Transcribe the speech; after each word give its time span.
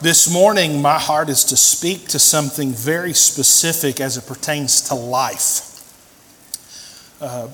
This 0.00 0.30
morning, 0.32 0.82
my 0.82 0.98
heart 0.98 1.28
is 1.28 1.44
to 1.44 1.56
speak 1.56 2.08
to 2.08 2.18
something 2.18 2.70
very 2.70 3.12
specific 3.12 4.00
as 4.00 4.16
it 4.16 4.26
pertains 4.26 4.82
to 4.88 4.94
life. 4.94 5.72
Uh, 7.20 7.48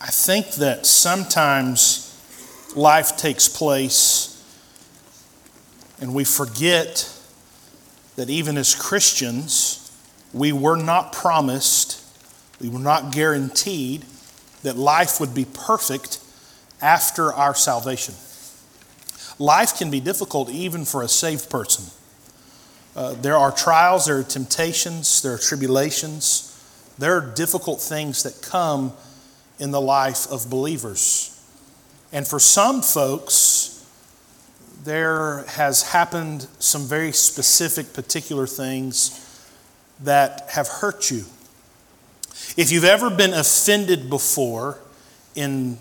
I 0.00 0.06
think 0.06 0.52
that 0.52 0.86
sometimes 0.86 2.10
life 2.74 3.16
takes 3.16 3.48
place 3.48 4.30
and 6.00 6.14
we 6.14 6.24
forget 6.24 7.10
that 8.16 8.28
even 8.30 8.56
as 8.56 8.74
Christians, 8.74 9.92
we 10.32 10.52
were 10.52 10.76
not 10.76 11.12
promised, 11.12 12.02
we 12.60 12.68
were 12.68 12.78
not 12.78 13.12
guaranteed 13.12 14.04
that 14.62 14.76
life 14.76 15.20
would 15.20 15.34
be 15.34 15.44
perfect 15.44 16.20
after 16.80 17.32
our 17.32 17.54
salvation. 17.54 18.14
Life 19.38 19.76
can 19.76 19.90
be 19.90 20.00
difficult 20.00 20.50
even 20.50 20.84
for 20.84 21.02
a 21.02 21.08
saved 21.08 21.50
person. 21.50 21.84
Uh, 22.94 23.14
there 23.14 23.36
are 23.36 23.50
trials, 23.50 24.06
there 24.06 24.18
are 24.18 24.22
temptations, 24.22 25.22
there 25.22 25.34
are 25.34 25.38
tribulations, 25.38 26.50
there 26.98 27.16
are 27.16 27.34
difficult 27.34 27.80
things 27.80 28.22
that 28.22 28.40
come 28.40 28.92
in 29.58 29.72
the 29.72 29.80
life 29.80 30.30
of 30.30 30.48
believers. 30.48 31.30
And 32.12 32.26
for 32.26 32.38
some 32.38 32.82
folks, 32.82 33.84
there 34.84 35.44
has 35.48 35.82
happened 35.82 36.46
some 36.60 36.82
very 36.82 37.10
specific, 37.10 37.92
particular 37.92 38.46
things 38.46 39.20
that 40.00 40.48
have 40.50 40.68
hurt 40.68 41.10
you. 41.10 41.24
If 42.56 42.70
you've 42.70 42.84
ever 42.84 43.10
been 43.10 43.32
offended 43.32 44.08
before 44.08 44.78
in 45.34 45.78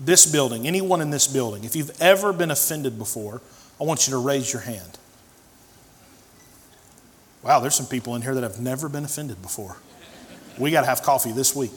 this 0.00 0.30
building, 0.30 0.66
anyone 0.66 1.00
in 1.00 1.10
this 1.10 1.26
building, 1.26 1.64
if 1.64 1.76
you've 1.76 2.00
ever 2.00 2.32
been 2.32 2.50
offended 2.50 2.98
before, 2.98 3.40
I 3.80 3.84
want 3.84 4.06
you 4.06 4.12
to 4.12 4.18
raise 4.18 4.52
your 4.52 4.62
hand. 4.62 4.98
Wow, 7.42 7.60
there's 7.60 7.74
some 7.74 7.86
people 7.86 8.14
in 8.16 8.22
here 8.22 8.34
that 8.34 8.42
have 8.42 8.60
never 8.60 8.88
been 8.88 9.04
offended 9.04 9.42
before. 9.42 9.76
We 10.58 10.70
got 10.70 10.80
to 10.82 10.86
have 10.86 11.02
coffee 11.02 11.32
this 11.32 11.54
week. 11.54 11.72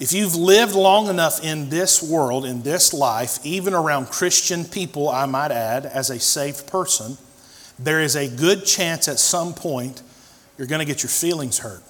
If 0.00 0.14
you've 0.14 0.34
lived 0.34 0.74
long 0.74 1.08
enough 1.08 1.44
in 1.44 1.68
this 1.68 2.02
world, 2.02 2.46
in 2.46 2.62
this 2.62 2.94
life, 2.94 3.38
even 3.44 3.74
around 3.74 4.06
Christian 4.06 4.64
people, 4.64 5.10
I 5.10 5.26
might 5.26 5.52
add, 5.52 5.84
as 5.84 6.08
a 6.08 6.18
saved 6.18 6.66
person, 6.66 7.18
there 7.78 8.00
is 8.00 8.16
a 8.16 8.28
good 8.28 8.64
chance 8.64 9.08
at 9.08 9.18
some 9.18 9.52
point 9.52 10.02
you're 10.56 10.66
going 10.66 10.80
to 10.80 10.86
get 10.86 11.02
your 11.02 11.10
feelings 11.10 11.58
hurt. 11.58 11.82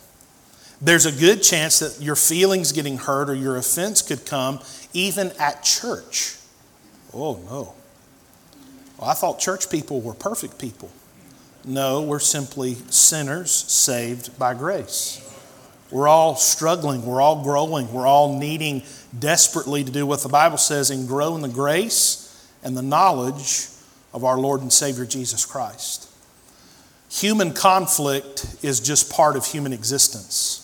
There's 0.81 1.05
a 1.06 1.12
good 1.12 1.42
chance 1.42 1.81
that 1.81 2.03
your 2.03 2.17
feelings 2.17 2.73
getting 2.73 2.97
hurt 2.97 3.28
or 3.28 3.34
your 3.34 3.56
offense 3.56 4.00
could 4.00 4.25
come 4.25 4.61
even 4.95 5.33
at 5.39 5.62
church. 5.62 6.37
Oh, 7.12 7.34
no. 7.45 7.75
Well, 8.98 9.11
I 9.11 9.14
thought 9.14 9.39
church 9.39 9.70
people 9.70 10.00
were 10.00 10.14
perfect 10.14 10.59
people. 10.59 10.91
No, 11.64 12.03
we're 12.03 12.19
simply 12.19 12.75
sinners 12.89 13.50
saved 13.50 14.39
by 14.39 14.55
grace. 14.55 15.27
We're 15.91 16.09
all 16.09 16.37
struggling. 16.37 17.05
We're 17.05 17.20
all 17.20 17.42
growing. 17.42 17.92
We're 17.92 18.06
all 18.06 18.39
needing 18.39 18.83
desperately 19.19 19.84
to 19.84 19.91
do 19.91 20.06
what 20.06 20.20
the 20.20 20.28
Bible 20.28 20.56
says 20.56 20.91
and 20.91 21.06
grow 21.06 21.34
in 21.34 21.42
the 21.42 21.48
grace 21.48 22.48
and 22.62 22.77
the 22.77 22.83
knowledge 22.83 23.67
of 24.15 24.25
our 24.25 24.39
Lord 24.39 24.62
and 24.62 24.72
Savior 24.72 25.05
Jesus 25.05 25.44
Christ. 25.44 26.09
Human 27.11 27.53
conflict 27.53 28.56
is 28.62 28.81
just 28.81 29.12
part 29.12 29.37
of 29.37 29.44
human 29.47 29.72
existence. 29.72 30.59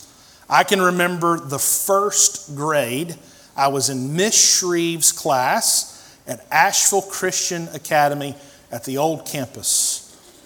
I 0.49 0.63
can 0.63 0.81
remember 0.81 1.39
the 1.41 1.59
first 1.59 2.55
grade, 2.55 3.17
I 3.57 3.69
was 3.69 3.91
in 3.91 4.15
Miss 4.15 4.35
Shreve's 4.35 5.11
class 5.11 6.19
at 6.27 6.47
Asheville 6.51 7.03
Christian 7.03 7.69
Academy 7.75 8.35
at 8.71 8.85
the 8.85 8.99
old 8.99 9.27
campus 9.27 10.03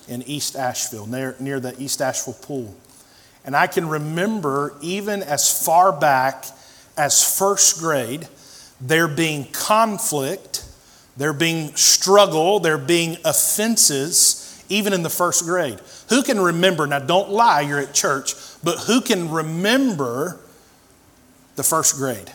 in 0.09 0.23
East 0.23 0.57
Asheville, 0.57 1.07
near, 1.07 1.37
near 1.39 1.61
the 1.61 1.81
East 1.81 2.01
Asheville 2.01 2.35
pool. 2.35 2.75
And 3.45 3.55
I 3.55 3.67
can 3.67 3.89
remember, 3.89 4.75
even 4.81 5.23
as 5.23 5.65
far 5.65 5.93
back 5.93 6.47
as 6.97 7.39
first 7.39 7.79
grade, 7.79 8.29
there 8.81 9.09
being 9.09 9.45
conflict, 9.53 10.65
there 11.17 11.33
being 11.33 11.75
struggle, 11.77 12.61
there 12.61 12.79
being 12.79 13.17
offenses, 13.25 14.65
even 14.69 14.93
in 14.93 15.03
the 15.03 15.11
first 15.11 15.45
grade. 15.45 15.81
Who 16.09 16.23
can 16.23 16.41
remember, 16.41 16.87
now 16.87 16.99
don't 16.99 17.31
lie, 17.31 17.63
you're 17.63 17.81
at 17.81 17.95
church, 17.95 18.35
but 18.63 18.79
who 18.81 19.01
can 19.01 19.31
remember 19.31 20.41
the 21.57 21.63
first 21.63 21.97
grade? 21.97 22.31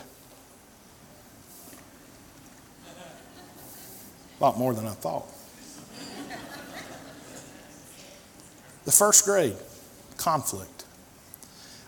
A 4.38 4.44
lot 4.44 4.58
more 4.58 4.74
than 4.74 4.86
I 4.86 4.92
thought. 4.92 5.24
The 8.84 8.92
first 8.92 9.24
grade, 9.24 9.56
conflict. 10.16 10.84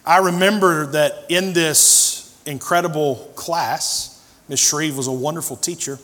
I 0.05 0.19
remember 0.19 0.87
that 0.87 1.27
in 1.29 1.53
this 1.53 2.37
incredible 2.47 3.31
class, 3.37 4.27
Miss 4.49 4.67
Shreve 4.67 4.97
was 4.97 5.07
a 5.07 5.13
wonderful 5.13 5.57
teacher. 5.57 5.99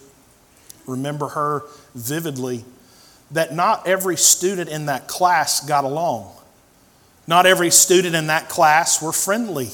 Remember 0.87 1.29
her 1.29 1.63
vividly. 1.95 2.65
That 3.31 3.55
not 3.55 3.89
every 3.89 4.17
student 4.17 4.69
in 4.69 4.87
that 4.87 5.09
class 5.09 5.67
got 5.67 5.85
along. 5.85 6.31
Not 7.27 7.47
every 7.47 7.71
student 7.71 8.15
in 8.15 8.27
that 8.27 8.49
class 8.49 9.01
were 9.03 9.13
friendly. 9.13 9.71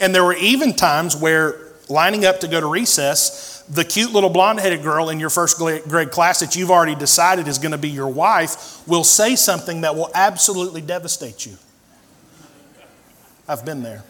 And 0.00 0.14
there 0.14 0.24
were 0.24 0.36
even 0.36 0.74
times 0.74 1.16
where, 1.16 1.56
lining 1.88 2.24
up 2.24 2.40
to 2.40 2.48
go 2.48 2.60
to 2.60 2.66
recess, 2.66 3.62
the 3.68 3.84
cute 3.84 4.12
little 4.12 4.30
blonde 4.30 4.60
headed 4.60 4.82
girl 4.82 5.10
in 5.10 5.20
your 5.20 5.30
first 5.30 5.58
grade 5.58 6.10
class 6.10 6.40
that 6.40 6.56
you've 6.56 6.70
already 6.70 6.94
decided 6.94 7.48
is 7.48 7.58
going 7.58 7.72
to 7.72 7.78
be 7.78 7.88
your 7.88 8.08
wife 8.08 8.86
will 8.86 9.04
say 9.04 9.36
something 9.36 9.82
that 9.82 9.94
will 9.94 10.10
absolutely 10.14 10.80
devastate 10.80 11.44
you. 11.46 11.56
I've 13.46 13.64
been 13.64 13.82
there. 13.82 14.04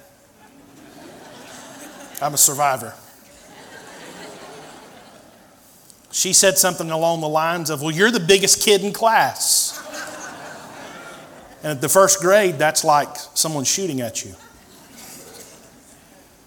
I'm 2.21 2.35
a 2.35 2.39
survivor. 2.39 2.95
She 6.11 6.33
said 6.33 6.59
something 6.59 6.91
along 6.91 7.21
the 7.21 7.29
lines 7.29 7.71
of, 7.71 7.83
Well, 7.83 7.91
you're 7.91 8.11
the 8.11 8.21
biggest 8.21 8.63
kid 8.63 8.83
in 8.83 8.93
class. 8.93 9.68
And 11.63 11.73
at 11.73 11.81
the 11.81 11.89
first 11.89 12.21
grade, 12.21 12.57
that's 12.57 12.85
like 12.85 13.09
someone 13.35 13.65
shooting 13.65 14.01
at 14.01 14.25
you. 14.25 14.35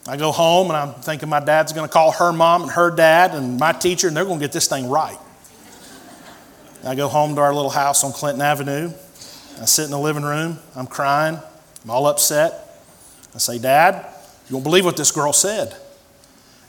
I 0.07 0.17
go 0.17 0.31
home 0.31 0.67
and 0.67 0.77
I'm 0.77 0.93
thinking 0.93 1.29
my 1.29 1.39
dad's 1.39 1.73
going 1.73 1.87
to 1.87 1.91
call 1.91 2.11
her 2.13 2.33
mom 2.33 2.63
and 2.63 2.71
her 2.71 2.89
dad 2.89 3.35
and 3.35 3.59
my 3.59 3.71
teacher, 3.71 4.07
and 4.07 4.17
they're 4.17 4.25
going 4.25 4.39
to 4.39 4.43
get 4.43 4.51
this 4.51 4.67
thing 4.67 4.89
right. 4.89 5.17
I 6.83 6.95
go 6.95 7.07
home 7.07 7.35
to 7.35 7.41
our 7.41 7.53
little 7.53 7.69
house 7.69 8.03
on 8.03 8.11
Clinton 8.11 8.41
Avenue. 8.41 8.91
I 9.61 9.65
sit 9.65 9.85
in 9.85 9.91
the 9.91 9.99
living 9.99 10.23
room. 10.23 10.57
I'm 10.75 10.87
crying. 10.87 11.37
I'm 11.83 11.89
all 11.89 12.07
upset. 12.07 12.83
I 13.35 13.37
say, 13.37 13.59
Dad, 13.59 14.05
you 14.49 14.55
won't 14.55 14.63
believe 14.63 14.85
what 14.85 14.97
this 14.97 15.11
girl 15.11 15.33
said. 15.33 15.75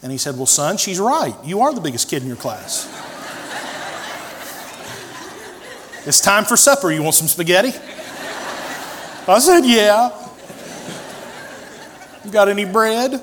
And 0.03 0.13
he 0.13 0.19
said, 0.19 0.37
Well, 0.37 0.47
son, 0.47 0.77
she's 0.77 1.01
right. 1.01 1.35
You 1.45 1.63
are 1.63 1.73
the 1.73 1.81
biggest 1.81 2.11
kid 2.11 2.23
in 2.23 2.29
your 2.29 2.37
class. 2.37 2.87
it's 6.07 6.21
time 6.21 6.45
for 6.45 6.57
supper. 6.57 6.93
You 6.93 7.03
want 7.03 7.15
some 7.15 7.29
spaghetti? 7.29 7.73
I 9.29 9.39
said, 9.39 9.65
Yeah. 9.65 10.11
You 12.25 12.31
got 12.31 12.49
any 12.49 12.65
bread? 12.65 13.23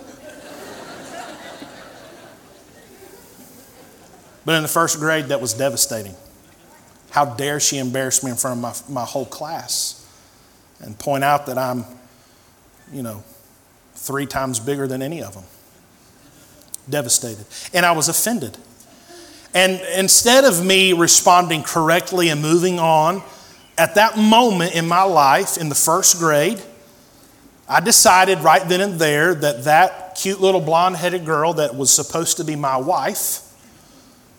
But 4.45 4.55
in 4.55 4.61
the 4.63 4.67
first 4.67 4.99
grade, 4.99 5.25
that 5.25 5.39
was 5.39 5.53
devastating. 5.53 6.15
How 7.11 7.25
dare 7.25 7.59
she 7.59 7.77
embarrass 7.77 8.23
me 8.23 8.31
in 8.31 8.37
front 8.37 8.57
of 8.57 8.89
my, 8.89 9.01
my 9.01 9.05
whole 9.05 9.25
class 9.25 10.07
and 10.81 10.97
point 10.97 11.23
out 11.23 11.45
that 11.45 11.57
I'm 11.57 11.85
you 12.91 13.03
know, 13.03 13.23
three 13.93 14.25
times 14.25 14.59
bigger 14.59 14.87
than 14.87 15.01
any 15.01 15.21
of 15.21 15.33
them. 15.33 15.43
Devastated. 16.89 17.45
And 17.73 17.85
I 17.85 17.91
was 17.91 18.09
offended. 18.09 18.57
And 19.53 19.81
instead 19.95 20.43
of 20.43 20.63
me 20.63 20.93
responding 20.93 21.63
correctly 21.63 22.29
and 22.29 22.41
moving 22.41 22.79
on, 22.79 23.23
at 23.79 23.95
that 23.95 24.17
moment 24.17 24.75
in 24.75 24.85
my 24.85 25.03
life, 25.03 25.57
in 25.57 25.69
the 25.69 25.75
first 25.75 26.19
grade, 26.19 26.61
I 27.67 27.79
decided 27.79 28.39
right 28.39 28.67
then 28.67 28.81
and 28.81 28.99
there 28.99 29.33
that 29.33 29.63
that 29.63 30.15
cute 30.15 30.41
little 30.41 30.59
blonde 30.59 30.97
headed 30.97 31.25
girl 31.25 31.53
that 31.53 31.75
was 31.75 31.89
supposed 31.89 32.35
to 32.37 32.43
be 32.43 32.57
my 32.57 32.75
wife, 32.75 33.39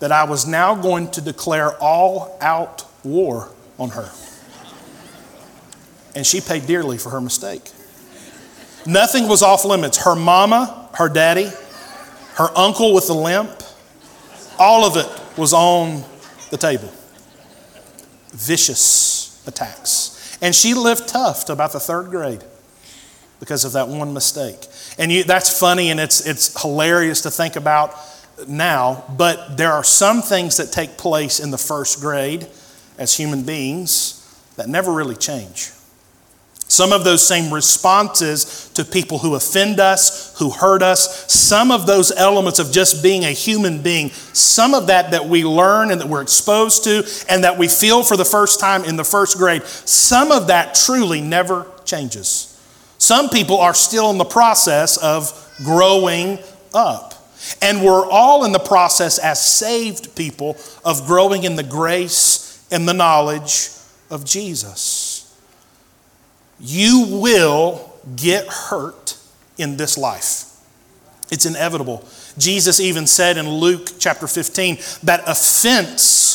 that 0.00 0.12
I 0.12 0.24
was 0.24 0.46
now 0.46 0.74
going 0.74 1.10
to 1.12 1.22
declare 1.22 1.72
all 1.78 2.36
out 2.42 2.84
war 3.02 3.50
on 3.78 3.88
her. 3.90 4.10
And 6.14 6.26
she 6.26 6.42
paid 6.42 6.66
dearly 6.66 6.98
for 6.98 7.08
her 7.08 7.20
mistake. 7.20 7.62
Nothing 8.84 9.26
was 9.26 9.42
off 9.42 9.64
limits. 9.64 10.04
Her 10.04 10.16
mama, 10.16 10.90
her 10.94 11.08
daddy, 11.08 11.50
her 12.34 12.48
uncle 12.54 12.92
with 12.92 13.06
the 13.06 13.14
limp, 13.14 13.62
all 14.58 14.84
of 14.84 14.98
it 14.98 15.38
was 15.38 15.54
on 15.54 16.04
the 16.50 16.58
table. 16.58 16.92
Vicious 18.32 19.19
attacks. 19.50 20.38
And 20.40 20.54
she 20.54 20.72
lived 20.72 21.08
tough 21.08 21.44
to 21.46 21.52
about 21.52 21.72
the 21.72 21.80
third 21.80 22.10
grade 22.10 22.42
because 23.40 23.64
of 23.64 23.72
that 23.72 23.88
one 23.88 24.14
mistake. 24.14 24.66
And 24.98 25.12
you, 25.12 25.24
that's 25.24 25.58
funny 25.58 25.90
and 25.90 26.00
it's, 26.00 26.26
it's 26.26 26.60
hilarious 26.60 27.22
to 27.22 27.30
think 27.30 27.56
about 27.56 27.94
now, 28.48 29.04
but 29.18 29.56
there 29.56 29.72
are 29.72 29.84
some 29.84 30.22
things 30.22 30.56
that 30.56 30.72
take 30.72 30.96
place 30.96 31.40
in 31.40 31.50
the 31.50 31.58
first 31.58 32.00
grade 32.00 32.46
as 32.98 33.16
human 33.16 33.42
beings 33.42 34.16
that 34.56 34.68
never 34.68 34.92
really 34.92 35.16
change. 35.16 35.70
Some 36.70 36.92
of 36.92 37.02
those 37.02 37.26
same 37.26 37.52
responses 37.52 38.70
to 38.74 38.84
people 38.84 39.18
who 39.18 39.34
offend 39.34 39.80
us, 39.80 40.38
who 40.38 40.50
hurt 40.50 40.82
us, 40.82 41.30
some 41.32 41.72
of 41.72 41.84
those 41.84 42.12
elements 42.12 42.60
of 42.60 42.70
just 42.70 43.02
being 43.02 43.24
a 43.24 43.32
human 43.32 43.82
being, 43.82 44.10
some 44.10 44.72
of 44.72 44.86
that 44.86 45.10
that 45.10 45.24
we 45.24 45.42
learn 45.44 45.90
and 45.90 46.00
that 46.00 46.06
we're 46.06 46.22
exposed 46.22 46.84
to 46.84 47.04
and 47.28 47.42
that 47.42 47.58
we 47.58 47.66
feel 47.66 48.04
for 48.04 48.16
the 48.16 48.24
first 48.24 48.60
time 48.60 48.84
in 48.84 48.94
the 48.94 49.02
first 49.02 49.36
grade, 49.36 49.64
some 49.64 50.30
of 50.30 50.46
that 50.46 50.76
truly 50.76 51.20
never 51.20 51.66
changes. 51.84 52.56
Some 52.98 53.30
people 53.30 53.58
are 53.58 53.74
still 53.74 54.08
in 54.10 54.18
the 54.18 54.24
process 54.24 54.96
of 54.96 55.32
growing 55.64 56.38
up. 56.72 57.14
And 57.60 57.82
we're 57.82 58.08
all 58.08 58.44
in 58.44 58.52
the 58.52 58.60
process 58.60 59.18
as 59.18 59.44
saved 59.44 60.14
people 60.14 60.56
of 60.84 61.04
growing 61.04 61.42
in 61.42 61.56
the 61.56 61.64
grace 61.64 62.64
and 62.70 62.88
the 62.88 62.94
knowledge 62.94 63.70
of 64.08 64.24
Jesus. 64.24 64.99
You 66.60 67.06
will 67.08 67.92
get 68.16 68.46
hurt 68.46 69.16
in 69.58 69.76
this 69.76 69.96
life. 69.96 70.44
It's 71.30 71.46
inevitable. 71.46 72.04
Jesus 72.38 72.80
even 72.80 73.06
said 73.06 73.36
in 73.36 73.48
Luke 73.48 73.90
chapter 73.98 74.26
15 74.26 74.78
that 75.04 75.22
offense 75.26 76.30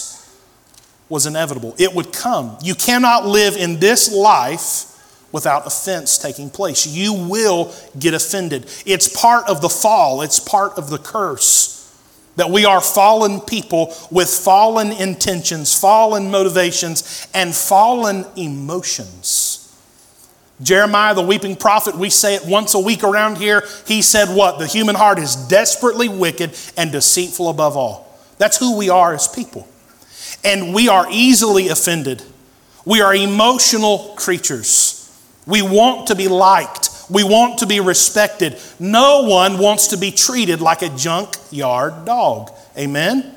was 1.09 1.25
inevitable. 1.25 1.75
It 1.77 1.93
would 1.93 2.13
come. 2.13 2.57
You 2.63 2.75
cannot 2.75 3.25
live 3.25 3.55
in 3.55 3.79
this 3.79 4.11
life 4.11 4.91
without 5.31 5.67
offense 5.67 6.17
taking 6.17 6.49
place. 6.49 6.87
You 6.87 7.13
will 7.13 7.73
get 7.99 8.13
offended. 8.13 8.65
It's 8.85 9.07
part 9.07 9.47
of 9.49 9.61
the 9.61 9.69
fall, 9.69 10.21
it's 10.21 10.39
part 10.39 10.77
of 10.77 10.89
the 10.89 10.97
curse. 10.97 11.73
That 12.37 12.49
we 12.49 12.65
are 12.65 12.81
fallen 12.81 13.39
people 13.39 13.93
with 14.11 14.29
fallen 14.29 14.91
intentions, 14.91 15.77
fallen 15.77 16.31
motivations, 16.31 17.27
and 17.33 17.55
fallen 17.55 18.25
emotions. 18.35 19.54
Jeremiah, 20.61 21.13
the 21.13 21.21
weeping 21.21 21.55
prophet, 21.55 21.95
we 21.95 22.09
say 22.09 22.35
it 22.35 22.45
once 22.45 22.73
a 22.73 22.79
week 22.79 23.03
around 23.03 23.37
here. 23.37 23.63
He 23.85 24.01
said, 24.01 24.33
What? 24.33 24.57
The 24.57 24.67
human 24.67 24.95
heart 24.95 25.19
is 25.19 25.35
desperately 25.35 26.07
wicked 26.07 26.57
and 26.77 26.91
deceitful 26.91 27.49
above 27.49 27.75
all. 27.75 28.19
That's 28.37 28.57
who 28.57 28.77
we 28.77 28.89
are 28.89 29.13
as 29.13 29.27
people. 29.27 29.67
And 30.43 30.73
we 30.73 30.87
are 30.87 31.07
easily 31.09 31.67
offended. 31.69 32.23
We 32.85 33.01
are 33.01 33.13
emotional 33.13 34.13
creatures. 34.15 35.01
We 35.45 35.61
want 35.61 36.07
to 36.07 36.15
be 36.15 36.27
liked. 36.27 36.89
We 37.09 37.23
want 37.23 37.59
to 37.59 37.67
be 37.67 37.79
respected. 37.79 38.59
No 38.79 39.23
one 39.23 39.57
wants 39.57 39.87
to 39.87 39.97
be 39.97 40.11
treated 40.11 40.61
like 40.61 40.81
a 40.81 40.89
junkyard 40.89 42.05
dog. 42.05 42.51
Amen? 42.77 43.34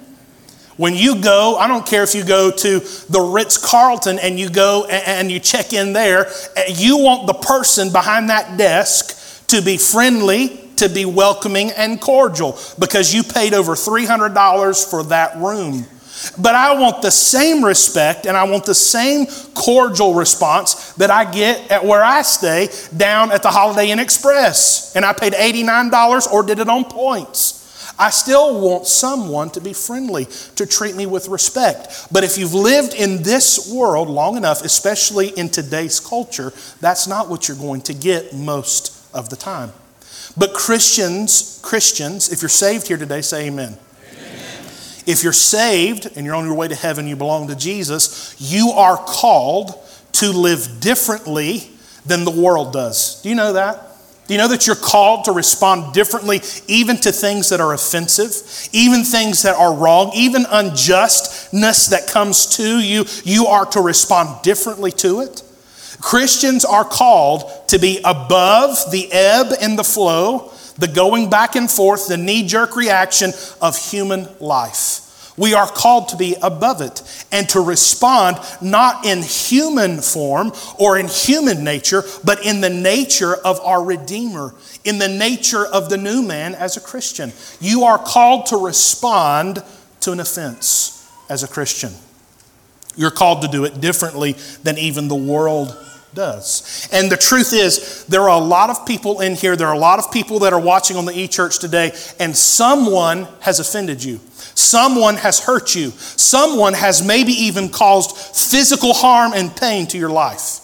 When 0.79 0.95
you 0.95 1.21
go, 1.21 1.57
I 1.57 1.67
don't 1.67 1.85
care 1.85 2.05
if 2.05 2.15
you 2.15 2.25
go 2.25 2.53
to 2.53 2.79
the 2.79 3.21
Ritz 3.21 3.59
Carlton 3.59 4.21
and 4.21 4.39
you 4.39 4.49
go 4.49 4.87
and 4.87 5.29
you 5.29 5.41
check 5.41 5.73
in 5.73 5.93
there, 5.93 6.29
eh, 6.57 6.73
you 6.77 6.99
want 6.99 7.27
the 7.27 7.35
person 7.35 7.91
behind 7.91 8.31
that 8.31 8.57
desk 8.57 9.47
to 9.49 9.61
be 9.61 9.77
friendly, 9.77 10.71
to 10.77 10.89
be 10.89 11.05
welcoming 11.05 11.73
and 11.73 12.01
cordial 12.01 12.57
because 12.79 13.13
you 13.13 13.25
paid 13.25 13.55
over 13.55 13.75
$300 13.75 14.89
for 14.89 15.03
that 15.05 15.37
room. 15.39 15.85
But 16.39 16.55
I 16.55 16.79
want 16.79 17.03
the 17.03 17.11
same 17.11 17.65
respect 17.65 18.27
and 18.27 18.37
I 18.37 18.45
want 18.45 18.65
the 18.65 18.75
same 18.75 19.27
cordial 19.55 20.15
response 20.15 20.93
that 20.95 21.11
I 21.11 21.29
get 21.29 21.73
at 21.73 21.85
where 21.85 22.05
I 22.05 22.23
stay 22.23 22.69
down 22.97 23.33
at 23.33 23.43
the 23.43 23.51
Holiday 23.51 23.91
Inn 23.91 23.99
Express. 23.99 24.95
And 24.95 25.05
I 25.05 25.13
paid 25.13 25.33
$89 25.33 26.33
or 26.33 26.45
did 26.45 26.61
it 26.61 26.69
on 26.69 26.85
points. 26.85 27.58
I 27.99 28.11
still 28.11 28.61
want 28.61 28.87
someone 28.87 29.51
to 29.51 29.61
be 29.61 29.73
friendly, 29.73 30.27
to 30.57 30.67
treat 30.67 30.95
me 30.95 31.07
with 31.07 31.29
respect. 31.29 32.07
But 32.13 32.23
if 32.23 32.39
you've 32.39 32.55
lived 32.55 32.95
in 32.95 33.23
this 33.23 33.73
world 33.73 34.09
long 34.09 34.37
enough, 34.37 34.65
especially 34.65 35.29
in 35.29 35.49
today's 35.49 35.99
culture, 35.99 36.53
that's 36.81 37.09
not 37.09 37.29
what 37.29 37.49
you're 37.49 37.57
going 37.57 37.81
to 37.83 37.95
get 37.95 38.33
most 38.33 38.95
of 39.13 39.31
the 39.31 39.37
time. 39.37 39.73
But 40.37 40.55
Christians, 40.55 41.59
Christians, 41.63 42.33
if 42.33 42.41
you're 42.41 42.49
saved 42.49 42.87
here 42.87 42.99
today, 42.99 43.21
say 43.21 43.49
amen. 43.49 43.77
If 45.07 45.23
you're 45.25 45.33
saved 45.33 46.17
and 46.17 46.25
you're 46.27 46.35
on 46.35 46.45
your 46.45 46.55
way 46.55 46.69
to 46.69 46.75
heaven, 46.75 47.07
you 47.07 47.17
belong 47.17 47.49
to 47.49 47.57
Jesus, 47.57 48.37
you 48.39 48.71
are 48.71 48.97
called 48.97 49.75
to 50.13 50.31
live 50.31 50.81
differently 50.81 51.71
than 52.05 52.25
the 52.25 52.31
world 52.31 52.73
does. 52.73 53.23
Do 53.23 53.29
you 53.31 53.35
know 53.35 53.55
that? 53.55 53.88
Do 54.29 54.35
you 54.35 54.39
know 54.39 54.49
that 54.49 54.67
you're 54.67 54.77
called 54.77 55.25
to 55.25 55.33
respond 55.33 55.95
differently 55.95 56.41
even 56.69 56.99
to 56.99 57.11
things 57.11 57.49
that 57.49 57.61
are 57.61 57.73
offensive, 57.73 58.69
even 58.73 59.03
things 59.03 59.43
that 59.43 59.57
are 59.57 59.75
wrong, 59.75 60.13
even 60.15 60.47
unjustness 60.49 61.87
that 61.89 62.07
comes 62.07 62.47
to 62.57 62.79
you? 62.79 63.07
You 63.25 63.47
are 63.47 63.67
to 63.67 63.81
respond 63.81 64.43
differently 64.43 64.93
to 64.93 65.23
it. 65.23 65.43
Christians 66.01 66.65
are 66.65 66.85
called 66.85 67.51
to 67.69 67.79
be 67.79 68.01
above 68.05 68.79
the 68.93 69.11
ebb 69.11 69.49
and 69.61 69.77
the 69.77 69.83
flow 69.83 70.53
the 70.79 70.89
going 70.89 71.29
back 71.29 71.57
and 71.57 71.71
forth, 71.71 72.07
the 72.07 72.17
knee 72.17 72.47
jerk 72.47 72.77
reaction 72.77 73.33
of 73.61 73.77
human 73.77 74.29
life. 74.39 75.01
We 75.39 75.55
are 75.55 75.67
called 75.67 76.09
to 76.09 76.17
be 76.17 76.37
above 76.43 76.81
it 76.81 77.03
and 77.31 77.49
to 77.51 77.61
respond 77.61 78.39
not 78.61 79.07
in 79.07 79.23
human 79.23 80.01
form 80.01 80.53
or 80.79 80.99
in 80.99 81.07
human 81.07 81.65
nature, 81.65 82.03
but 82.25 82.45
in 82.45 82.61
the 82.61 82.71
nature 82.71 83.35
of 83.37 83.61
our 83.61 83.83
Redeemer, 83.83 84.55
in 84.85 84.99
the 84.99 85.09
nature 85.09 85.65
of 85.65 85.89
the 85.89 85.97
new 85.97 86.23
man 86.23 86.55
as 86.55 86.77
a 86.77 86.81
Christian. 86.81 87.33
You 87.61 87.85
are 87.85 87.99
called 87.99 88.47
to 88.47 88.57
respond 88.57 89.63
to 90.01 90.13
an 90.13 90.21
offense 90.21 91.09
as 91.31 91.43
a 91.43 91.49
Christian. 91.49 91.93
You're 92.97 93.13
called 93.13 93.43
to 93.43 93.49
do 93.49 93.65
it 93.65 93.81
differently 93.81 94.33
than 94.65 94.77
even 94.77 95.07
the 95.07 95.15
world 95.15 95.77
does. 96.15 96.89
And 96.93 97.11
the 97.11 97.17
truth 97.17 97.53
is, 97.53 98.05
there 98.07 98.23
are 98.23 98.41
a 98.41 98.45
lot 98.45 98.71
of 98.71 98.87
people 98.87 99.21
in 99.21 99.35
here, 99.35 99.57
there 99.57 99.69
are 99.69 99.75
a 99.75 99.79
lot 99.79 99.99
of 99.99 100.11
people 100.11 100.41
that 100.41 100.53
are 100.53 100.61
watching 100.61 100.97
on 100.97 101.05
the 101.05 101.17
e 101.17 101.29
church 101.29 101.59
today, 101.59 101.93
and 102.19 102.37
someone 102.37 103.27
has 103.41 103.61
offended 103.61 104.03
you. 104.03 104.21
Someone 104.55 105.17
has 105.17 105.41
hurt 105.41 105.75
you. 105.75 105.91
Someone 105.91 106.75
has 106.75 107.07
maybe 107.07 107.33
even 107.33 107.69
caused 107.69 108.17
physical 108.17 108.93
harm 108.93 109.33
and 109.35 109.55
pain 109.55 109.87
to 109.89 109.99
your 109.99 110.11
life. 110.11 110.61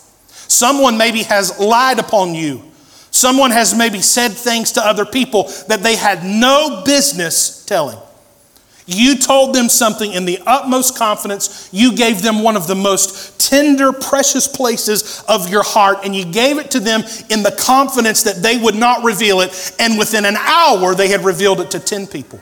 Someone 0.48 0.98
maybe 0.98 1.22
has 1.22 1.58
lied 1.58 1.98
upon 1.98 2.34
you. 2.34 2.62
Someone 3.10 3.52
has 3.52 3.76
maybe 3.76 4.00
said 4.00 4.32
things 4.32 4.72
to 4.72 4.84
other 4.84 5.06
people 5.06 5.44
that 5.68 5.82
they 5.82 5.94
had 5.94 6.24
no 6.24 6.82
business 6.84 7.64
telling. 7.64 7.98
You 8.86 9.16
told 9.16 9.54
them 9.54 9.68
something 9.68 10.12
in 10.12 10.26
the 10.26 10.38
utmost 10.46 10.98
confidence. 10.98 11.70
You 11.72 11.96
gave 11.96 12.20
them 12.20 12.42
one 12.42 12.56
of 12.56 12.66
the 12.66 12.74
most 12.74 13.40
tender, 13.40 13.92
precious 13.92 14.46
places 14.46 15.24
of 15.26 15.48
your 15.48 15.62
heart, 15.62 15.98
and 16.04 16.14
you 16.14 16.24
gave 16.24 16.58
it 16.58 16.70
to 16.72 16.80
them 16.80 17.02
in 17.30 17.42
the 17.42 17.56
confidence 17.58 18.22
that 18.24 18.42
they 18.42 18.58
would 18.58 18.74
not 18.74 19.02
reveal 19.02 19.40
it. 19.40 19.72
And 19.78 19.98
within 19.98 20.24
an 20.26 20.36
hour, 20.36 20.94
they 20.94 21.08
had 21.08 21.24
revealed 21.24 21.60
it 21.60 21.70
to 21.70 21.80
10 21.80 22.06
people, 22.08 22.40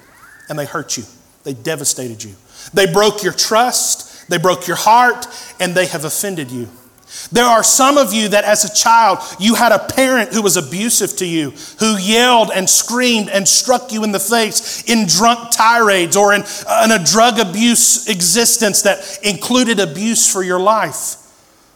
and 0.49 0.59
they 0.59 0.67
hurt 0.67 0.97
you. 0.97 1.05
They 1.45 1.55
devastated 1.55 2.25
you. 2.25 2.35
They 2.75 2.93
broke 2.93 3.23
your 3.23 3.33
trust, 3.33 4.29
they 4.29 4.39
broke 4.39 4.67
your 4.67 4.77
heart, 4.77 5.27
and 5.61 5.75
they 5.75 5.87
have 5.87 6.05
offended 6.05 6.51
you. 6.51 6.69
There 7.31 7.45
are 7.45 7.63
some 7.63 7.99
of 7.99 8.13
you 8.13 8.29
that 8.29 8.45
as 8.45 8.65
a 8.65 8.75
child, 8.75 9.19
you 9.39 9.55
had 9.55 9.73
a 9.73 9.79
parent 9.79 10.33
who 10.33 10.43
was 10.43 10.57
abusive 10.57 11.17
to 11.17 11.27
you, 11.27 11.53
who 11.79 11.97
yelled 11.97 12.51
and 12.55 12.69
screamed 12.69 13.29
and 13.31 13.47
struck 13.47 13.93
you 13.93 14.05
in 14.05 14.13
the 14.13 14.21
face 14.21 14.85
in 14.85 15.07
drunk 15.07 15.51
tirades 15.51 16.17
or 16.17 16.35
in, 16.35 16.43
uh, 16.67 16.83
in 16.85 16.91
a 16.93 17.05
drug 17.05 17.39
abuse 17.39 18.09
existence 18.09 18.83
that 18.83 19.19
included 19.23 19.81
abuse 19.81 20.31
for 20.31 20.43
your 20.43 20.61
life. 20.61 21.17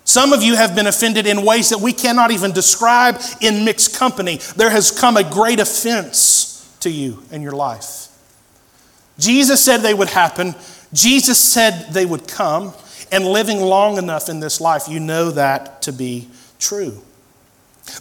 Some 0.05 0.33
of 0.33 0.43
you 0.43 0.55
have 0.55 0.75
been 0.75 0.87
offended 0.87 1.27
in 1.27 1.45
ways 1.45 1.71
that 1.71 1.81
we 1.81 1.93
cannot 1.93 2.31
even 2.31 2.53
describe 2.53 3.21
in 3.41 3.65
mixed 3.65 3.99
company. 3.99 4.39
There 4.57 4.71
has 4.71 4.91
come 4.91 5.17
a 5.17 5.25
great 5.25 5.59
offense 5.59 6.77
to 6.81 6.91
you 6.91 7.23
in 7.33 7.43
your 7.43 7.53
life. 7.53 8.09
Jesus 9.19 9.65
said 9.65 9.79
they 9.79 9.95
would 9.95 10.11
happen. 10.11 10.55
Jesus 10.93 11.39
said 11.39 11.93
they 11.93 12.07
would 12.07 12.29
come 12.29 12.73
and 13.13 13.25
living 13.25 13.61
long 13.61 13.99
enough 13.99 14.29
in 14.29 14.41
this 14.41 14.61
life, 14.61 14.89
you 14.89 15.01
know 15.01 15.31
that 15.31 15.83
to 15.83 15.93
be 15.93 16.29
true. 16.59 17.03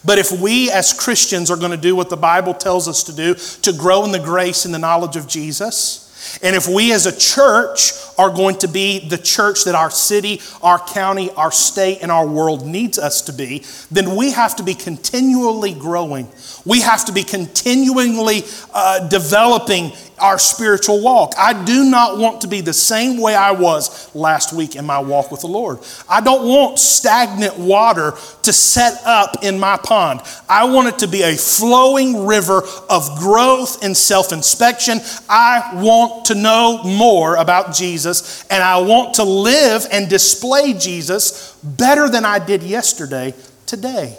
But 0.04 0.18
if 0.18 0.32
we 0.32 0.72
as 0.72 0.94
Christians 0.94 1.52
are 1.52 1.58
going 1.58 1.72
to 1.72 1.78
do 1.78 1.96
what 1.96 2.10
the 2.10 2.18
Bible 2.18 2.54
tells 2.54 2.88
us 2.88 3.04
to 3.04 3.14
do, 3.14 3.36
to 3.36 3.74
grow 3.74 4.04
in 4.04 4.12
the 4.12 4.20
grace 4.20 4.66
and 4.66 4.74
the 4.74 4.80
knowledge 4.80 5.16
of 5.16 5.28
Jesus, 5.28 6.40
and 6.42 6.56
if 6.56 6.68
we 6.68 6.92
as 6.92 7.06
a 7.06 7.16
church 7.16 7.92
are 8.18 8.30
going 8.30 8.58
to 8.60 8.68
be 8.68 9.08
the 9.08 9.18
church 9.18 9.64
that 9.66 9.76
our 9.76 9.90
city, 9.92 10.42
our 10.62 10.80
county, 10.80 11.30
our 11.32 11.52
state, 11.52 12.00
and 12.02 12.12
our 12.12 12.28
world 12.28 12.66
needs 12.66 12.98
us 12.98 13.22
to 13.24 13.34
be, 13.34 13.64
then 13.92 14.16
we 14.16 14.32
have 14.32 14.56
to 14.56 14.64
be 14.64 14.74
continually 14.74 15.74
growing. 15.74 16.28
We 16.66 16.82
have 16.82 17.06
to 17.06 17.12
be 17.12 17.24
continually 17.24 18.44
uh, 18.74 19.08
developing 19.08 19.92
our 20.20 20.40
spiritual 20.40 21.02
walk. 21.02 21.34
I 21.38 21.66
do 21.66 21.84
not 21.84 22.18
want 22.18 22.42
to 22.42 22.48
be 22.48 22.62
the 22.62 22.74
same 22.74 23.20
way 23.20 23.36
I 23.36 23.52
was 23.52 24.14
last 24.16 24.54
week 24.54 24.76
in 24.76 24.86
my 24.86 25.00
walk 25.00 25.32
with 25.32 25.42
the 25.42 25.48
Lord. 25.48 25.80
I 26.10 26.22
don't 26.22 26.48
want 26.48 26.80
stagnant 26.80 27.58
water 27.58 28.14
to 28.44 28.54
set 28.54 29.02
up 29.06 29.44
in 29.44 29.60
my 29.60 29.78
pond. 29.78 30.22
I 30.48 30.66
want 30.66 30.88
it 30.88 31.00
to 31.00 31.08
be 31.08 31.24
a 31.24 31.36
flowing 31.36 32.26
river 32.26 32.64
of 32.90 33.18
growth 33.20 33.84
and 33.84 33.96
self 33.96 34.32
inspection. 34.32 35.00
I 35.30 35.82
want 35.84 36.26
to 36.26 36.36
know 36.36 36.84
more 36.84 37.36
about 37.36 37.74
Jesus, 37.74 38.05
and 38.50 38.64
I 38.64 38.80
want 38.80 39.16
to 39.16 39.24
live 39.24 39.88
and 39.92 40.10
display 40.10 40.74
Jesus 40.74 41.56
better 41.64 42.10
than 42.10 42.26
I 42.26 42.40
did 42.40 42.64
yesterday 42.64 43.34
today. 43.66 44.18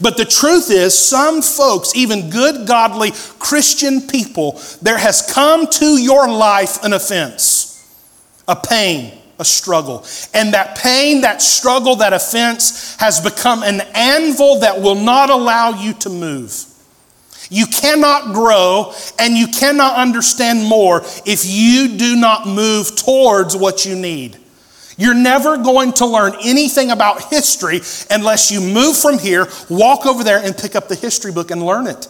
But 0.00 0.16
the 0.16 0.24
truth 0.24 0.70
is, 0.70 0.96
some 0.96 1.40
folks, 1.40 1.96
even 1.96 2.28
good, 2.28 2.66
godly 2.66 3.12
Christian 3.38 4.02
people, 4.02 4.60
there 4.82 4.98
has 4.98 5.22
come 5.32 5.66
to 5.66 6.00
your 6.00 6.28
life 6.28 6.84
an 6.84 6.92
offense, 6.92 7.82
a 8.46 8.56
pain, 8.56 9.18
a 9.38 9.44
struggle. 9.44 10.04
And 10.34 10.52
that 10.54 10.76
pain, 10.76 11.22
that 11.22 11.40
struggle, 11.40 11.96
that 11.96 12.12
offense 12.12 12.96
has 12.96 13.20
become 13.20 13.62
an 13.62 13.80
anvil 13.94 14.60
that 14.60 14.80
will 14.80 14.94
not 14.94 15.30
allow 15.30 15.70
you 15.70 15.94
to 15.94 16.10
move. 16.10 16.66
You 17.50 17.66
cannot 17.66 18.34
grow 18.34 18.92
and 19.18 19.36
you 19.36 19.48
cannot 19.48 19.96
understand 19.96 20.64
more 20.64 21.02
if 21.24 21.44
you 21.44 21.96
do 21.96 22.16
not 22.16 22.46
move 22.46 22.96
towards 22.96 23.56
what 23.56 23.84
you 23.84 23.94
need. 23.94 24.38
You're 24.98 25.14
never 25.14 25.58
going 25.58 25.92
to 25.94 26.06
learn 26.06 26.32
anything 26.42 26.90
about 26.90 27.30
history 27.30 27.80
unless 28.10 28.50
you 28.50 28.60
move 28.60 28.96
from 28.96 29.18
here, 29.18 29.46
walk 29.68 30.06
over 30.06 30.24
there, 30.24 30.42
and 30.42 30.56
pick 30.56 30.74
up 30.74 30.88
the 30.88 30.94
history 30.94 31.32
book 31.32 31.50
and 31.50 31.64
learn 31.64 31.86
it. 31.86 32.08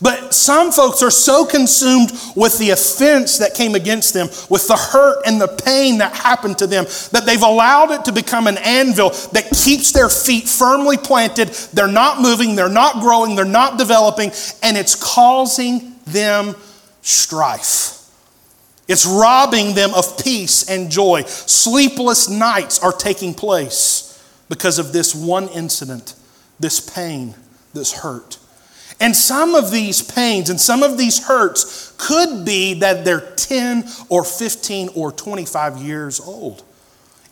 But 0.00 0.34
some 0.34 0.72
folks 0.72 1.02
are 1.02 1.10
so 1.10 1.44
consumed 1.44 2.12
with 2.36 2.58
the 2.58 2.70
offense 2.70 3.38
that 3.38 3.54
came 3.54 3.74
against 3.74 4.14
them, 4.14 4.28
with 4.48 4.68
the 4.68 4.76
hurt 4.76 5.22
and 5.26 5.40
the 5.40 5.48
pain 5.48 5.98
that 5.98 6.14
happened 6.14 6.58
to 6.58 6.66
them, 6.66 6.84
that 7.12 7.24
they've 7.26 7.42
allowed 7.42 7.90
it 7.90 8.04
to 8.04 8.12
become 8.12 8.46
an 8.46 8.58
anvil 8.58 9.10
that 9.32 9.50
keeps 9.50 9.92
their 9.92 10.08
feet 10.08 10.48
firmly 10.48 10.96
planted. 10.96 11.48
They're 11.72 11.88
not 11.88 12.20
moving, 12.20 12.54
they're 12.54 12.68
not 12.68 13.00
growing, 13.00 13.34
they're 13.34 13.44
not 13.44 13.78
developing, 13.78 14.30
and 14.62 14.76
it's 14.76 14.94
causing 14.94 15.94
them 16.06 16.54
strife. 17.02 17.96
It's 18.88 19.06
robbing 19.06 19.74
them 19.74 19.94
of 19.94 20.18
peace 20.22 20.68
and 20.68 20.90
joy. 20.90 21.22
Sleepless 21.22 22.28
nights 22.28 22.82
are 22.82 22.92
taking 22.92 23.34
place 23.34 24.20
because 24.48 24.80
of 24.80 24.92
this 24.92 25.14
one 25.14 25.48
incident, 25.50 26.16
this 26.58 26.80
pain, 26.80 27.36
this 27.72 27.92
hurt. 27.92 28.39
And 29.00 29.16
some 29.16 29.54
of 29.54 29.70
these 29.70 30.02
pains 30.02 30.50
and 30.50 30.60
some 30.60 30.82
of 30.82 30.98
these 30.98 31.24
hurts 31.24 31.94
could 31.96 32.44
be 32.44 32.74
that 32.74 33.04
they're 33.04 33.32
10 33.32 33.84
or 34.10 34.24
15 34.24 34.90
or 34.94 35.10
25 35.10 35.78
years 35.78 36.20
old. 36.20 36.62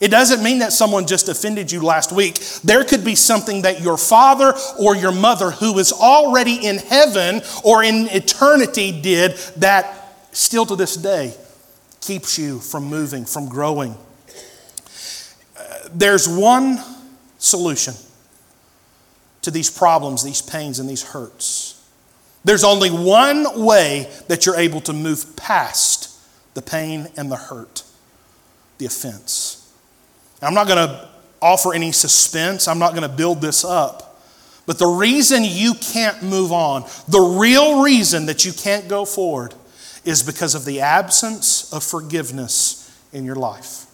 It 0.01 0.09
doesn't 0.09 0.43
mean 0.43 0.61
that 0.61 0.73
someone 0.73 1.07
just 1.07 1.29
offended 1.29 1.71
you 1.71 1.83
last 1.83 2.13
week. 2.13 2.37
There 2.65 2.85
could 2.85 3.05
be 3.05 3.17
something 3.17 3.63
that 3.63 3.83
your 3.83 3.99
father 3.99 4.55
or 4.79 4.97
your 4.97 5.13
mother, 5.13 5.51
who 5.51 5.79
is 5.79 5.93
already 5.93 6.67
in 6.67 6.79
heaven 6.79 7.43
or 7.65 7.83
in 7.83 8.07
eternity, 8.11 9.03
did 9.03 9.33
that 9.57 10.15
still 10.33 10.65
to 10.67 10.77
this 10.77 10.97
day 10.97 11.35
keeps 12.01 12.39
you 12.39 12.61
from 12.61 12.85
moving, 12.85 13.25
from 13.25 13.49
growing. 13.49 13.95
Uh, 15.59 15.89
there's 15.93 16.29
one 16.29 16.79
solution 17.39 17.93
to 19.43 19.51
these 19.51 19.71
problems, 19.71 20.23
these 20.23 20.43
pains, 20.43 20.79
and 20.79 20.89
these 20.89 21.03
hurts. 21.03 21.75
There's 22.45 22.65
only 22.65 22.91
one 22.91 23.65
way 23.65 24.11
that 24.29 24.47
you're 24.47 24.57
able 24.57 24.81
to 24.83 24.93
move 24.93 25.37
past 25.37 26.17
the 26.55 26.63
pain 26.63 27.09
and 27.17 27.31
the 27.31 27.37
hurt, 27.37 27.83
the 28.79 28.87
offense. 28.87 29.73
Now, 30.41 30.49
I'm 30.49 30.55
not 30.55 30.67
going 30.67 30.89
to 30.89 31.09
offer 31.41 31.75
any 31.75 31.93
suspense, 31.93 32.67
I'm 32.67 32.79
not 32.79 32.91
going 32.95 33.09
to 33.09 33.17
build 33.17 33.41
this 33.41 33.65
up. 33.65 34.21
But 34.67 34.79
the 34.79 34.87
reason 34.87 35.45
you 35.45 35.75
can't 35.75 36.23
move 36.23 36.53
on, 36.53 36.85
the 37.09 37.21
real 37.21 37.83
reason 37.83 38.27
that 38.27 38.45
you 38.45 38.53
can't 38.53 38.87
go 38.87 39.05
forward, 39.05 39.55
is 40.05 40.23
because 40.23 40.55
of 40.55 40.65
the 40.65 40.81
absence 40.81 41.73
of 41.73 41.83
forgiveness 41.83 42.91
in 43.13 43.25
your 43.25 43.35
life. 43.35 43.87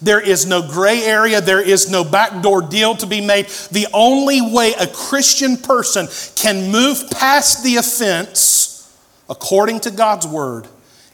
There 0.00 0.20
is 0.20 0.46
no 0.46 0.62
gray 0.62 1.02
area. 1.02 1.40
There 1.40 1.60
is 1.60 1.90
no 1.90 2.04
backdoor 2.04 2.62
deal 2.62 2.94
to 2.96 3.06
be 3.06 3.20
made. 3.20 3.46
The 3.70 3.86
only 3.92 4.40
way 4.40 4.74
a 4.74 4.86
Christian 4.86 5.56
person 5.56 6.08
can 6.36 6.70
move 6.70 7.10
past 7.10 7.62
the 7.64 7.76
offense, 7.76 8.96
according 9.28 9.80
to 9.80 9.90
God's 9.90 10.26
word, 10.26 10.66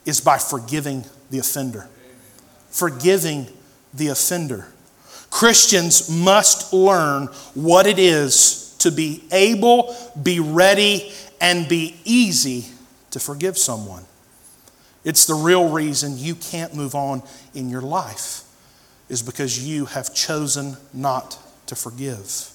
is 0.05 0.21
by 0.21 0.39
forgiving 0.39 1.05
the 1.31 1.39
offender. 1.39 1.89
Forgiving 2.71 3.47
the 3.95 4.09
offender. 4.09 4.67
Christians 5.31 6.11
must 6.11 6.73
learn 6.73 7.27
what 7.55 7.87
it 7.87 7.99
is 7.99 8.75
to 8.79 8.91
be 8.91 9.23
able, 9.31 9.95
be 10.21 10.41
ready, 10.41 11.13
and 11.41 11.69
be 11.69 11.97
easy 12.05 12.67
to 13.11 13.21
forgive 13.21 13.57
someone. 13.57 14.05
It's 15.05 15.27
the 15.27 15.35
real 15.35 15.69
reason 15.69 16.19
you 16.19 16.35
can't 16.35 16.75
move 16.75 16.95
on 16.95 17.23
in 17.55 17.71
your 17.71 17.81
life, 17.81 18.43
is 19.11 19.23
because 19.23 19.67
you 19.67 19.85
have 19.87 20.15
chosen 20.15 20.77
not 20.95 21.39
to 21.67 21.75
forgive. 21.75 22.51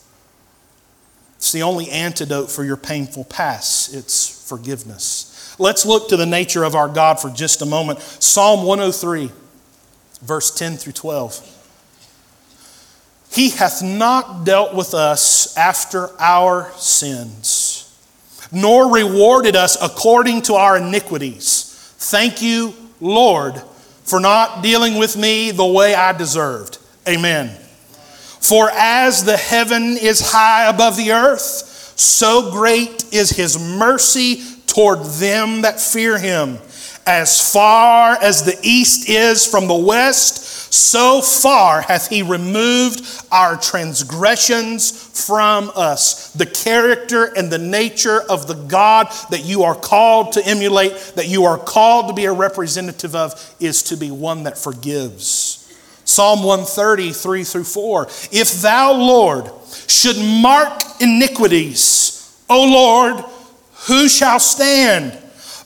It's 1.36 1.52
the 1.52 1.62
only 1.62 1.90
antidote 1.90 2.50
for 2.50 2.64
your 2.64 2.78
painful 2.78 3.26
past, 3.26 3.94
it's 3.94 4.48
forgiveness. 4.50 5.56
Let's 5.60 5.86
look 5.86 6.10
to 6.10 6.18
the 6.18 6.26
nature 6.26 6.64
of 6.64 6.76
our 6.76 6.90
God 6.90 7.20
for 7.20 7.30
just 7.30 7.62
a 7.62 7.66
moment. 7.66 8.00
Psalm 8.02 8.66
103, 8.66 9.32
verse 10.22 10.52
10 10.52 10.78
through 10.78 10.94
12. 10.94 11.52
He 13.32 13.52
hath 13.52 13.84
not 13.84 14.46
dealt 14.46 14.74
with 14.74 14.94
us 14.94 15.56
after 15.58 16.10
our 16.20 16.72
sins 16.78 17.76
nor 18.52 18.92
rewarded 18.92 19.56
us 19.56 19.78
according 19.82 20.42
to 20.44 20.56
our 20.56 20.78
iniquities. 20.78 21.94
Thank 21.98 22.42
you, 22.42 22.74
Lord, 23.02 23.62
for 24.06 24.20
not 24.20 24.64
dealing 24.64 24.98
with 24.98 25.18
me 25.18 25.52
the 25.52 25.66
way 25.66 25.94
I 25.94 26.14
deserved. 26.14 26.78
Amen. 27.08 27.50
For 28.40 28.70
as 28.72 29.24
the 29.24 29.38
heaven 29.38 29.98
is 29.98 30.32
high 30.32 30.70
above 30.70 30.96
the 30.98 31.12
earth, 31.12 31.42
so 31.98 32.52
great 32.52 33.12
is 33.12 33.32
his 33.32 33.58
mercy 33.58 34.44
toward 34.68 35.04
them 35.04 35.62
that 35.62 35.80
fear 35.80 36.20
him. 36.20 36.60
As 37.08 37.52
far 37.52 38.18
as 38.22 38.44
the 38.44 38.58
east 38.64 39.10
is 39.10 39.46
from 39.46 39.68
the 39.68 39.76
west, 39.76 40.45
so 40.70 41.22
far 41.22 41.82
hath 41.82 42.10
he 42.10 42.22
removed 42.22 43.26
our 43.32 43.58
transgressions 43.58 44.92
from 45.26 45.72
us. 45.76 46.32
The 46.34 46.46
character 46.46 47.26
and 47.26 47.52
the 47.52 47.58
nature 47.58 48.22
of 48.30 48.48
the 48.48 48.56
God 48.56 49.08
that 49.30 49.46
you 49.46 49.64
are 49.64 49.76
called 49.76 50.34
to 50.34 50.46
emulate, 50.46 50.94
that 51.16 51.28
you 51.28 51.46
are 51.46 51.58
called 51.58 52.08
to 52.10 52.14
be 52.14 52.26
a 52.26 52.34
representative 52.34 53.16
of, 53.16 53.56
is 53.60 53.84
to 53.84 53.98
be 53.98 54.12
one 54.12 54.44
that 54.44 54.58
forgives. 54.58 55.62
Psalm 56.06 56.44
130, 56.44 57.12
3 57.14 57.44
through 57.44 57.64
4. 57.64 58.08
If 58.32 58.62
thou, 58.62 58.94
Lord, 58.94 59.52
should 59.88 60.18
mark 60.18 60.82
iniquities, 61.02 62.44
O 62.50 62.64
Lord, 62.64 63.26
who 63.88 64.08
shall 64.08 64.40
stand? 64.40 65.18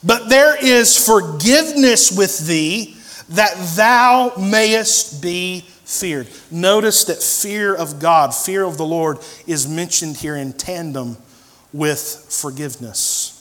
But 0.02 0.28
there 0.28 0.56
is 0.64 0.96
forgiveness 1.06 2.10
with 2.10 2.46
thee 2.46 2.96
that 3.30 3.54
thou 3.76 4.32
mayest 4.36 5.22
be 5.22 5.60
feared. 5.84 6.28
Notice 6.50 7.04
that 7.04 7.22
fear 7.22 7.74
of 7.74 7.98
God, 7.98 8.34
fear 8.34 8.64
of 8.64 8.76
the 8.76 8.84
Lord, 8.84 9.18
is 9.46 9.68
mentioned 9.68 10.16
here 10.16 10.36
in 10.36 10.52
tandem 10.52 11.16
with 11.72 12.26
forgiveness. 12.28 13.36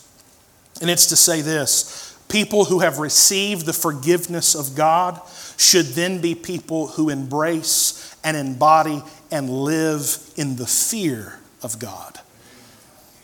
And 0.81 0.89
it's 0.89 1.07
to 1.07 1.15
say 1.15 1.41
this 1.41 2.17
people 2.29 2.65
who 2.65 2.79
have 2.79 2.99
received 2.99 3.65
the 3.65 3.73
forgiveness 3.73 4.55
of 4.55 4.75
God 4.75 5.19
should 5.57 5.87
then 5.87 6.21
be 6.21 6.35
people 6.35 6.87
who 6.87 7.09
embrace 7.09 8.15
and 8.23 8.37
embody 8.37 9.01
and 9.31 9.49
live 9.49 10.17
in 10.37 10.55
the 10.55 10.65
fear 10.65 11.39
of 11.61 11.79
God, 11.79 12.19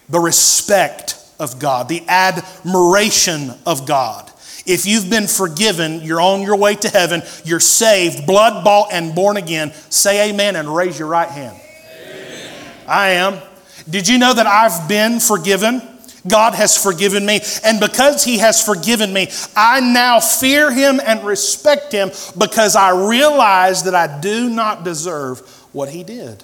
the 0.09 0.19
respect 0.19 1.17
of 1.39 1.59
God, 1.59 1.87
the 1.87 2.03
admiration 2.07 3.51
of 3.65 3.87
God. 3.87 4.31
If 4.65 4.85
you've 4.85 5.09
been 5.09 5.27
forgiven, 5.27 6.01
you're 6.01 6.21
on 6.21 6.41
your 6.41 6.55
way 6.55 6.75
to 6.75 6.89
heaven, 6.89 7.21
you're 7.43 7.59
saved, 7.59 8.25
blood 8.25 8.63
bought, 8.63 8.91
and 8.91 9.13
born 9.13 9.37
again. 9.37 9.73
Say 9.89 10.29
amen 10.29 10.55
and 10.55 10.73
raise 10.73 10.97
your 10.97 11.07
right 11.07 11.29
hand. 11.29 11.55
Amen. 12.01 12.53
I 12.87 13.09
am. 13.09 13.39
Did 13.87 14.07
you 14.07 14.17
know 14.17 14.33
that 14.33 14.47
I've 14.47 14.89
been 14.89 15.19
forgiven? 15.19 15.81
God 16.27 16.55
has 16.55 16.81
forgiven 16.81 17.25
me. 17.25 17.41
And 17.63 17.79
because 17.79 18.23
He 18.23 18.39
has 18.39 18.63
forgiven 18.63 19.13
me, 19.13 19.29
I 19.55 19.79
now 19.79 20.19
fear 20.19 20.71
Him 20.71 20.99
and 21.05 21.23
respect 21.23 21.91
Him 21.91 22.09
because 22.37 22.75
I 22.75 23.07
realize 23.07 23.83
that 23.83 23.93
I 23.93 24.19
do 24.19 24.49
not 24.49 24.83
deserve 24.83 25.41
what 25.71 25.89
He 25.89 26.03
did. 26.03 26.43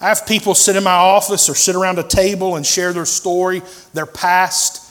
I 0.00 0.08
have 0.08 0.26
people 0.26 0.54
sit 0.54 0.76
in 0.76 0.84
my 0.84 0.92
office 0.92 1.48
or 1.48 1.54
sit 1.54 1.74
around 1.74 1.98
a 1.98 2.02
table 2.02 2.56
and 2.56 2.64
share 2.64 2.92
their 2.92 3.06
story, 3.06 3.62
their 3.92 4.06
past. 4.06 4.82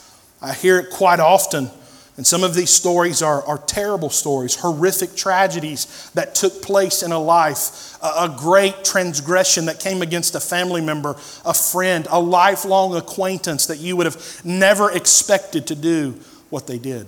I 0.42 0.52
hear 0.52 0.78
it 0.78 0.90
quite 0.90 1.20
often. 1.20 1.70
And 2.16 2.24
some 2.24 2.44
of 2.44 2.54
these 2.54 2.70
stories 2.70 3.22
are, 3.22 3.44
are 3.44 3.58
terrible 3.58 4.08
stories, 4.08 4.54
horrific 4.54 5.16
tragedies 5.16 6.10
that 6.14 6.36
took 6.36 6.62
place 6.62 7.02
in 7.02 7.10
a 7.10 7.18
life, 7.18 7.96
a, 8.02 8.06
a 8.06 8.36
great 8.38 8.84
transgression 8.84 9.64
that 9.66 9.80
came 9.80 10.00
against 10.00 10.36
a 10.36 10.40
family 10.40 10.80
member, 10.80 11.16
a 11.44 11.54
friend, 11.54 12.06
a 12.10 12.20
lifelong 12.20 12.94
acquaintance 12.94 13.66
that 13.66 13.78
you 13.78 13.96
would 13.96 14.06
have 14.06 14.44
never 14.44 14.92
expected 14.92 15.66
to 15.66 15.74
do 15.74 16.12
what 16.50 16.68
they 16.68 16.78
did. 16.78 17.06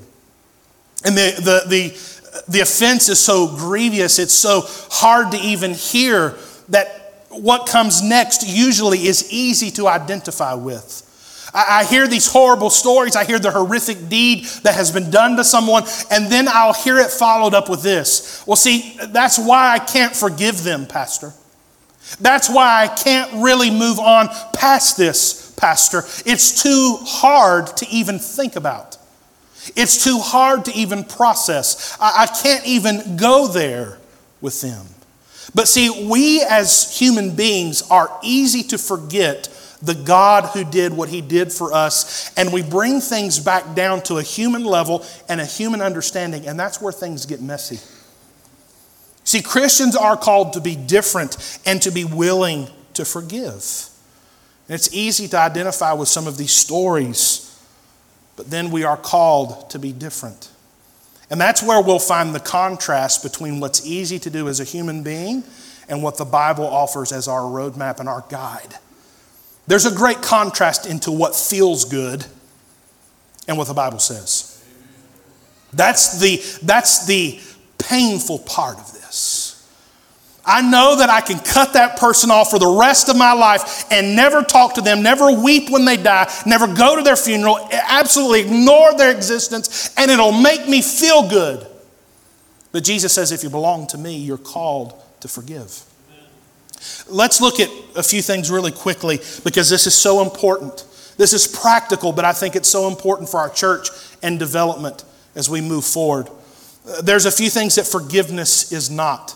And 1.04 1.16
the, 1.16 1.34
the, 1.36 1.68
the, 1.68 2.42
the 2.48 2.60
offense 2.60 3.08
is 3.08 3.20
so 3.20 3.54
grievous, 3.56 4.18
it's 4.18 4.34
so 4.34 4.62
hard 4.66 5.30
to 5.32 5.38
even 5.38 5.72
hear 5.72 6.34
that 6.70 7.25
what 7.30 7.68
comes 7.68 8.02
next 8.02 8.48
usually 8.48 9.06
is 9.06 9.32
easy 9.32 9.70
to 9.72 9.86
identify 9.86 10.54
with. 10.54 11.04
I, 11.56 11.80
I 11.80 11.84
hear 11.84 12.06
these 12.06 12.30
horrible 12.30 12.70
stories. 12.70 13.16
I 13.16 13.25
hear 13.25 13.38
the 13.38 13.50
horrific 13.50 14.08
deed 14.08 14.44
that 14.62 14.75
has 14.75 14.92
been 14.92 15.10
done 15.10 15.36
to 15.36 15.44
someone, 15.44 15.84
and 16.10 16.30
then 16.30 16.46
I'll 16.48 16.75
hear 16.75 16.98
it 16.98 17.10
followed 17.10 17.54
up 17.54 17.70
with 17.70 17.82
this. 17.82 18.44
Well, 18.46 18.56
see, 18.56 18.98
that's 19.08 19.38
why 19.38 19.72
I 19.72 19.78
can't 19.78 20.14
forgive 20.14 20.62
them, 20.62 20.86
Pastor. 20.86 21.32
That's 22.20 22.48
why 22.48 22.84
I 22.84 22.88
can't 22.88 23.42
really 23.42 23.70
move 23.70 23.98
on 23.98 24.28
past 24.54 24.96
this, 24.96 25.52
Pastor. 25.56 26.04
It's 26.25 26.62
too 26.62 26.98
hard 27.00 27.66
to 27.78 27.86
even 27.88 28.18
think 28.18 28.54
about. 28.54 28.98
It's 29.75 30.04
too 30.04 30.18
hard 30.20 30.66
to 30.66 30.75
even 30.75 31.02
process. 31.02 31.96
I, 31.98 32.25
I 32.25 32.26
can't 32.26 32.64
even 32.66 33.16
go 33.16 33.48
there 33.48 33.98
with 34.40 34.60
them. 34.60 34.86
But 35.54 35.66
see, 35.68 36.06
we 36.06 36.42
as 36.42 36.96
human 36.96 37.34
beings 37.34 37.82
are 37.90 38.10
easy 38.22 38.62
to 38.64 38.78
forget 38.78 39.48
the 39.83 39.95
God 39.95 40.45
who 40.47 40.64
did 40.64 40.92
what 40.92 41.09
he 41.09 41.21
did 41.21 41.52
for 41.52 41.73
us, 41.73 42.33
and 42.37 42.52
we 42.52 42.62
bring 42.62 43.00
things 43.00 43.38
back 43.38 43.75
down 43.75 44.02
to 44.04 44.16
a 44.16 44.23
human 44.23 44.64
level 44.64 45.04
and 45.28 45.40
a 45.40 45.45
human 45.45 45.83
understanding, 45.83 46.47
and 46.47 46.59
that's 46.59 46.80
where 46.80 46.92
things 46.92 47.26
get 47.26 47.42
messy. 47.42 47.78
See, 49.25 49.42
Christians 49.42 49.97
are 49.97 50.16
called 50.16 50.52
to 50.52 50.61
be 50.61 50.76
different 50.76 51.61
and 51.66 51.83
to 51.83 51.90
be 51.90 52.04
willing 52.04 52.68
to 52.95 53.04
forgive. 53.04 53.90
And 54.68 54.75
it's 54.75 54.92
easy 54.95 55.28
to 55.28 55.38
identify 55.38 55.92
with 55.92 56.09
some 56.09 56.26
of 56.26 56.37
these 56.37 56.52
stories, 56.52 57.61
but 58.37 58.50
then 58.50 58.71
we 58.71 58.85
are 58.85 58.97
called 58.97 59.68
to 59.71 59.78
be 59.78 59.92
different. 59.92 60.50
And 61.28 61.40
that's 61.40 61.62
where 61.62 61.83
we'll 61.83 61.99
find 61.99 62.35
the 62.35 62.40
contrast 62.40 63.23
between 63.23 63.59
what's 63.59 63.85
easy 63.85 64.18
to 64.21 64.30
do 64.30 64.49
as 64.49 64.61
a 64.61 64.64
human 64.64 65.02
being 65.02 65.42
and 65.88 66.02
what 66.02 66.18
the 66.18 66.25
Bible 66.25 66.66
offers 66.66 67.12
as 67.12 67.26
our 67.26 67.42
roadmap 67.42 67.99
and 68.00 68.09
our 68.09 68.25
guide. 68.28 68.76
There's 69.66 69.87
a 69.87 69.94
great 69.94 70.23
contrast 70.23 70.87
into 70.87 71.11
what 71.11 71.35
feels 71.35 71.85
good 71.85 72.25
and 73.49 73.58
what 73.58 73.66
the 73.66 73.75
Bible 73.75 73.99
says. 73.99 74.52
That's 75.73 76.20
the, 76.20 76.42
that's 76.62 77.06
the 77.06 77.40
painful 77.78 78.40
part 78.40 78.78
of 78.78 78.92
this. 78.92 79.46
I 80.49 80.62
know 80.62 80.96
that 80.99 81.11
I 81.11 81.20
can 81.20 81.40
cut 81.40 81.73
that 81.73 81.99
person 81.99 82.30
off 82.30 82.50
for 82.50 82.61
the 82.61 82.68
rest 82.68 83.08
of 83.08 83.16
my 83.16 83.32
life 83.32 83.85
and 83.90 84.14
never 84.14 84.42
talk 84.42 84.75
to 84.75 84.80
them, 84.80 85.02
never 85.02 85.32
weep 85.32 85.70
when 85.70 85.85
they 85.85 85.96
die, 85.96 86.32
never 86.46 86.73
go 86.73 86.94
to 86.94 87.02
their 87.02 87.16
funeral, 87.16 87.68
absolutely 87.73 88.42
ignore 88.42 88.94
their 88.96 89.11
existence, 89.11 89.92
and 89.96 90.08
it'll 90.08 90.30
make 90.30 90.68
me 90.68 90.82
feel 90.82 91.28
good. 91.28 91.66
But 92.70 92.85
Jesus 92.85 93.12
says, 93.12 93.32
if 93.32 93.42
you 93.42 93.50
belong 93.50 93.88
to 93.88 93.99
me, 93.99 94.16
you're 94.18 94.38
called 94.38 94.94
to 95.20 95.26
forgive. 95.26 95.82
Let's 97.09 97.40
look 97.40 97.61
at 97.61 97.71
a 97.97 98.02
few 98.02 98.23
things 98.23 98.50
really 98.50 98.73
quickly 98.73 99.18
because 99.45 99.68
this 99.71 99.87
is 99.87 99.95
so 99.95 100.23
important. 100.23 100.85
This 101.16 101.33
is 101.33 101.47
practical, 101.47 102.12
but 102.12 102.25
I 102.25 102.33
think 102.33 102.56
it's 102.56 102.68
so 102.68 102.88
important 102.88 103.28
for 103.28 103.40
our 103.40 103.50
church 103.50 103.88
and 104.23 104.38
development 104.38 105.04
as 105.35 105.49
we 105.49 105.61
move 105.61 105.85
forward. 105.85 106.28
Uh, 106.88 107.02
there's 107.02 107.26
a 107.26 107.30
few 107.30 107.50
things 107.50 107.76
that 107.76 107.87
forgiveness 107.87 108.73
is 108.73 108.90
not. 108.90 109.35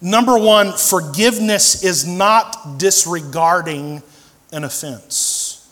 Number 0.00 0.38
one, 0.38 0.72
forgiveness 0.72 1.82
is 1.82 2.06
not 2.06 2.78
disregarding 2.78 4.02
an 4.52 4.64
offense. 4.64 5.68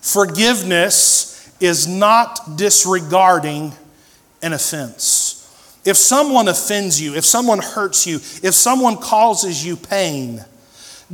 Forgiveness 0.00 1.52
is 1.60 1.86
not 1.86 2.56
disregarding 2.56 3.72
an 4.42 4.52
offense. 4.52 5.35
If 5.86 5.96
someone 5.96 6.48
offends 6.48 7.00
you, 7.00 7.14
if 7.14 7.24
someone 7.24 7.60
hurts 7.60 8.06
you, 8.06 8.16
if 8.16 8.54
someone 8.54 8.96
causes 8.96 9.64
you 9.64 9.76
pain, 9.76 10.44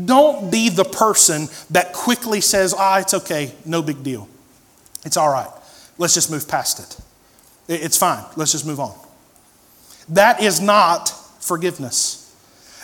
don't 0.03 0.51
be 0.51 0.71
the 0.71 0.85
person 0.85 1.49
that 1.71 1.93
quickly 1.93 2.41
says, 2.41 2.75
ah, 2.77 2.99
it's 2.99 3.13
okay, 3.13 3.53
no 3.67 3.83
big 3.83 4.03
deal. 4.03 4.29
It's 5.05 5.19
all 5.19 5.31
right. 5.31 5.51
Let's 5.99 6.15
just 6.15 6.31
move 6.31 6.49
past 6.49 6.81
it. 6.81 7.83
It's 7.83 7.99
fine. 7.99 8.25
Let's 8.37 8.53
just 8.53 8.67
move 8.67 8.81
on. 8.81 8.95
That 10.09 10.43
is 10.43 10.61
not 10.61 11.11
forgiveness. 11.41 12.35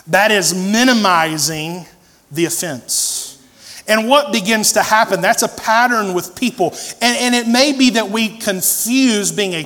That 0.06 0.30
is 0.30 0.54
minimizing 0.54 1.86
the 2.30 2.44
offense. 2.44 3.42
And 3.88 4.06
what 4.06 4.32
begins 4.32 4.72
to 4.72 4.82
happen, 4.82 5.22
that's 5.22 5.42
a 5.42 5.48
pattern 5.48 6.12
with 6.12 6.36
people. 6.36 6.76
And, 7.00 7.16
and 7.16 7.34
it 7.34 7.48
may 7.48 7.72
be 7.72 7.90
that 7.90 8.10
we 8.10 8.36
confuse 8.36 9.32
being 9.32 9.54
a 9.54 9.64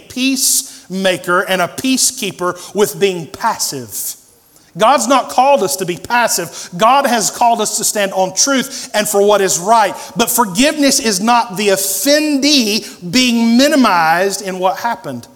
peacemaker 0.93 1.41
and 1.49 1.63
a 1.63 1.69
peacekeeper 1.69 2.75
with 2.75 3.01
being 3.01 3.27
passive. 3.27 4.17
God's 4.77 5.07
not 5.07 5.29
called 5.31 5.63
us 5.63 5.77
to 5.77 5.87
be 5.87 5.97
passive. 5.97 6.71
God 6.79 7.07
has 7.07 7.31
called 7.31 7.61
us 7.61 7.77
to 7.77 7.85
stand 7.85 8.13
on 8.13 8.35
truth 8.35 8.91
and 8.95 9.07
for 9.07 9.27
what 9.27 9.41
is 9.41 9.59
right. 9.59 9.95
But 10.17 10.31
forgiveness 10.31 10.99
is 10.99 11.21
not 11.21 11.57
the 11.57 11.69
offendee 11.69 13.13
being 13.13 13.59
minimized 13.59 14.41
in 14.41 14.59
what 14.59 14.79
happened, 14.79 15.29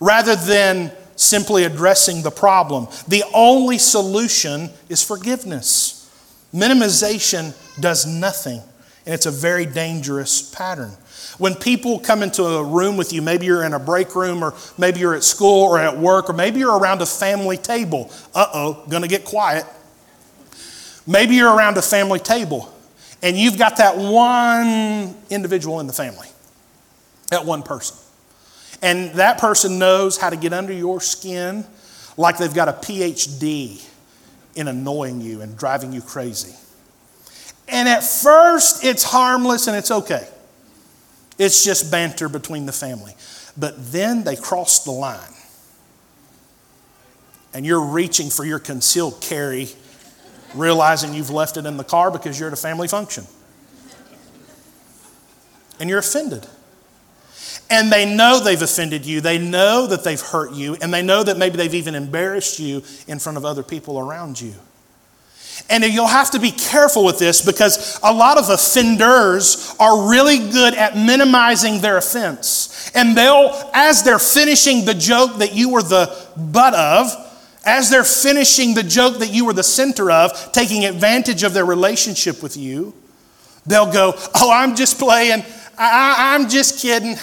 rather 0.00 0.36
than 0.36 0.92
simply 1.16 1.64
addressing 1.64 2.22
the 2.22 2.30
problem. 2.30 2.86
The 3.08 3.24
only 3.34 3.78
solution 3.78 4.70
is 4.88 5.02
forgiveness. 5.02 6.00
Minimization 6.54 7.52
does 7.80 8.06
nothing, 8.06 8.60
and 9.06 9.14
it's 9.14 9.26
a 9.26 9.32
very 9.32 9.66
dangerous 9.66 10.40
pattern. 10.54 10.92
When 11.38 11.54
people 11.54 11.98
come 11.98 12.22
into 12.22 12.44
a 12.44 12.64
room 12.64 12.96
with 12.96 13.12
you, 13.12 13.20
maybe 13.20 13.46
you're 13.46 13.64
in 13.64 13.74
a 13.74 13.78
break 13.78 14.14
room, 14.14 14.42
or 14.42 14.54
maybe 14.78 15.00
you're 15.00 15.14
at 15.14 15.24
school 15.24 15.64
or 15.64 15.78
at 15.78 15.98
work, 15.98 16.30
or 16.30 16.32
maybe 16.32 16.60
you're 16.60 16.78
around 16.78 17.02
a 17.02 17.06
family 17.06 17.56
table. 17.56 18.10
Uh 18.34 18.46
oh, 18.54 18.84
gonna 18.88 19.08
get 19.08 19.24
quiet. 19.24 19.66
Maybe 21.06 21.34
you're 21.34 21.54
around 21.54 21.76
a 21.76 21.82
family 21.82 22.18
table 22.18 22.72
and 23.22 23.38
you've 23.38 23.58
got 23.58 23.78
that 23.78 23.96
one 23.96 25.14
individual 25.30 25.80
in 25.80 25.86
the 25.86 25.92
family, 25.92 26.28
that 27.30 27.44
one 27.44 27.62
person. 27.62 27.96
And 28.82 29.12
that 29.12 29.38
person 29.38 29.78
knows 29.78 30.18
how 30.18 30.28
to 30.28 30.36
get 30.36 30.52
under 30.52 30.74
your 30.74 31.00
skin 31.00 31.64
like 32.18 32.36
they've 32.36 32.52
got 32.52 32.68
a 32.68 32.72
PhD 32.72 33.82
in 34.54 34.68
annoying 34.68 35.22
you 35.22 35.40
and 35.40 35.56
driving 35.56 35.92
you 35.92 36.02
crazy. 36.02 36.54
And 37.66 37.88
at 37.88 38.02
first, 38.02 38.84
it's 38.84 39.02
harmless 39.02 39.68
and 39.68 39.76
it's 39.76 39.90
okay. 39.90 40.28
It's 41.38 41.64
just 41.64 41.90
banter 41.90 42.28
between 42.28 42.66
the 42.66 42.72
family. 42.72 43.14
But 43.56 43.92
then 43.92 44.24
they 44.24 44.36
cross 44.36 44.84
the 44.84 44.90
line. 44.92 45.18
And 47.52 47.64
you're 47.64 47.84
reaching 47.84 48.30
for 48.30 48.44
your 48.44 48.58
concealed 48.58 49.20
carry, 49.20 49.68
realizing 50.54 51.14
you've 51.14 51.30
left 51.30 51.56
it 51.56 51.66
in 51.66 51.76
the 51.76 51.84
car 51.84 52.10
because 52.10 52.38
you're 52.38 52.48
at 52.48 52.52
a 52.52 52.60
family 52.60 52.88
function. 52.88 53.24
And 55.80 55.88
you're 55.88 56.00
offended. 56.00 56.46
And 57.70 57.90
they 57.92 58.12
know 58.12 58.40
they've 58.40 58.60
offended 58.60 59.06
you. 59.06 59.20
They 59.20 59.38
know 59.38 59.86
that 59.86 60.04
they've 60.04 60.20
hurt 60.20 60.52
you. 60.52 60.76
And 60.80 60.92
they 60.92 61.02
know 61.02 61.22
that 61.22 61.38
maybe 61.38 61.56
they've 61.56 61.74
even 61.74 61.94
embarrassed 61.94 62.58
you 62.58 62.82
in 63.06 63.18
front 63.18 63.38
of 63.38 63.44
other 63.44 63.62
people 63.62 63.98
around 63.98 64.40
you. 64.40 64.54
And 65.70 65.82
you'll 65.84 66.06
have 66.06 66.30
to 66.32 66.38
be 66.38 66.50
careful 66.50 67.04
with 67.04 67.18
this 67.18 67.44
because 67.44 67.98
a 68.02 68.12
lot 68.12 68.36
of 68.36 68.50
offenders 68.50 69.74
are 69.80 70.10
really 70.10 70.38
good 70.38 70.74
at 70.74 70.96
minimizing 70.96 71.80
their 71.80 71.96
offense. 71.96 72.90
And 72.94 73.16
they'll, 73.16 73.50
as 73.72 74.02
they're 74.02 74.18
finishing 74.18 74.84
the 74.84 74.94
joke 74.94 75.38
that 75.38 75.54
you 75.54 75.70
were 75.70 75.82
the 75.82 76.14
butt 76.36 76.74
of, 76.74 77.10
as 77.64 77.88
they're 77.88 78.04
finishing 78.04 78.74
the 78.74 78.82
joke 78.82 79.18
that 79.20 79.32
you 79.32 79.46
were 79.46 79.54
the 79.54 79.62
center 79.62 80.10
of, 80.10 80.52
taking 80.52 80.84
advantage 80.84 81.42
of 81.42 81.54
their 81.54 81.64
relationship 81.64 82.42
with 82.42 82.58
you, 82.58 82.92
they'll 83.66 83.90
go, 83.90 84.12
Oh, 84.34 84.52
I'm 84.52 84.76
just 84.76 84.98
playing. 84.98 85.42
I, 85.78 86.34
am 86.34 86.48
just 86.48 86.80
kidding. 86.80 87.16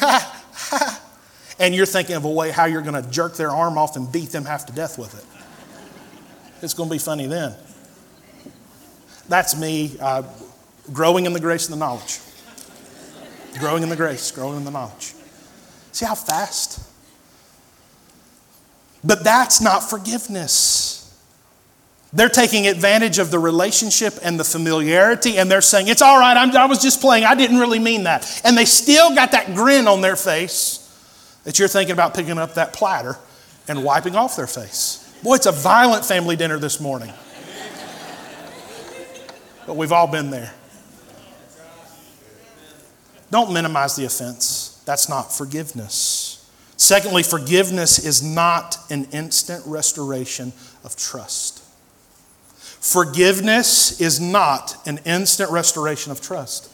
and 1.59 1.75
you're 1.75 1.85
thinking 1.85 2.15
of 2.15 2.25
a 2.25 2.29
way 2.29 2.49
how 2.49 2.65
you're 2.65 2.81
going 2.81 3.01
to 3.01 3.09
jerk 3.09 3.35
their 3.37 3.51
arm 3.51 3.77
off 3.77 3.95
and 3.95 4.11
beat 4.11 4.29
them 4.29 4.45
half 4.45 4.65
to 4.65 4.73
death 4.73 4.97
with 4.97 5.17
it. 5.17 6.63
It's 6.63 6.73
going 6.73 6.89
to 6.89 6.93
be 6.93 6.99
funny 6.99 7.27
then. 7.27 7.55
That's 9.31 9.57
me 9.57 9.95
uh, 10.01 10.23
growing 10.91 11.25
in 11.25 11.31
the 11.31 11.39
grace 11.39 11.69
and 11.69 11.73
the 11.73 11.79
knowledge. 11.79 12.19
Growing 13.59 13.81
in 13.81 13.87
the 13.87 13.95
grace, 13.95 14.29
growing 14.29 14.57
in 14.57 14.65
the 14.65 14.71
knowledge. 14.71 15.13
See 15.93 16.05
how 16.05 16.15
fast? 16.15 16.85
But 19.05 19.23
that's 19.23 19.61
not 19.61 19.89
forgiveness. 19.89 21.17
They're 22.11 22.27
taking 22.27 22.67
advantage 22.67 23.19
of 23.19 23.31
the 23.31 23.39
relationship 23.39 24.15
and 24.21 24.37
the 24.37 24.43
familiarity, 24.43 25.37
and 25.37 25.49
they're 25.49 25.61
saying, 25.61 25.87
It's 25.87 26.01
all 26.01 26.19
right, 26.19 26.35
I 26.35 26.65
was 26.65 26.81
just 26.81 26.99
playing, 26.99 27.23
I 27.23 27.33
didn't 27.33 27.59
really 27.59 27.79
mean 27.79 28.03
that. 28.03 28.41
And 28.43 28.57
they 28.57 28.65
still 28.65 29.15
got 29.15 29.31
that 29.31 29.55
grin 29.55 29.87
on 29.87 30.01
their 30.01 30.17
face 30.17 30.77
that 31.45 31.57
you're 31.57 31.69
thinking 31.69 31.93
about 31.93 32.13
picking 32.13 32.37
up 32.37 32.55
that 32.55 32.73
platter 32.73 33.17
and 33.69 33.81
wiping 33.85 34.17
off 34.17 34.35
their 34.35 34.45
face. 34.45 35.09
Boy, 35.23 35.35
it's 35.35 35.45
a 35.45 35.53
violent 35.53 36.03
family 36.03 36.35
dinner 36.35 36.59
this 36.59 36.81
morning. 36.81 37.13
But 39.71 39.77
we've 39.77 39.93
all 39.93 40.07
been 40.07 40.31
there. 40.31 40.51
Don't 43.31 43.53
minimize 43.53 43.95
the 43.95 44.03
offense. 44.03 44.83
That's 44.85 45.07
not 45.07 45.31
forgiveness. 45.31 46.45
Secondly, 46.75 47.23
forgiveness 47.23 47.97
is 47.97 48.21
not 48.21 48.77
an 48.89 49.07
instant 49.13 49.63
restoration 49.65 50.51
of 50.83 50.97
trust. 50.97 51.63
Forgiveness 52.57 54.01
is 54.01 54.19
not 54.19 54.75
an 54.85 54.99
instant 55.05 55.49
restoration 55.49 56.11
of 56.11 56.19
trust. 56.19 56.69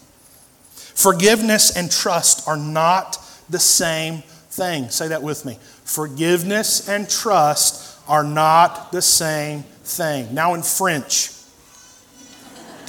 Forgiveness 0.74 1.78
and 1.78 1.92
trust 1.92 2.48
are 2.48 2.58
not 2.58 3.20
the 3.48 3.60
same 3.60 4.24
thing. 4.50 4.90
Say 4.90 5.10
that 5.10 5.22
with 5.22 5.46
me. 5.46 5.60
Forgiveness 5.84 6.90
and 6.90 7.08
trust 7.08 7.96
are 8.08 8.24
not 8.24 8.92
the 8.92 9.04
same 9.04 9.62
thing. 9.84 10.34
Now, 10.34 10.56
in 10.56 10.64
French, 10.64 11.37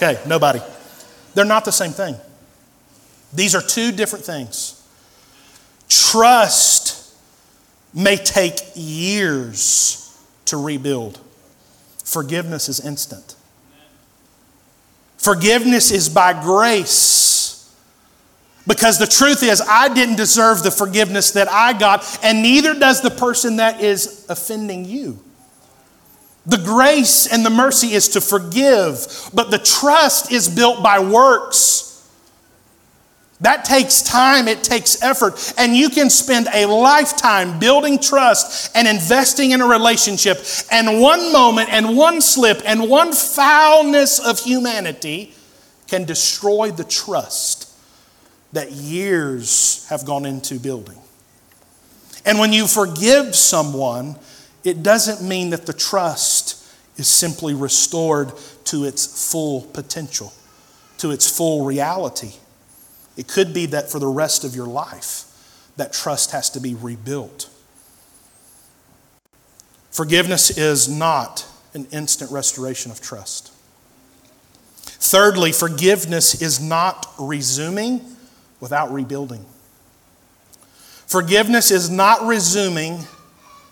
okay, 0.00 0.18
nobody. 0.26 0.61
They're 1.34 1.44
not 1.44 1.64
the 1.64 1.72
same 1.72 1.92
thing. 1.92 2.16
These 3.32 3.54
are 3.54 3.61
two 3.61 3.92
different 3.92 4.24
things. 4.24 4.74
Trust 5.88 7.14
may 7.92 8.16
take 8.16 8.58
years 8.74 10.04
to 10.46 10.56
rebuild, 10.56 11.20
forgiveness 12.04 12.68
is 12.68 12.80
instant. 12.80 13.34
Forgiveness 15.18 15.90
is 15.90 16.08
by 16.08 16.32
grace. 16.32 17.38
Because 18.66 18.98
the 18.98 19.06
truth 19.06 19.42
is, 19.42 19.61
I 19.61 19.92
didn't 19.92 20.16
deserve 20.16 20.62
the 20.62 20.70
forgiveness 20.70 21.32
that 21.32 21.48
I 21.48 21.72
got, 21.72 22.18
and 22.22 22.42
neither 22.42 22.78
does 22.78 23.00
the 23.00 23.11
person 23.11 23.56
that 23.56 23.80
is 23.80 24.26
offending 24.28 24.84
you. 24.84 25.22
The 26.48 26.56
grace 26.56 27.30
and 27.30 27.44
the 27.44 27.50
mercy 27.50 27.88
is 27.88 28.08
to 28.11 28.22
forgive, 28.22 29.06
but 29.34 29.50
the 29.50 29.58
trust 29.58 30.32
is 30.32 30.48
built 30.48 30.82
by 30.82 30.98
works. 30.98 31.84
That 33.42 33.66
takes 33.66 34.00
time, 34.00 34.48
it 34.48 34.64
takes 34.64 35.02
effort, 35.02 35.52
and 35.58 35.76
you 35.76 35.90
can 35.90 36.08
spend 36.08 36.48
a 36.52 36.64
lifetime 36.64 37.58
building 37.58 37.98
trust 37.98 38.74
and 38.74 38.88
investing 38.88 39.50
in 39.50 39.61
a 39.61 39.66
relationship, 39.66 40.38
and 40.72 41.02
one 41.02 41.32
moment 41.32 41.68
and 41.70 41.96
one 41.98 42.22
slip 42.22 42.62
and 42.64 42.88
one 42.88 43.12
foulness 43.12 44.18
of 44.18 44.40
humanity 44.40 45.34
can 45.87 46.04
destroy 46.04 46.70
the 46.70 46.82
trust 46.82 47.70
that 48.54 48.72
years 48.72 49.87
have 49.90 50.06
gone 50.06 50.24
into 50.24 50.58
building. 50.58 50.98
And 52.24 52.38
when 52.38 52.54
you 52.54 52.66
forgive 52.66 53.37
someone, 53.37 54.16
it 54.64 54.83
doesn't 54.83 55.27
mean 55.27 55.51
that 55.51 55.66
the 55.66 55.73
trust 55.73 56.64
is 56.97 57.09
simply 57.09 57.55
restored 57.55 58.33
to 58.64 58.85
its 58.85 59.31
full 59.31 59.62
potential, 59.62 60.33
to 60.99 61.11
its 61.11 61.31
full 61.31 61.64
reality. 61.64 62.33
It 63.16 63.29
could 63.29 63.55
be 63.55 63.66
that 63.66 63.90
for 63.90 63.99
the 63.99 64.09
rest 64.09 64.44
of 64.44 64.55
your 64.55 64.66
life, 64.66 65.25
that 65.77 65.92
trust 65.92 66.33
has 66.33 66.51
to 66.51 66.61
be 66.61 66.75
rebuilt. 66.75 67.49
Forgiveness 69.90 70.57
is 70.57 70.88
not 70.88 71.47
an 71.75 71.87
instant 71.92 72.31
restoration 72.31 72.90
of 72.90 73.01
trust. 73.01 73.53
Thirdly, 74.85 75.53
forgiveness 75.53 76.42
is 76.42 76.61
not 76.61 77.07
resuming 77.18 78.01
without 78.61 78.92
rebuilding. 78.92 79.44
Forgiveness 81.07 81.71
is 81.71 81.88
not 81.88 82.23
resuming 82.27 83.05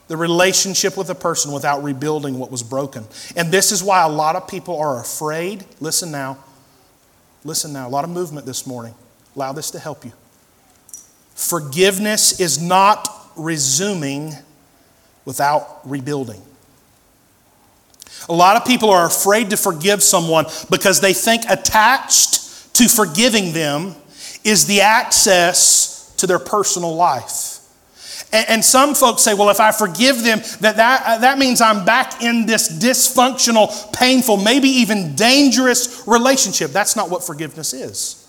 the 0.08 0.16
relationship 0.16 0.96
with 0.96 1.10
a 1.10 1.14
person 1.14 1.52
without 1.52 1.82
rebuilding 1.82 2.38
what 2.38 2.50
was 2.50 2.62
broken. 2.62 3.04
And 3.36 3.50
this 3.50 3.72
is 3.72 3.82
why 3.82 4.04
a 4.04 4.08
lot 4.08 4.36
of 4.36 4.46
people 4.46 4.78
are 4.78 5.00
afraid. 5.00 5.64
Listen 5.80 6.10
now. 6.10 6.38
Listen 7.44 7.72
now. 7.72 7.88
A 7.88 7.90
lot 7.90 8.04
of 8.04 8.10
movement 8.10 8.46
this 8.46 8.66
morning. 8.66 8.94
Allow 9.34 9.52
this 9.52 9.70
to 9.72 9.78
help 9.78 10.04
you. 10.04 10.12
Forgiveness 11.34 12.40
is 12.40 12.62
not 12.62 13.08
resuming 13.36 14.32
without 15.24 15.80
rebuilding. 15.84 16.40
A 18.28 18.32
lot 18.32 18.56
of 18.56 18.64
people 18.64 18.90
are 18.90 19.06
afraid 19.06 19.50
to 19.50 19.56
forgive 19.56 20.02
someone 20.02 20.46
because 20.70 21.00
they 21.00 21.12
think 21.12 21.42
attached 21.48 22.74
to 22.74 22.88
forgiving 22.88 23.52
them 23.52 23.94
is 24.44 24.66
the 24.66 24.80
access 24.80 26.14
to 26.16 26.26
their 26.26 26.38
personal 26.38 26.94
life. 26.94 27.55
And, 28.32 28.64
some 28.64 28.94
folks 28.94 29.22
say, 29.22 29.34
well, 29.34 29.50
if 29.50 29.60
I 29.60 29.72
forgive 29.72 30.22
them, 30.22 30.40
that, 30.60 30.76
that, 30.76 31.02
uh, 31.06 31.18
that 31.18 31.38
means 31.38 31.60
I'm 31.60 31.84
back 31.84 32.22
in 32.22 32.44
this 32.44 32.68
dysfunctional, 32.68 33.92
painful, 33.92 34.36
maybe 34.36 34.68
even 34.68 35.14
dangerous 35.14 36.02
relationship. 36.06 36.72
That's 36.72 36.96
not 36.96 37.08
what 37.08 37.24
forgiveness 37.24 37.72
is. 37.72 38.26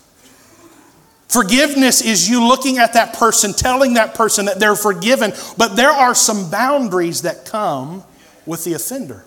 Forgiveness 1.28 2.02
is 2.02 2.30
you 2.30 2.48
looking 2.48 2.78
at 2.78 2.94
that 2.94 3.14
person, 3.14 3.54
telling 3.54 3.96
that 3.96 4.16
person 4.16 4.46
that 4.46 4.60
they're 4.60 4.76
forgiven, 4.76 5.34
but 5.58 5.76
there 5.76 5.92
are 5.92 6.16
some 6.16 6.50
boundaries 6.50 7.24
that 7.24 7.46
come 7.46 8.04
with 8.46 8.64
the 8.64 8.74
offender. 8.74 9.26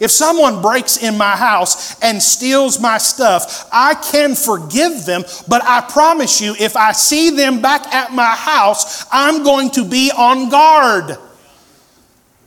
If 0.00 0.10
someone 0.10 0.62
breaks 0.62 1.02
in 1.02 1.18
my 1.18 1.36
house 1.36 1.98
and 2.00 2.22
steals 2.22 2.80
my 2.80 2.98
stuff, 2.98 3.68
I 3.72 3.94
can 3.94 4.34
forgive 4.34 5.04
them, 5.06 5.24
but 5.48 5.62
I 5.64 5.80
promise 5.80 6.40
you, 6.40 6.54
if 6.58 6.76
I 6.76 6.92
see 6.92 7.30
them 7.30 7.60
back 7.60 7.92
at 7.92 8.12
my 8.12 8.34
house, 8.34 9.06
I'm 9.10 9.42
going 9.42 9.70
to 9.72 9.84
be 9.84 10.10
on 10.16 10.48
guard. 10.50 11.18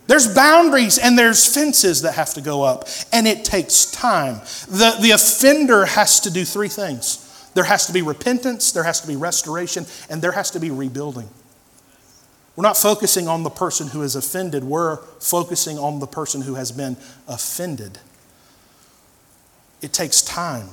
There's 0.07 0.33
boundaries 0.33 0.97
and 0.97 1.17
there's 1.17 1.53
fences 1.53 2.01
that 2.01 2.15
have 2.15 2.33
to 2.33 2.41
go 2.41 2.63
up, 2.63 2.87
and 3.13 3.27
it 3.27 3.45
takes 3.45 3.85
time. 3.91 4.41
The, 4.67 4.97
the 5.01 5.11
offender 5.11 5.85
has 5.85 6.19
to 6.21 6.31
do 6.31 6.45
three 6.45 6.67
things 6.69 7.27
there 7.53 7.65
has 7.65 7.87
to 7.87 7.93
be 7.93 8.01
repentance, 8.01 8.71
there 8.71 8.83
has 8.83 9.01
to 9.01 9.07
be 9.07 9.15
restoration, 9.15 9.85
and 10.09 10.21
there 10.21 10.31
has 10.31 10.51
to 10.51 10.59
be 10.59 10.71
rebuilding. 10.71 11.29
We're 12.55 12.63
not 12.63 12.77
focusing 12.77 13.27
on 13.27 13.43
the 13.43 13.49
person 13.49 13.87
who 13.87 14.01
is 14.01 14.15
offended, 14.15 14.63
we're 14.63 14.97
focusing 15.19 15.77
on 15.77 15.99
the 15.99 16.07
person 16.07 16.41
who 16.41 16.55
has 16.55 16.71
been 16.71 16.97
offended. 17.27 17.99
It 19.81 19.93
takes 19.93 20.21
time. 20.21 20.69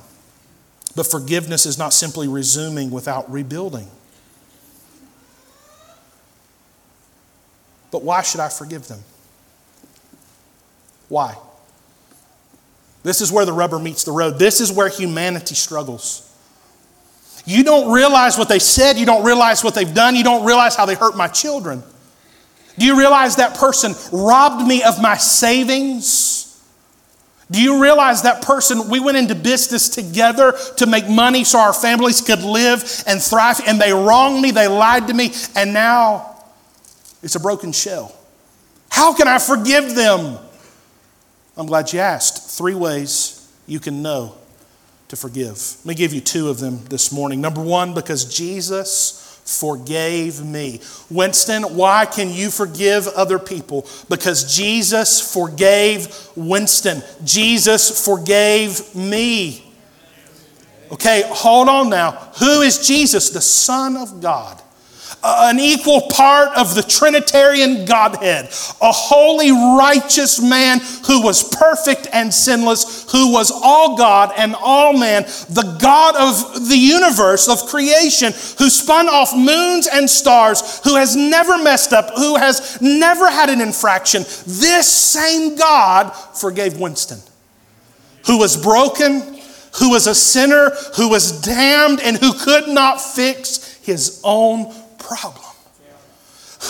But 0.95 1.05
forgiveness 1.07 1.65
is 1.65 1.77
not 1.77 1.93
simply 1.93 2.27
resuming 2.27 2.91
without 2.91 3.31
rebuilding. 3.31 3.87
But 7.91 8.03
why 8.03 8.21
should 8.21 8.39
I 8.39 8.49
forgive 8.49 8.87
them? 8.87 8.99
Why? 11.07 11.35
This 13.03 13.21
is 13.21 13.31
where 13.31 13.45
the 13.45 13.53
rubber 13.53 13.79
meets 13.79 14.03
the 14.03 14.11
road. 14.11 14.37
This 14.37 14.61
is 14.61 14.71
where 14.71 14.89
humanity 14.89 15.55
struggles. 15.55 16.28
You 17.45 17.63
don't 17.63 17.91
realize 17.91 18.37
what 18.37 18.49
they 18.49 18.59
said. 18.59 18.97
You 18.97 19.05
don't 19.05 19.23
realize 19.23 19.63
what 19.63 19.75
they've 19.75 19.93
done. 19.93 20.15
You 20.15 20.23
don't 20.23 20.45
realize 20.45 20.75
how 20.75 20.85
they 20.85 20.95
hurt 20.95 21.15
my 21.15 21.27
children. 21.27 21.83
Do 22.77 22.85
you 22.85 22.97
realize 22.97 23.35
that 23.35 23.57
person 23.57 23.93
robbed 24.11 24.65
me 24.65 24.83
of 24.83 25.01
my 25.01 25.17
savings? 25.17 26.39
Do 27.51 27.61
you 27.61 27.81
realize 27.81 28.21
that 28.21 28.43
person, 28.43 28.89
we 28.89 28.99
went 28.99 29.17
into 29.17 29.33
business 29.35 29.89
together 29.89 30.53
to 30.77 30.85
make 30.85 31.09
money 31.09 31.43
so 31.43 31.59
our 31.59 31.73
families 31.73 32.21
could 32.21 32.43
live 32.43 33.03
and 33.07 33.21
thrive, 33.21 33.59
and 33.65 33.81
they 33.81 33.91
wronged 33.91 34.41
me, 34.41 34.51
they 34.51 34.67
lied 34.67 35.07
to 35.07 35.13
me, 35.13 35.33
and 35.55 35.73
now 35.73 36.43
it's 37.23 37.35
a 37.35 37.39
broken 37.39 37.71
shell. 37.71 38.15
How 38.89 39.13
can 39.13 39.27
I 39.27 39.39
forgive 39.39 39.95
them? 39.95 40.37
I'm 41.57 41.65
glad 41.65 41.91
you 41.91 41.99
asked. 41.99 42.57
Three 42.57 42.75
ways 42.75 43.51
you 43.65 43.79
can 43.79 44.01
know 44.01 44.35
to 45.09 45.15
forgive. 45.15 45.75
Let 45.79 45.85
me 45.85 45.95
give 45.95 46.13
you 46.13 46.21
two 46.21 46.49
of 46.49 46.59
them 46.59 46.85
this 46.85 47.11
morning. 47.11 47.41
Number 47.41 47.61
one, 47.61 47.93
because 47.93 48.25
Jesus 48.25 49.25
forgave 49.43 50.45
me. 50.45 50.79
Winston, 51.09 51.63
why 51.63 52.05
can 52.05 52.29
you 52.29 52.51
forgive 52.51 53.07
other 53.07 53.39
people? 53.39 53.87
Because 54.07 54.55
Jesus 54.55 55.33
forgave 55.33 56.15
Winston. 56.35 57.01
Jesus 57.23 58.05
forgave 58.05 58.95
me. 58.95 59.65
Okay, 60.91 61.23
hold 61.27 61.69
on 61.69 61.89
now. 61.89 62.11
Who 62.39 62.61
is 62.61 62.87
Jesus? 62.87 63.29
The 63.31 63.41
Son 63.41 63.97
of 63.97 64.21
God 64.21 64.61
an 65.21 65.59
equal 65.59 66.01
part 66.09 66.57
of 66.57 66.75
the 66.75 66.81
Trinitarian 66.81 67.85
Godhead, 67.85 68.45
a 68.81 68.91
holy, 68.91 69.51
righteous 69.51 70.41
man 70.41 70.79
who 71.07 71.21
was 71.21 71.43
perfect 71.43 72.07
and 72.13 72.33
sinless, 72.33 73.11
who 73.11 73.33
was 73.33 73.51
all 73.51 73.97
God 73.97 74.31
and 74.37 74.55
all 74.55 74.93
man, 74.97 75.23
the 75.49 75.77
God 75.81 76.15
of 76.15 76.69
the 76.69 76.77
universe, 76.77 77.49
of 77.49 77.67
creation, 77.69 78.31
who 78.57 78.69
spun 78.69 79.09
off 79.09 79.35
moons 79.35 79.87
and 79.91 80.09
stars, 80.09 80.79
who 80.85 80.95
has 80.95 81.15
never 81.15 81.57
messed 81.57 81.91
up, 81.91 82.11
who 82.15 82.37
has 82.37 82.81
never 82.81 83.29
had 83.29 83.49
an 83.49 83.59
infraction. 83.59 84.23
This 84.45 84.87
same 84.87 85.57
God 85.57 86.11
forgave 86.11 86.79
Winston. 86.79 87.19
who 88.25 88.37
was 88.37 88.57
broken, 88.57 89.21
who 89.79 89.89
was 89.89 90.07
a 90.07 90.15
sinner, 90.15 90.71
who 90.95 91.09
was 91.09 91.41
damned, 91.41 91.99
and 92.01 92.17
who 92.17 92.33
could 92.33 92.67
not 92.67 93.01
fix 93.01 93.75
his 93.83 94.21
own 94.23 94.71
problem. 95.09 95.45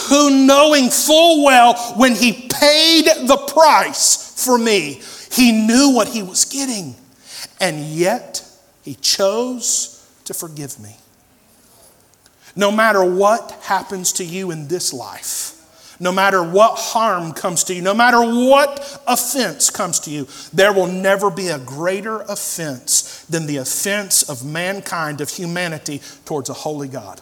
Who, 0.07 0.45
knowing 0.45 0.89
full 0.89 1.43
well 1.43 1.73
when 1.97 2.15
he 2.15 2.47
paid 2.47 3.05
the 3.27 3.37
price 3.53 4.43
for 4.43 4.57
me, 4.57 5.01
he 5.31 5.51
knew 5.51 5.91
what 5.93 6.07
he 6.07 6.23
was 6.23 6.45
getting, 6.45 6.95
and 7.59 7.79
yet 7.79 8.43
he 8.83 8.95
chose 8.95 10.07
to 10.25 10.33
forgive 10.33 10.79
me. 10.79 10.95
No 12.55 12.71
matter 12.71 13.03
what 13.03 13.51
happens 13.63 14.13
to 14.13 14.23
you 14.23 14.51
in 14.51 14.67
this 14.67 14.93
life, 14.93 15.55
no 15.99 16.11
matter 16.11 16.41
what 16.41 16.77
harm 16.79 17.33
comes 17.33 17.63
to 17.65 17.73
you, 17.73 17.81
no 17.81 17.93
matter 17.93 18.21
what 18.21 19.01
offense 19.05 19.69
comes 19.69 19.99
to 20.01 20.11
you, 20.11 20.27
there 20.53 20.71
will 20.71 20.87
never 20.87 21.29
be 21.29 21.49
a 21.49 21.59
greater 21.59 22.21
offense 22.21 23.25
than 23.25 23.47
the 23.47 23.57
offense 23.57 24.23
of 24.23 24.45
mankind, 24.45 25.19
of 25.19 25.29
humanity, 25.29 26.01
towards 26.25 26.49
a 26.49 26.53
holy 26.53 26.87
God. 26.87 27.21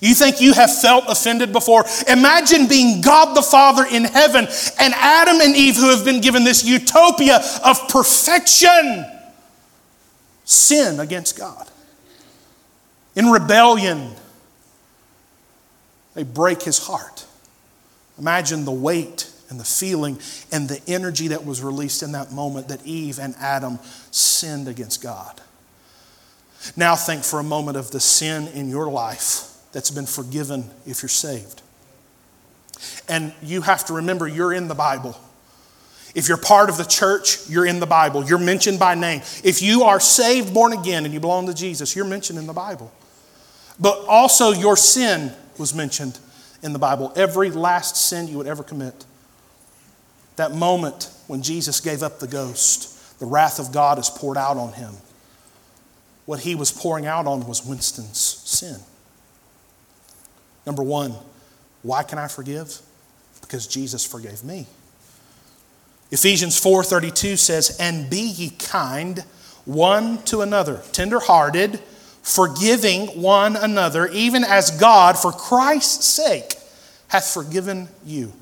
You 0.00 0.14
think 0.14 0.40
you 0.40 0.54
have 0.54 0.74
felt 0.80 1.04
offended 1.08 1.52
before? 1.52 1.84
Imagine 2.08 2.66
being 2.66 3.02
God 3.02 3.34
the 3.36 3.42
Father 3.42 3.84
in 3.84 4.04
heaven 4.04 4.46
and 4.78 4.94
Adam 4.94 5.40
and 5.40 5.54
Eve, 5.54 5.76
who 5.76 5.94
have 5.94 6.04
been 6.04 6.22
given 6.22 6.42
this 6.42 6.64
utopia 6.64 7.42
of 7.64 7.88
perfection, 7.88 9.06
sin 10.44 11.00
against 11.00 11.38
God. 11.38 11.68
In 13.14 13.30
rebellion, 13.30 14.12
they 16.14 16.22
break 16.22 16.62
his 16.62 16.78
heart. 16.78 17.26
Imagine 18.18 18.64
the 18.64 18.72
weight 18.72 19.30
and 19.50 19.60
the 19.60 19.64
feeling 19.64 20.18
and 20.50 20.66
the 20.66 20.80
energy 20.86 21.28
that 21.28 21.44
was 21.44 21.62
released 21.62 22.02
in 22.02 22.12
that 22.12 22.32
moment 22.32 22.68
that 22.68 22.86
Eve 22.86 23.18
and 23.18 23.34
Adam 23.38 23.78
sinned 24.10 24.66
against 24.66 25.02
God. 25.02 25.40
Now, 26.76 26.96
think 26.96 27.22
for 27.22 27.38
a 27.38 27.42
moment 27.42 27.76
of 27.76 27.90
the 27.90 28.00
sin 28.00 28.48
in 28.48 28.70
your 28.70 28.90
life 28.90 29.49
that's 29.72 29.90
been 29.90 30.06
forgiven 30.06 30.70
if 30.86 31.02
you're 31.02 31.08
saved. 31.08 31.62
And 33.08 33.32
you 33.42 33.62
have 33.62 33.84
to 33.86 33.94
remember 33.94 34.26
you're 34.26 34.52
in 34.52 34.68
the 34.68 34.74
Bible. 34.74 35.18
If 36.14 36.28
you're 36.28 36.38
part 36.38 36.70
of 36.70 36.76
the 36.76 36.84
church, 36.84 37.48
you're 37.48 37.66
in 37.66 37.78
the 37.78 37.86
Bible. 37.86 38.24
You're 38.24 38.38
mentioned 38.38 38.78
by 38.78 38.94
name. 38.94 39.20
If 39.44 39.62
you 39.62 39.84
are 39.84 40.00
saved, 40.00 40.52
born 40.52 40.72
again, 40.72 41.04
and 41.04 41.14
you 41.14 41.20
belong 41.20 41.46
to 41.46 41.54
Jesus, 41.54 41.94
you're 41.94 42.04
mentioned 42.04 42.38
in 42.38 42.46
the 42.46 42.52
Bible. 42.52 42.92
But 43.78 44.04
also, 44.06 44.50
your 44.50 44.76
sin 44.76 45.32
was 45.56 45.74
mentioned 45.74 46.18
in 46.62 46.72
the 46.72 46.78
Bible. 46.78 47.12
Every 47.16 47.50
last 47.50 47.96
sin 47.96 48.28
you 48.28 48.38
would 48.38 48.46
ever 48.46 48.62
commit. 48.62 49.04
That 50.36 50.52
moment 50.52 51.10
when 51.26 51.42
Jesus 51.42 51.80
gave 51.80 52.02
up 52.02 52.18
the 52.18 52.26
ghost, 52.26 53.18
the 53.20 53.26
wrath 53.26 53.58
of 53.58 53.72
God 53.72 53.98
is 53.98 54.10
poured 54.10 54.36
out 54.36 54.56
on 54.56 54.72
him. 54.72 54.94
What 56.26 56.40
he 56.40 56.54
was 56.54 56.72
pouring 56.72 57.06
out 57.06 57.26
on 57.26 57.46
was 57.46 57.64
Winston's 57.64 58.18
sin. 58.18 58.80
Number 60.70 60.84
one, 60.84 61.16
why 61.82 62.04
can 62.04 62.16
I 62.16 62.28
forgive? 62.28 62.78
Because 63.40 63.66
Jesus 63.66 64.06
forgave 64.06 64.44
me. 64.44 64.68
Ephesians 66.12 66.60
4:32 66.60 67.36
says, 67.36 67.70
"And 67.80 68.08
be 68.08 68.20
ye 68.20 68.50
kind 68.50 69.24
one 69.64 70.22
to 70.26 70.42
another, 70.42 70.80
tenderhearted, 70.92 71.82
forgiving 72.22 73.20
one 73.20 73.56
another, 73.56 74.06
even 74.12 74.44
as 74.44 74.70
God, 74.70 75.18
for 75.18 75.32
Christ's 75.32 76.06
sake, 76.06 76.56
hath 77.08 77.26
forgiven 77.26 77.88
you. 78.06 78.32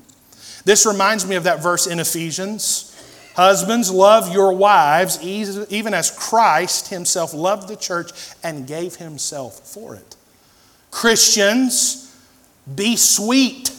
This 0.65 0.85
reminds 0.85 1.25
me 1.25 1.35
of 1.35 1.45
that 1.45 1.63
verse 1.63 1.87
in 1.87 1.99
Ephesians. 1.99 2.91
Husbands, 3.33 3.89
love 3.89 4.31
your 4.31 4.53
wives, 4.53 5.17
even 5.19 5.95
as 5.95 6.11
Christ 6.11 6.89
himself 6.89 7.33
loved 7.33 7.67
the 7.67 7.75
church 7.75 8.11
and 8.43 8.67
gave 8.67 8.97
himself 8.97 9.61
for 9.67 9.95
it. 9.95 10.15
Christians, 10.91 12.07
be 12.75 12.95
sweet, 12.95 13.71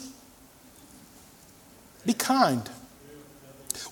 be 2.05 2.13
kind. 2.13 2.69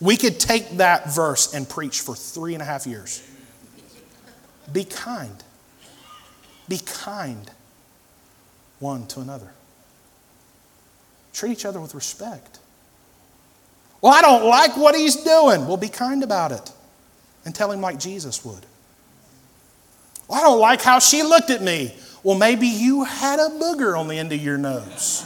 We 0.01 0.17
could 0.17 0.39
take 0.39 0.79
that 0.79 1.13
verse 1.13 1.55
and 1.55 1.69
preach 1.69 2.01
for 2.01 2.15
three 2.15 2.55
and 2.55 2.63
a 2.63 2.65
half 2.65 2.87
years. 2.87 3.29
Be 4.73 4.85
kind. 4.85 5.43
Be 6.69 6.79
kind 6.79 7.51
one 8.79 9.07
to 9.09 9.21
another. 9.21 9.51
Treat 11.33 11.53
each 11.53 11.65
other 11.65 11.81
with 11.81 11.95
respect. 11.95 12.59
Well, 14.01 14.13
I 14.13 14.23
don't 14.23 14.45
like 14.47 14.77
what 14.77 14.95
he's 14.95 15.17
doing. 15.17 15.67
Well, 15.67 15.77
be 15.77 15.89
kind 15.89 16.23
about 16.23 16.53
it 16.53 16.73
and 17.45 17.55
tell 17.55 17.73
him 17.73 17.81
like 17.81 17.99
Jesus 17.99 18.45
would. 18.45 18.65
Well, 20.29 20.39
I 20.39 20.43
don't 20.43 20.61
like 20.61 20.83
how 20.83 20.99
she 20.99 21.23
looked 21.23 21.51
at 21.51 21.63
me. 21.63 21.95
Well, 22.23 22.37
maybe 22.37 22.67
you 22.67 23.05
had 23.05 23.39
a 23.39 23.49
booger 23.49 23.99
on 23.99 24.09
the 24.09 24.19
end 24.19 24.33
of 24.33 24.43
your 24.43 24.59
nose. 24.59 25.25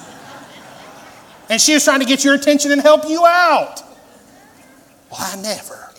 and 1.49 1.61
she 1.61 1.75
was 1.75 1.85
trying 1.85 2.01
to 2.01 2.07
get 2.07 2.25
your 2.25 2.35
attention 2.35 2.71
and 2.73 2.81
help 2.81 3.09
you 3.09 3.25
out. 3.25 3.83
Well, 5.11 5.21
I 5.21 5.37
never. 5.43 5.91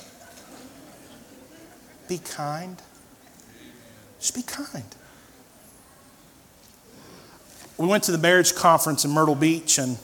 Be 2.08 2.17
kind. 2.19 2.82
Just 4.19 4.36
be 4.36 4.41
kind 4.41 4.86
we 7.77 7.88
went 7.88 8.03
to 8.03 8.12
the 8.12 8.17
marriage 8.17 8.56
conference 8.56 9.03
in 9.03 9.12
Myrtle 9.12 9.36
Beach, 9.36 9.77
and 9.77 9.97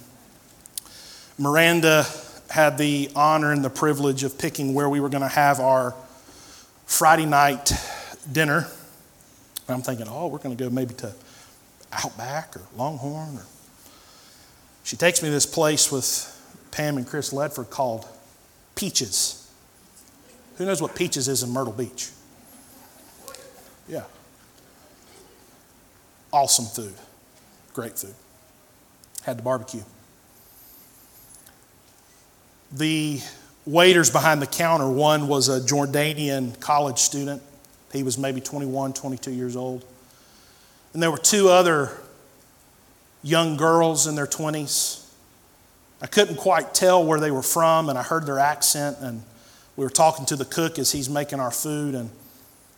Miranda 1.37 2.05
had 2.49 2.77
the 2.77 3.11
honor 3.15 3.51
and 3.51 3.63
the 3.63 3.69
privilege 3.69 4.23
of 4.23 4.37
picking 4.37 4.73
where 4.73 4.89
we 4.89 4.99
were 4.99 5.09
going 5.09 5.21
to 5.21 5.27
have 5.27 5.59
our 5.59 5.93
Friday 6.85 7.25
night 7.25 7.71
dinner. 8.31 8.67
And 9.69 9.75
I'm 9.75 9.83
thinking, 9.83 10.07
oh, 10.09 10.25
we're 10.25 10.39
going 10.39 10.57
to 10.57 10.63
go 10.63 10.71
maybe 10.71 10.95
to 10.95 11.13
Outback 11.93 12.57
or 12.57 12.61
Longhorn. 12.75 13.37
Or... 13.37 13.45
She 14.83 14.97
takes 14.97 15.21
me 15.21 15.29
to 15.29 15.31
this 15.31 15.45
place 15.45 15.91
with 15.91 16.35
Pam 16.71 16.97
and 16.97 17.05
Chris 17.05 17.31
Ledford 17.31 17.69
called 17.69 18.07
Peaches. 18.73 19.47
Who 20.57 20.65
knows 20.65 20.81
what 20.81 20.95
Peaches 20.95 21.27
is 21.27 21.43
in 21.43 21.51
Myrtle 21.51 21.73
Beach? 21.73 22.09
Yeah. 23.87 24.05
Awesome 26.33 26.65
food. 26.65 26.95
Great 27.75 27.99
food. 27.99 28.15
Had 29.21 29.37
the 29.37 29.43
barbecue. 29.43 29.83
The 32.71 33.21
waiters 33.67 34.09
behind 34.09 34.41
the 34.41 34.47
counter, 34.47 34.89
one 34.89 35.27
was 35.27 35.47
a 35.47 35.59
Jordanian 35.59 36.59
college 36.59 36.97
student. 36.97 37.43
He 37.91 38.03
was 38.03 38.17
maybe 38.17 38.41
21, 38.41 38.93
22 38.93 39.31
years 39.31 39.55
old. 39.55 39.85
And 40.93 41.01
there 41.01 41.11
were 41.11 41.17
two 41.17 41.49
other 41.49 41.91
young 43.23 43.57
girls 43.57 44.07
in 44.07 44.15
their 44.15 44.27
20s. 44.27 45.05
I 46.01 46.07
couldn't 46.07 46.37
quite 46.37 46.73
tell 46.73 47.03
where 47.03 47.19
they 47.19 47.31
were 47.31 47.43
from, 47.43 47.89
and 47.89 47.97
I 47.97 48.03
heard 48.03 48.25
their 48.25 48.39
accent. 48.39 48.97
And 49.01 49.23
we 49.75 49.83
were 49.83 49.89
talking 49.89 50.25
to 50.27 50.35
the 50.35 50.45
cook 50.45 50.79
as 50.79 50.91
he's 50.91 51.09
making 51.09 51.39
our 51.39 51.51
food, 51.51 51.95
and 51.95 52.09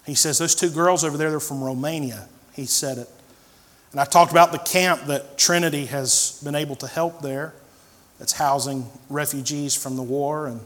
he 0.06 0.16
says, 0.16 0.38
Those 0.38 0.56
two 0.56 0.70
girls 0.70 1.04
over 1.04 1.18
there, 1.18 1.30
they're 1.30 1.40
from 1.40 1.64
Romania. 1.64 2.28
He 2.54 2.66
said 2.66 2.98
it. 2.98 3.10
And 3.92 4.00
I 4.00 4.06
talked 4.06 4.32
about 4.32 4.52
the 4.52 4.60
camp 4.60 5.06
that 5.08 5.38
Trinity 5.38 5.86
has 5.86 6.40
been 6.44 6.56
able 6.56 6.76
to 6.78 6.88
help 6.88 7.22
there, 7.22 7.54
that's 8.20 8.34
housing 8.34 8.90
refugees 9.10 9.76
from 9.76 9.96
the 9.96 10.04
war. 10.04 10.48
And 10.48 10.62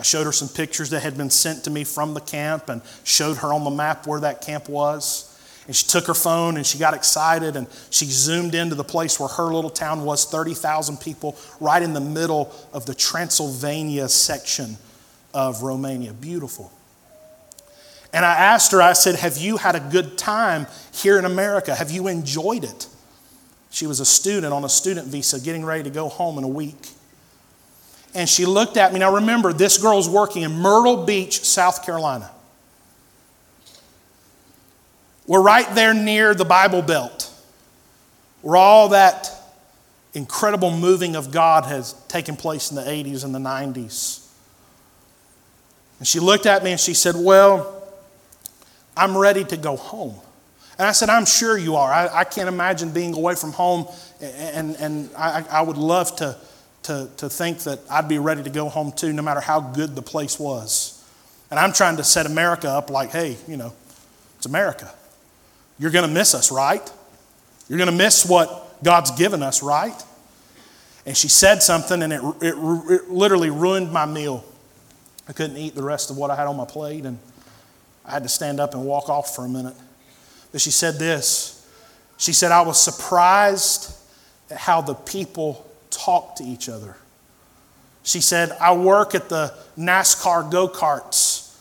I 0.00 0.02
showed 0.02 0.24
her 0.24 0.32
some 0.32 0.48
pictures 0.48 0.88
that 0.90 1.02
had 1.02 1.18
been 1.18 1.28
sent 1.28 1.64
to 1.64 1.70
me 1.70 1.84
from 1.84 2.14
the 2.14 2.22
camp 2.22 2.70
and 2.70 2.80
showed 3.04 3.36
her 3.36 3.52
on 3.52 3.64
the 3.64 3.70
map 3.70 4.06
where 4.06 4.20
that 4.20 4.40
camp 4.40 4.66
was. 4.66 5.26
And 5.66 5.76
she 5.76 5.86
took 5.86 6.06
her 6.06 6.14
phone 6.14 6.56
and 6.56 6.64
she 6.64 6.78
got 6.78 6.94
excited 6.94 7.54
and 7.54 7.66
she 7.90 8.06
zoomed 8.06 8.54
into 8.54 8.74
the 8.74 8.82
place 8.82 9.20
where 9.20 9.28
her 9.28 9.52
little 9.52 9.68
town 9.68 10.06
was 10.06 10.24
30,000 10.24 10.96
people, 11.02 11.36
right 11.60 11.82
in 11.82 11.92
the 11.92 12.00
middle 12.00 12.50
of 12.72 12.86
the 12.86 12.94
Transylvania 12.94 14.08
section 14.08 14.78
of 15.34 15.62
Romania. 15.62 16.14
Beautiful. 16.14 16.72
And 18.14 18.24
I 18.24 18.36
asked 18.36 18.72
her, 18.72 18.80
I 18.80 18.94
said, 18.94 19.16
Have 19.16 19.36
you 19.36 19.58
had 19.58 19.74
a 19.74 19.80
good 19.80 20.16
time 20.16 20.66
here 20.94 21.18
in 21.18 21.26
America? 21.26 21.74
Have 21.74 21.90
you 21.90 22.08
enjoyed 22.08 22.64
it? 22.64 22.88
She 23.68 23.86
was 23.86 24.00
a 24.00 24.06
student 24.06 24.54
on 24.54 24.64
a 24.64 24.68
student 24.70 25.08
visa 25.08 25.38
getting 25.38 25.62
ready 25.62 25.82
to 25.82 25.90
go 25.90 26.08
home 26.08 26.38
in 26.38 26.44
a 26.44 26.48
week. 26.48 26.88
And 28.14 28.28
she 28.28 28.44
looked 28.44 28.76
at 28.76 28.92
me. 28.92 28.98
Now 28.98 29.14
remember, 29.14 29.52
this 29.52 29.78
girl's 29.78 30.08
working 30.08 30.42
in 30.42 30.52
Myrtle 30.52 31.04
Beach, 31.04 31.44
South 31.44 31.84
Carolina. 31.84 32.30
We're 35.26 35.42
right 35.42 35.72
there 35.74 35.94
near 35.94 36.34
the 36.34 36.44
Bible 36.44 36.82
Belt, 36.82 37.32
where 38.42 38.56
all 38.56 38.88
that 38.88 39.30
incredible 40.12 40.76
moving 40.76 41.14
of 41.14 41.30
God 41.30 41.66
has 41.66 41.92
taken 42.08 42.36
place 42.36 42.70
in 42.70 42.76
the 42.76 42.82
80s 42.82 43.24
and 43.24 43.32
the 43.32 43.38
90s. 43.38 44.26
And 46.00 46.08
she 46.08 46.18
looked 46.18 46.46
at 46.46 46.64
me 46.64 46.72
and 46.72 46.80
she 46.80 46.94
said, 46.94 47.14
Well, 47.16 47.80
I'm 48.96 49.16
ready 49.16 49.44
to 49.44 49.56
go 49.56 49.76
home. 49.76 50.16
And 50.78 50.88
I 50.88 50.92
said, 50.92 51.10
I'm 51.10 51.26
sure 51.26 51.58
you 51.58 51.76
are. 51.76 51.92
I, 51.92 52.20
I 52.20 52.24
can't 52.24 52.48
imagine 52.48 52.90
being 52.90 53.14
away 53.14 53.34
from 53.34 53.52
home, 53.52 53.86
and, 54.20 54.74
and 54.76 55.10
I, 55.14 55.44
I 55.50 55.62
would 55.62 55.76
love 55.76 56.16
to, 56.16 56.36
to, 56.90 57.08
to 57.18 57.30
think 57.30 57.60
that 57.60 57.78
I'd 57.88 58.08
be 58.08 58.18
ready 58.18 58.42
to 58.42 58.50
go 58.50 58.68
home 58.68 58.90
too, 58.90 59.12
no 59.12 59.22
matter 59.22 59.38
how 59.38 59.60
good 59.60 59.94
the 59.94 60.02
place 60.02 60.40
was. 60.40 60.96
And 61.48 61.60
I'm 61.60 61.72
trying 61.72 61.96
to 61.98 62.04
set 62.04 62.26
America 62.26 62.68
up 62.68 62.90
like, 62.90 63.10
hey, 63.10 63.36
you 63.46 63.56
know, 63.56 63.72
it's 64.36 64.46
America. 64.46 64.92
You're 65.78 65.92
going 65.92 66.06
to 66.06 66.12
miss 66.12 66.34
us, 66.34 66.50
right? 66.50 66.82
You're 67.68 67.78
going 67.78 67.90
to 67.90 67.96
miss 67.96 68.26
what 68.26 68.82
God's 68.82 69.12
given 69.12 69.40
us, 69.40 69.62
right? 69.62 69.94
And 71.06 71.16
she 71.16 71.28
said 71.28 71.62
something, 71.62 72.02
and 72.02 72.12
it, 72.12 72.22
it, 72.40 72.54
it, 72.56 73.08
literally 73.08 73.50
ruined 73.50 73.92
my 73.92 74.04
meal. 74.04 74.44
I 75.28 75.32
couldn't 75.32 75.58
eat 75.58 75.76
the 75.76 75.82
rest 75.84 76.10
of 76.10 76.16
what 76.16 76.32
I 76.32 76.36
had 76.36 76.48
on 76.48 76.56
my 76.56 76.64
plate, 76.64 77.04
and 77.04 77.20
I 78.04 78.10
had 78.10 78.24
to 78.24 78.28
stand 78.28 78.58
up 78.58 78.74
and 78.74 78.84
walk 78.84 79.08
off 79.08 79.36
for 79.36 79.44
a 79.44 79.48
minute. 79.48 79.74
But 80.50 80.60
she 80.60 80.72
said 80.72 80.98
this 80.98 81.64
She 82.16 82.32
said, 82.32 82.50
I 82.50 82.62
was 82.62 82.82
surprised 82.82 83.96
at 84.50 84.58
how 84.58 84.80
the 84.80 84.94
people 84.94 85.69
talk 85.90 86.36
to 86.36 86.44
each 86.44 86.68
other. 86.68 86.96
She 88.02 88.20
said, 88.20 88.52
I 88.60 88.74
work 88.74 89.14
at 89.14 89.28
the 89.28 89.54
NASCAR 89.78 90.50
go 90.50 90.68
karts, 90.68 91.56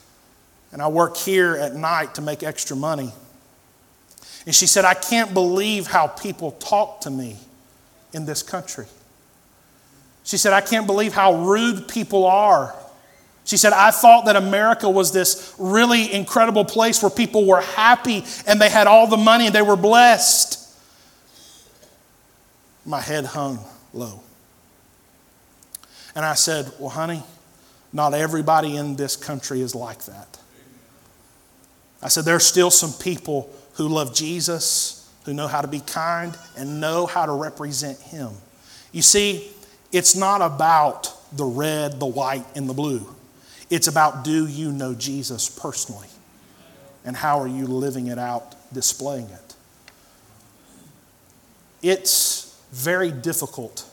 and 0.71 0.81
I 0.81 0.87
work 0.87 1.17
here 1.17 1.55
at 1.55 1.75
night 1.75 2.15
to 2.15 2.21
make 2.21 2.43
extra 2.43 2.75
money. 2.75 3.11
And 4.45 4.55
she 4.55 4.65
said, 4.65 4.85
I 4.85 4.93
can't 4.93 5.33
believe 5.33 5.87
how 5.87 6.07
people 6.07 6.51
talk 6.53 7.01
to 7.01 7.09
me 7.09 7.37
in 8.13 8.25
this 8.25 8.41
country. 8.41 8.85
She 10.23 10.37
said, 10.37 10.53
I 10.53 10.61
can't 10.61 10.87
believe 10.87 11.13
how 11.13 11.43
rude 11.43 11.87
people 11.87 12.25
are. 12.25 12.73
She 13.43 13.57
said, 13.57 13.73
I 13.73 13.91
thought 13.91 14.25
that 14.25 14.35
America 14.35 14.89
was 14.89 15.11
this 15.11 15.55
really 15.57 16.13
incredible 16.13 16.65
place 16.65 17.01
where 17.01 17.09
people 17.09 17.47
were 17.47 17.61
happy 17.61 18.23
and 18.45 18.61
they 18.61 18.69
had 18.69 18.85
all 18.85 19.07
the 19.07 19.17
money 19.17 19.47
and 19.47 19.55
they 19.55 19.63
were 19.63 19.75
blessed. 19.75 20.57
My 22.85 23.01
head 23.01 23.25
hung 23.25 23.59
low. 23.93 24.21
And 26.15 26.25
I 26.25 26.33
said, 26.33 26.71
Well, 26.79 26.89
honey, 26.89 27.23
not 27.93 28.13
everybody 28.13 28.77
in 28.77 28.95
this 28.95 29.15
country 29.15 29.61
is 29.61 29.75
like 29.75 30.05
that. 30.05 30.39
I 32.01 32.07
said, 32.07 32.25
There 32.25 32.35
are 32.35 32.39
still 32.39 32.71
some 32.71 32.93
people 32.93 33.49
who 33.73 33.87
love 33.87 34.13
Jesus, 34.13 35.09
who 35.25 35.33
know 35.33 35.47
how 35.47 35.61
to 35.61 35.67
be 35.67 35.79
kind, 35.79 36.37
and 36.57 36.81
know 36.81 37.05
how 37.05 37.25
to 37.25 37.31
represent 37.31 37.99
Him. 37.99 38.31
You 38.91 39.01
see, 39.01 39.51
it's 39.91 40.15
not 40.15 40.41
about 40.41 41.13
the 41.35 41.45
red, 41.45 41.99
the 41.99 42.05
white, 42.05 42.45
and 42.55 42.67
the 42.67 42.73
blue. 42.73 43.15
It's 43.69 43.87
about 43.87 44.23
do 44.23 44.47
you 44.47 44.71
know 44.71 44.95
Jesus 44.95 45.47
personally? 45.47 46.07
And 47.05 47.15
how 47.15 47.39
are 47.39 47.47
you 47.47 47.65
living 47.65 48.07
it 48.07 48.17
out, 48.17 48.55
displaying 48.73 49.29
it? 49.29 49.55
It's 51.81 52.48
very 52.71 53.11
difficult 53.11 53.85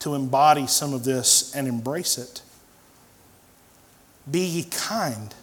to 0.00 0.14
embody 0.14 0.66
some 0.66 0.92
of 0.92 1.04
this 1.04 1.54
and 1.54 1.66
embrace 1.66 2.18
it. 2.18 2.42
Be 4.30 4.40
ye 4.40 4.64
kind 4.64 5.34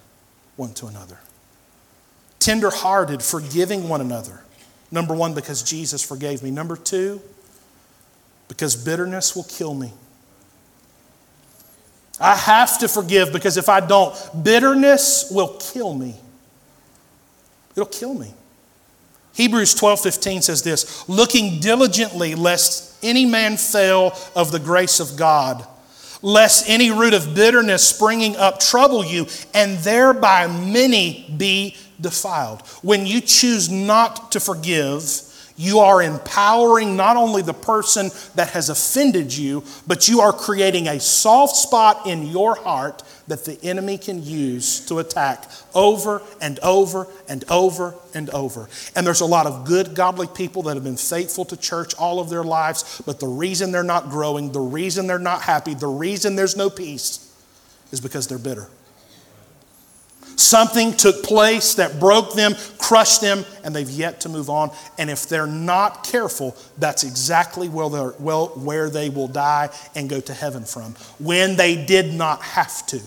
one 0.55 0.73
to 0.75 0.87
another, 0.87 1.17
tender 2.39 2.69
hearted, 2.69 3.21
forgiving 3.23 3.89
one 3.89 4.01
another. 4.01 4.41
Number 4.91 5.13
one, 5.13 5.33
because 5.33 5.63
Jesus 5.63 6.03
forgave 6.03 6.43
me. 6.43 6.51
Number 6.51 6.75
two, 6.75 7.21
because 8.47 8.75
bitterness 8.75 9.35
will 9.35 9.45
kill 9.45 9.73
me. 9.73 9.93
I 12.19 12.35
have 12.35 12.77
to 12.79 12.87
forgive 12.87 13.31
because 13.33 13.57
if 13.57 13.69
I 13.69 13.79
don't, 13.79 14.13
bitterness 14.43 15.31
will 15.31 15.57
kill 15.59 15.93
me. 15.93 16.15
It'll 17.71 17.85
kill 17.85 18.13
me. 18.13 18.33
Hebrews 19.33 19.73
12 19.75 20.01
15 20.01 20.41
says 20.41 20.61
this 20.61 21.07
looking 21.07 21.59
diligently 21.59 22.35
lest 22.35 22.97
any 23.03 23.25
man 23.25 23.57
fail 23.57 24.13
of 24.35 24.51
the 24.51 24.59
grace 24.59 24.99
of 24.99 25.15
God, 25.15 25.65
lest 26.21 26.69
any 26.69 26.91
root 26.91 27.13
of 27.13 27.33
bitterness 27.33 27.87
springing 27.87 28.35
up 28.35 28.59
trouble 28.59 29.03
you, 29.05 29.27
and 29.53 29.77
thereby 29.79 30.47
many 30.47 31.33
be 31.37 31.75
defiled. 31.99 32.61
When 32.81 33.05
you 33.05 33.21
choose 33.21 33.69
not 33.69 34.31
to 34.33 34.39
forgive, 34.39 35.03
you 35.61 35.77
are 35.77 36.01
empowering 36.01 36.95
not 36.95 37.17
only 37.17 37.43
the 37.43 37.53
person 37.53 38.09
that 38.33 38.49
has 38.49 38.69
offended 38.69 39.31
you, 39.31 39.63
but 39.85 40.09
you 40.09 40.19
are 40.21 40.33
creating 40.33 40.87
a 40.87 40.99
soft 40.99 41.55
spot 41.55 42.07
in 42.07 42.25
your 42.25 42.55
heart 42.55 43.03
that 43.27 43.45
the 43.45 43.63
enemy 43.63 43.99
can 43.99 44.23
use 44.23 44.83
to 44.87 44.97
attack 44.97 45.47
over 45.75 46.23
and 46.41 46.57
over 46.61 47.05
and 47.29 47.43
over 47.51 47.93
and 48.15 48.31
over. 48.31 48.67
And 48.95 49.05
there's 49.05 49.21
a 49.21 49.25
lot 49.25 49.45
of 49.45 49.65
good, 49.65 49.93
godly 49.93 50.25
people 50.25 50.63
that 50.63 50.73
have 50.75 50.83
been 50.83 50.97
faithful 50.97 51.45
to 51.45 51.55
church 51.55 51.93
all 51.93 52.19
of 52.19 52.31
their 52.31 52.43
lives, 52.43 52.99
but 53.05 53.19
the 53.19 53.27
reason 53.27 53.71
they're 53.71 53.83
not 53.83 54.09
growing, 54.09 54.51
the 54.51 54.59
reason 54.59 55.05
they're 55.05 55.19
not 55.19 55.43
happy, 55.43 55.75
the 55.75 55.85
reason 55.85 56.35
there's 56.35 56.57
no 56.57 56.71
peace 56.71 57.31
is 57.91 58.01
because 58.01 58.27
they're 58.27 58.39
bitter. 58.39 58.67
Something 60.41 60.93
took 60.97 61.21
place 61.23 61.75
that 61.75 61.99
broke 61.99 62.33
them, 62.33 62.55
crushed 62.79 63.21
them, 63.21 63.45
and 63.63 63.75
they've 63.75 63.89
yet 63.89 64.21
to 64.21 64.29
move 64.29 64.49
on. 64.49 64.71
And 64.97 65.09
if 65.09 65.29
they're 65.29 65.45
not 65.45 66.03
careful, 66.03 66.57
that's 66.79 67.03
exactly 67.03 67.69
where, 67.69 68.13
well, 68.19 68.47
where 68.47 68.89
they 68.89 69.09
will 69.09 69.27
die 69.27 69.69
and 69.93 70.09
go 70.09 70.19
to 70.19 70.33
heaven 70.33 70.63
from 70.63 70.95
when 71.19 71.57
they 71.57 71.85
did 71.85 72.11
not 72.11 72.41
have 72.41 72.85
to. 72.87 72.99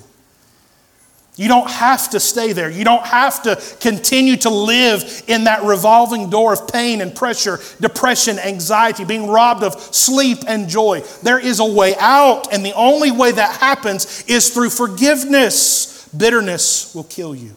You 1.36 1.48
don't 1.48 1.68
have 1.68 2.10
to 2.10 2.20
stay 2.20 2.52
there. 2.52 2.70
You 2.70 2.84
don't 2.84 3.04
have 3.04 3.42
to 3.42 3.60
continue 3.80 4.36
to 4.36 4.50
live 4.50 5.24
in 5.26 5.44
that 5.44 5.64
revolving 5.64 6.30
door 6.30 6.52
of 6.52 6.68
pain 6.68 7.00
and 7.00 7.12
pressure, 7.12 7.58
depression, 7.80 8.38
anxiety, 8.38 9.04
being 9.04 9.26
robbed 9.26 9.64
of 9.64 9.74
sleep 9.92 10.38
and 10.46 10.68
joy. 10.68 11.00
There 11.24 11.40
is 11.40 11.58
a 11.58 11.64
way 11.64 11.96
out, 11.98 12.52
and 12.52 12.64
the 12.64 12.74
only 12.74 13.10
way 13.10 13.32
that 13.32 13.56
happens 13.56 14.22
is 14.28 14.54
through 14.54 14.70
forgiveness. 14.70 15.93
Bitterness 16.16 16.94
will 16.94 17.04
kill 17.04 17.34
you. 17.34 17.54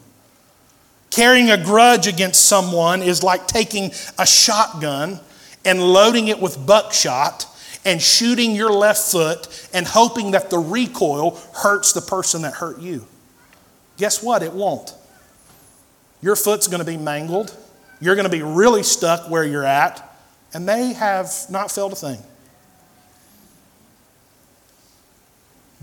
Carrying 1.09 1.49
a 1.49 1.63
grudge 1.63 2.07
against 2.07 2.45
someone 2.45 3.01
is 3.01 3.23
like 3.23 3.47
taking 3.47 3.91
a 4.17 4.25
shotgun 4.25 5.19
and 5.65 5.81
loading 5.81 6.27
it 6.27 6.39
with 6.39 6.65
buckshot 6.65 7.45
and 7.85 8.01
shooting 8.01 8.53
your 8.55 8.71
left 8.71 9.11
foot 9.11 9.69
and 9.73 9.87
hoping 9.87 10.31
that 10.31 10.49
the 10.49 10.59
recoil 10.59 11.39
hurts 11.55 11.93
the 11.93 12.01
person 12.01 12.41
that 12.41 12.53
hurt 12.53 12.79
you. 12.79 13.05
Guess 13.97 14.21
what? 14.21 14.43
It 14.43 14.53
won't. 14.53 14.93
Your 16.21 16.35
foot's 16.35 16.67
going 16.67 16.79
to 16.79 16.85
be 16.85 16.97
mangled. 16.97 17.55
You're 17.99 18.15
going 18.15 18.25
to 18.25 18.31
be 18.31 18.43
really 18.43 18.83
stuck 18.83 19.29
where 19.29 19.43
you're 19.43 19.65
at, 19.65 20.03
and 20.53 20.67
they 20.67 20.93
have 20.93 21.31
not 21.49 21.71
felt 21.71 21.93
a 21.93 21.95
thing. 21.95 22.19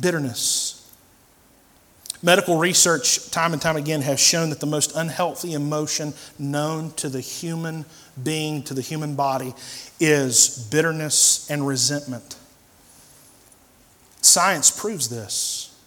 Bitterness 0.00 0.73
Medical 2.24 2.56
research, 2.56 3.30
time 3.30 3.52
and 3.52 3.60
time 3.60 3.76
again, 3.76 4.00
has 4.00 4.18
shown 4.18 4.48
that 4.48 4.58
the 4.58 4.64
most 4.66 4.96
unhealthy 4.96 5.52
emotion 5.52 6.14
known 6.38 6.90
to 6.92 7.10
the 7.10 7.20
human 7.20 7.84
being, 8.22 8.62
to 8.62 8.72
the 8.72 8.80
human 8.80 9.14
body, 9.14 9.52
is 10.00 10.66
bitterness 10.70 11.50
and 11.50 11.66
resentment. 11.66 12.36
Science 14.22 14.70
proves 14.70 15.10
this. 15.10 15.78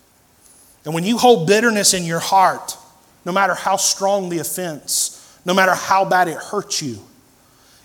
And 0.85 0.93
when 0.93 1.03
you 1.03 1.17
hold 1.17 1.47
bitterness 1.47 1.95
in 1.95 2.03
your 2.03 2.19
heart, 2.19 2.77
no 3.25 3.31
matter 3.31 3.55
how 3.55 3.75
strong 3.75 4.29
the 4.29 4.37
offense, 4.37 5.39
no 5.43 5.55
matter 5.55 5.73
how 5.73 6.05
bad 6.05 6.27
it 6.27 6.37
hurts 6.37 6.83
you, 6.83 6.99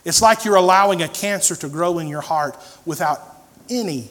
it's 0.04 0.20
like 0.20 0.44
you're 0.44 0.56
allowing 0.56 1.00
a 1.00 1.08
cancer 1.08 1.56
to 1.56 1.70
grow 1.70 1.98
in 2.00 2.06
your 2.06 2.20
heart 2.20 2.58
without 2.84 3.18
any 3.70 4.10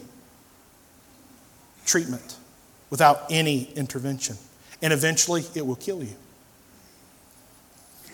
treatment 1.85 2.37
without 2.91 3.25
any 3.31 3.71
intervention. 3.75 4.37
And 4.83 4.93
eventually, 4.93 5.43
it 5.55 5.65
will 5.65 5.75
kill 5.75 6.03
you. 6.03 6.13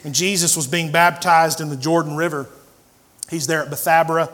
When 0.03 0.13
Jesus 0.13 0.55
was 0.55 0.67
being 0.67 0.91
baptized 0.91 1.59
in 1.59 1.67
the 1.67 1.75
Jordan 1.75 2.15
River, 2.15 2.47
he's 3.29 3.47
there 3.47 3.61
at 3.61 3.69
Bethabara. 3.69 4.31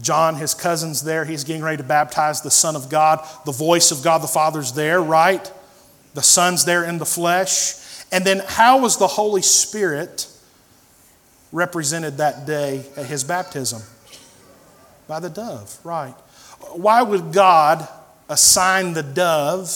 John, 0.00 0.34
his 0.36 0.54
cousin's 0.54 1.02
there. 1.02 1.24
He's 1.24 1.44
getting 1.44 1.62
ready 1.62 1.76
to 1.76 1.82
baptize 1.82 2.40
the 2.40 2.50
Son 2.50 2.74
of 2.74 2.88
God. 2.88 3.24
The 3.44 3.52
voice 3.52 3.92
of 3.92 4.02
God 4.02 4.22
the 4.22 4.28
Father's 4.28 4.72
there, 4.72 5.00
right? 5.00 5.52
The 6.14 6.22
Son's 6.22 6.64
there 6.64 6.84
in 6.84 6.98
the 6.98 7.06
flesh. 7.06 7.74
And 8.10 8.24
then, 8.24 8.42
how 8.44 8.80
was 8.80 8.96
the 8.96 9.06
Holy 9.06 9.42
Spirit 9.42 10.26
represented 11.52 12.16
that 12.16 12.46
day 12.46 12.84
at 12.96 13.06
his 13.06 13.22
baptism? 13.22 13.82
By 15.06 15.20
the 15.20 15.28
dove, 15.28 15.78
right. 15.84 16.14
Why 16.72 17.02
would 17.02 17.32
God 17.32 17.86
assign 18.30 18.94
the 18.94 19.02
dove 19.02 19.68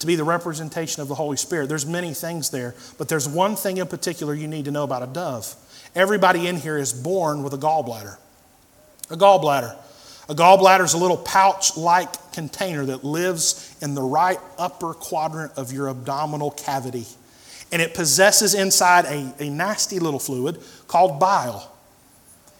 to 0.00 0.06
be 0.06 0.16
the 0.16 0.24
representation 0.24 1.00
of 1.00 1.08
the 1.08 1.14
Holy 1.14 1.38
Spirit. 1.38 1.68
There's 1.68 1.86
many 1.86 2.12
things 2.12 2.50
there, 2.50 2.74
but 2.98 3.08
there's 3.08 3.28
one 3.28 3.56
thing 3.56 3.78
in 3.78 3.86
particular 3.86 4.34
you 4.34 4.48
need 4.48 4.66
to 4.66 4.70
know 4.70 4.84
about 4.84 5.02
a 5.02 5.06
dove. 5.06 5.54
Everybody 5.94 6.46
in 6.46 6.56
here 6.56 6.76
is 6.76 6.92
born 6.92 7.42
with 7.42 7.54
a 7.54 7.58
gallbladder. 7.58 8.18
A 9.10 9.16
gallbladder. 9.16 9.74
A 10.28 10.34
gallbladder 10.34 10.84
is 10.84 10.92
a 10.92 10.98
little 10.98 11.16
pouch 11.16 11.76
like 11.76 12.32
container 12.32 12.84
that 12.86 13.04
lives 13.04 13.74
in 13.80 13.94
the 13.94 14.02
right 14.02 14.38
upper 14.58 14.92
quadrant 14.92 15.52
of 15.56 15.72
your 15.72 15.88
abdominal 15.88 16.50
cavity. 16.50 17.06
And 17.72 17.80
it 17.80 17.94
possesses 17.94 18.54
inside 18.54 19.04
a, 19.06 19.32
a 19.42 19.48
nasty 19.48 19.98
little 19.98 20.20
fluid 20.20 20.60
called 20.88 21.20
bile. 21.20 21.72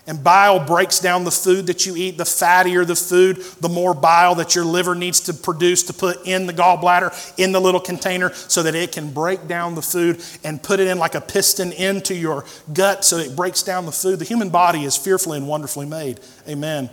And 0.09 0.23
bile 0.23 0.65
breaks 0.65 1.01
down 1.01 1.25
the 1.25 1.33
food 1.33 1.67
that 1.67 1.85
you 1.85 1.97
eat. 1.97 2.17
The 2.17 2.25
fattier 2.25 2.87
the 2.87 2.95
food, 2.95 3.39
the 3.61 3.69
more 3.69 3.93
bile 3.93 4.37
that 4.37 4.55
your 4.55 4.65
liver 4.65 4.95
needs 4.95 5.21
to 5.23 5.35
produce 5.35 5.83
to 5.85 5.93
put 5.93 6.25
in 6.27 6.47
the 6.47 6.53
gallbladder, 6.53 7.35
in 7.39 7.51
the 7.51 7.61
little 7.61 7.81
container, 7.81 8.33
so 8.33 8.63
that 8.63 8.77
it 8.77 8.93
can 8.93 9.13
break 9.13 9.49
down 9.49 9.75
the 9.75 9.83
food 9.83 10.23
and 10.45 10.63
put 10.63 10.79
it 10.79 10.87
in 10.87 10.99
like 10.99 11.17
a 11.17 11.21
piston 11.21 11.73
into 11.73 12.15
your 12.15 12.45
gut 12.73 13.05
so 13.05 13.17
it 13.17 13.35
breaks 13.35 13.65
down 13.65 13.85
the 13.85 13.93
food. 13.93 14.21
The 14.21 14.25
human 14.25 14.51
body 14.51 14.85
is 14.85 14.97
fearfully 14.97 15.39
and 15.39 15.49
wonderfully 15.49 15.87
made. 15.87 16.21
Amen. 16.49 16.89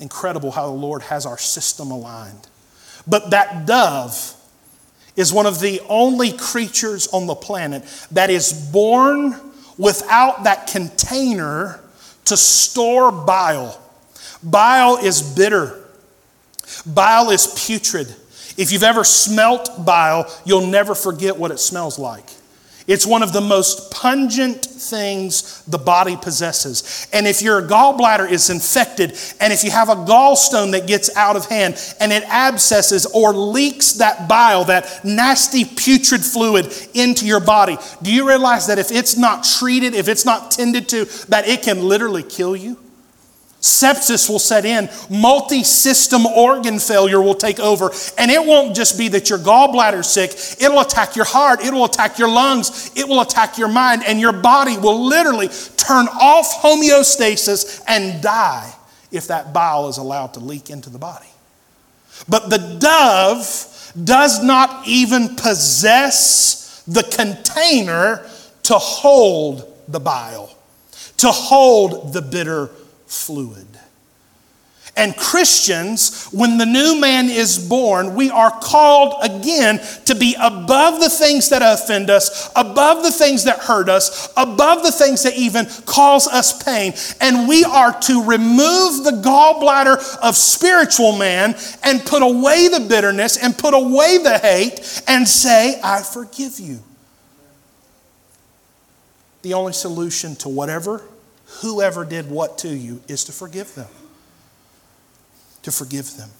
Incredible 0.00 0.50
how 0.50 0.66
the 0.66 0.72
Lord 0.72 1.02
has 1.02 1.26
our 1.26 1.38
system 1.38 1.92
aligned. 1.92 2.48
But 3.06 3.30
that 3.30 3.66
dove 3.66 4.34
is 5.16 5.32
one 5.32 5.46
of 5.46 5.60
the 5.60 5.80
only 5.88 6.32
creatures 6.32 7.08
on 7.08 7.26
the 7.26 7.34
planet 7.34 7.84
that 8.12 8.30
is 8.30 8.52
born 8.52 9.34
without 9.76 10.44
that 10.44 10.66
container 10.66 11.80
to 12.28 12.36
store 12.36 13.10
bile. 13.12 13.80
Bile 14.42 14.96
is 14.98 15.22
bitter, 15.22 15.84
bile 16.86 17.30
is 17.30 17.46
putrid. 17.66 18.14
If 18.56 18.72
you've 18.72 18.82
ever 18.82 19.04
smelt 19.04 19.84
bile, 19.84 20.32
you'll 20.44 20.66
never 20.66 20.94
forget 20.94 21.36
what 21.36 21.50
it 21.50 21.58
smells 21.58 21.98
like. 21.98 22.28
It's 22.88 23.06
one 23.06 23.22
of 23.22 23.34
the 23.34 23.42
most 23.42 23.90
pungent 23.90 24.64
things 24.64 25.62
the 25.64 25.76
body 25.76 26.16
possesses. 26.16 27.06
And 27.12 27.26
if 27.26 27.42
your 27.42 27.60
gallbladder 27.60 28.30
is 28.30 28.48
infected, 28.48 29.10
and 29.40 29.52
if 29.52 29.62
you 29.62 29.70
have 29.70 29.90
a 29.90 29.94
gallstone 29.94 30.72
that 30.72 30.86
gets 30.86 31.14
out 31.14 31.36
of 31.36 31.44
hand 31.44 31.78
and 32.00 32.10
it 32.12 32.24
abscesses 32.24 33.04
or 33.04 33.34
leaks 33.34 33.92
that 33.94 34.26
bile, 34.26 34.64
that 34.64 35.04
nasty 35.04 35.66
putrid 35.66 36.24
fluid 36.24 36.72
into 36.94 37.26
your 37.26 37.40
body, 37.40 37.76
do 38.00 38.10
you 38.10 38.26
realize 38.26 38.66
that 38.68 38.78
if 38.78 38.90
it's 38.90 39.18
not 39.18 39.44
treated, 39.44 39.94
if 39.94 40.08
it's 40.08 40.24
not 40.24 40.50
tended 40.50 40.88
to, 40.88 41.04
that 41.28 41.46
it 41.46 41.62
can 41.62 41.86
literally 41.86 42.22
kill 42.22 42.56
you? 42.56 42.78
Sepsis 43.60 44.30
will 44.30 44.38
set 44.38 44.64
in, 44.64 44.88
multi 45.10 45.64
system 45.64 46.26
organ 46.26 46.78
failure 46.78 47.20
will 47.20 47.34
take 47.34 47.58
over, 47.58 47.90
and 48.16 48.30
it 48.30 48.44
won't 48.44 48.76
just 48.76 48.96
be 48.96 49.08
that 49.08 49.28
your 49.28 49.38
gallbladder's 49.38 50.08
sick, 50.08 50.30
it'll 50.62 50.80
attack 50.80 51.16
your 51.16 51.24
heart, 51.24 51.64
it 51.64 51.72
will 51.72 51.84
attack 51.84 52.20
your 52.20 52.28
lungs, 52.28 52.92
it 52.94 53.08
will 53.08 53.20
attack 53.20 53.58
your 53.58 53.66
mind, 53.66 54.02
and 54.06 54.20
your 54.20 54.32
body 54.32 54.78
will 54.78 55.04
literally 55.04 55.48
turn 55.76 56.06
off 56.06 56.62
homeostasis 56.62 57.82
and 57.88 58.22
die 58.22 58.72
if 59.10 59.26
that 59.26 59.52
bile 59.52 59.88
is 59.88 59.98
allowed 59.98 60.34
to 60.34 60.40
leak 60.40 60.70
into 60.70 60.88
the 60.88 60.98
body. 60.98 61.26
But 62.28 62.50
the 62.50 62.78
dove 62.78 63.92
does 64.04 64.42
not 64.42 64.86
even 64.86 65.34
possess 65.34 66.84
the 66.86 67.02
container 67.02 68.24
to 68.64 68.74
hold 68.74 69.74
the 69.88 69.98
bile, 69.98 70.54
to 71.16 71.28
hold 71.28 72.12
the 72.12 72.22
bitter 72.22 72.70
fluid. 73.08 73.66
And 74.98 75.16
Christians, 75.16 76.24
when 76.32 76.58
the 76.58 76.66
new 76.66 77.00
man 77.00 77.28
is 77.28 77.56
born, 77.56 78.16
we 78.16 78.30
are 78.30 78.50
called 78.50 79.14
again 79.22 79.80
to 80.06 80.14
be 80.16 80.34
above 80.40 80.98
the 80.98 81.08
things 81.08 81.50
that 81.50 81.62
offend 81.62 82.10
us, 82.10 82.50
above 82.56 83.04
the 83.04 83.12
things 83.12 83.44
that 83.44 83.60
hurt 83.60 83.88
us, 83.88 84.28
above 84.36 84.82
the 84.82 84.90
things 84.90 85.22
that 85.22 85.36
even 85.36 85.66
cause 85.86 86.26
us 86.26 86.64
pain. 86.64 86.94
And 87.20 87.46
we 87.46 87.62
are 87.62 87.96
to 88.00 88.24
remove 88.24 89.04
the 89.04 89.22
gallbladder 89.24 90.18
of 90.20 90.36
spiritual 90.36 91.16
man 91.16 91.54
and 91.84 92.04
put 92.04 92.22
away 92.22 92.66
the 92.66 92.80
bitterness 92.80 93.36
and 93.36 93.56
put 93.56 93.74
away 93.74 94.18
the 94.18 94.36
hate 94.38 95.02
and 95.06 95.28
say, 95.28 95.80
I 95.80 96.02
forgive 96.02 96.58
you. 96.58 96.80
The 99.42 99.54
only 99.54 99.74
solution 99.74 100.34
to 100.36 100.48
whatever 100.48 101.04
whoever 101.62 102.04
did 102.04 102.30
what 102.30 102.58
to 102.58 102.68
you 102.68 103.00
is 103.08 103.24
to 103.24 103.32
forgive 103.32 103.74
them. 103.74 103.88
To 105.62 105.72
forgive 105.72 106.16
them. 106.16 106.30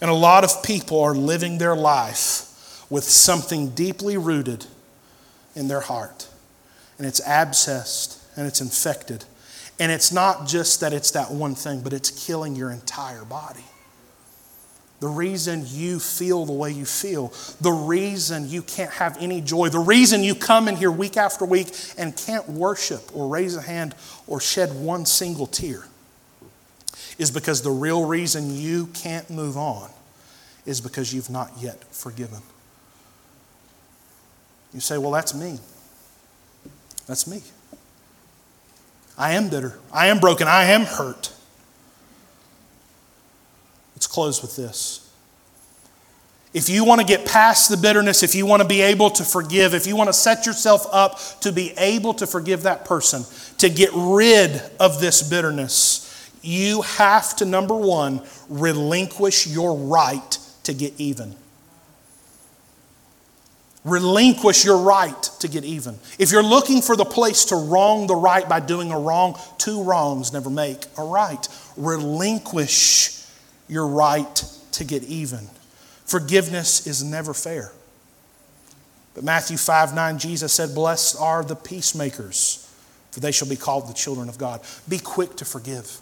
And 0.00 0.10
a 0.10 0.14
lot 0.14 0.44
of 0.44 0.62
people 0.62 1.00
are 1.00 1.14
living 1.14 1.58
their 1.58 1.76
life 1.76 2.86
with 2.90 3.04
something 3.04 3.70
deeply 3.70 4.16
rooted 4.16 4.66
in 5.54 5.68
their 5.68 5.80
heart. 5.80 6.28
And 6.98 7.06
it's 7.06 7.20
abscessed 7.20 8.18
and 8.36 8.46
it's 8.46 8.60
infected. 8.60 9.24
And 9.78 9.92
it's 9.92 10.12
not 10.12 10.46
just 10.46 10.80
that 10.80 10.92
it's 10.92 11.10
that 11.12 11.30
one 11.30 11.54
thing, 11.54 11.80
but 11.80 11.92
it's 11.92 12.10
killing 12.26 12.56
your 12.56 12.70
entire 12.70 13.24
body. 13.24 13.64
The 15.00 15.08
reason 15.08 15.64
you 15.66 15.98
feel 15.98 16.46
the 16.46 16.52
way 16.52 16.70
you 16.70 16.86
feel, 16.86 17.32
the 17.60 17.72
reason 17.72 18.48
you 18.48 18.62
can't 18.62 18.92
have 18.92 19.16
any 19.20 19.42
joy, 19.42 19.68
the 19.68 19.78
reason 19.78 20.22
you 20.22 20.34
come 20.34 20.68
in 20.68 20.76
here 20.76 20.90
week 20.90 21.18
after 21.18 21.44
week 21.44 21.68
and 21.98 22.16
can't 22.16 22.48
worship 22.48 23.14
or 23.14 23.28
raise 23.28 23.56
a 23.56 23.60
hand 23.60 23.94
or 24.26 24.40
shed 24.40 24.72
one 24.74 25.04
single 25.04 25.46
tear 25.46 25.84
is 27.18 27.30
because 27.30 27.60
the 27.62 27.70
real 27.70 28.06
reason 28.06 28.54
you 28.54 28.86
can't 28.88 29.28
move 29.28 29.56
on 29.56 29.90
is 30.64 30.80
because 30.80 31.12
you've 31.12 31.30
not 31.30 31.52
yet 31.60 31.84
forgiven. 31.92 32.40
You 34.72 34.80
say, 34.80 34.98
Well, 34.98 35.10
that's 35.10 35.34
me. 35.34 35.58
That's 37.06 37.26
me. 37.26 37.42
I 39.18 39.32
am 39.32 39.48
bitter. 39.48 39.78
I 39.92 40.08
am 40.08 40.18
broken. 40.20 40.48
I 40.48 40.64
am 40.64 40.82
hurt. 40.82 41.32
Let's 43.96 44.06
close 44.06 44.42
with 44.42 44.56
this. 44.56 45.02
If 46.52 46.68
you 46.68 46.84
want 46.84 47.00
to 47.00 47.06
get 47.06 47.26
past 47.26 47.70
the 47.70 47.76
bitterness, 47.76 48.22
if 48.22 48.34
you 48.34 48.46
want 48.46 48.62
to 48.62 48.68
be 48.68 48.80
able 48.80 49.10
to 49.10 49.24
forgive, 49.24 49.74
if 49.74 49.86
you 49.86 49.96
want 49.96 50.08
to 50.08 50.12
set 50.12 50.46
yourself 50.46 50.86
up 50.92 51.18
to 51.40 51.50
be 51.50 51.72
able 51.76 52.14
to 52.14 52.26
forgive 52.26 52.62
that 52.62 52.84
person, 52.84 53.24
to 53.58 53.68
get 53.68 53.90
rid 53.94 54.62
of 54.78 55.00
this 55.00 55.22
bitterness, 55.28 56.30
you 56.42 56.82
have 56.82 57.36
to, 57.36 57.44
number 57.44 57.74
one, 57.74 58.22
relinquish 58.48 59.46
your 59.46 59.76
right 59.76 60.38
to 60.62 60.72
get 60.72 60.94
even. 60.98 61.34
Relinquish 63.84 64.64
your 64.64 64.78
right 64.78 65.22
to 65.40 65.48
get 65.48 65.64
even. 65.64 65.98
If 66.18 66.32
you're 66.32 66.42
looking 66.42 66.82
for 66.82 66.96
the 66.96 67.04
place 67.04 67.46
to 67.46 67.56
wrong 67.56 68.06
the 68.06 68.16
right 68.16 68.48
by 68.48 68.60
doing 68.60 68.92
a 68.92 68.98
wrong, 68.98 69.38
two 69.58 69.82
wrongs 69.82 70.32
never 70.32 70.50
make 70.50 70.84
a 70.98 71.04
right. 71.04 71.46
Relinquish 71.76 73.25
your 73.68 73.86
right 73.86 74.44
to 74.72 74.84
get 74.84 75.02
even. 75.04 75.48
Forgiveness 76.04 76.86
is 76.86 77.02
never 77.02 77.34
fair. 77.34 77.72
But 79.14 79.24
Matthew 79.24 79.56
5 79.56 79.94
9, 79.94 80.18
Jesus 80.18 80.52
said, 80.52 80.74
Blessed 80.74 81.16
are 81.18 81.42
the 81.42 81.56
peacemakers, 81.56 82.70
for 83.10 83.20
they 83.20 83.32
shall 83.32 83.48
be 83.48 83.56
called 83.56 83.88
the 83.88 83.94
children 83.94 84.28
of 84.28 84.38
God. 84.38 84.60
Be 84.88 84.98
quick 84.98 85.36
to 85.36 85.44
forgive, 85.44 85.98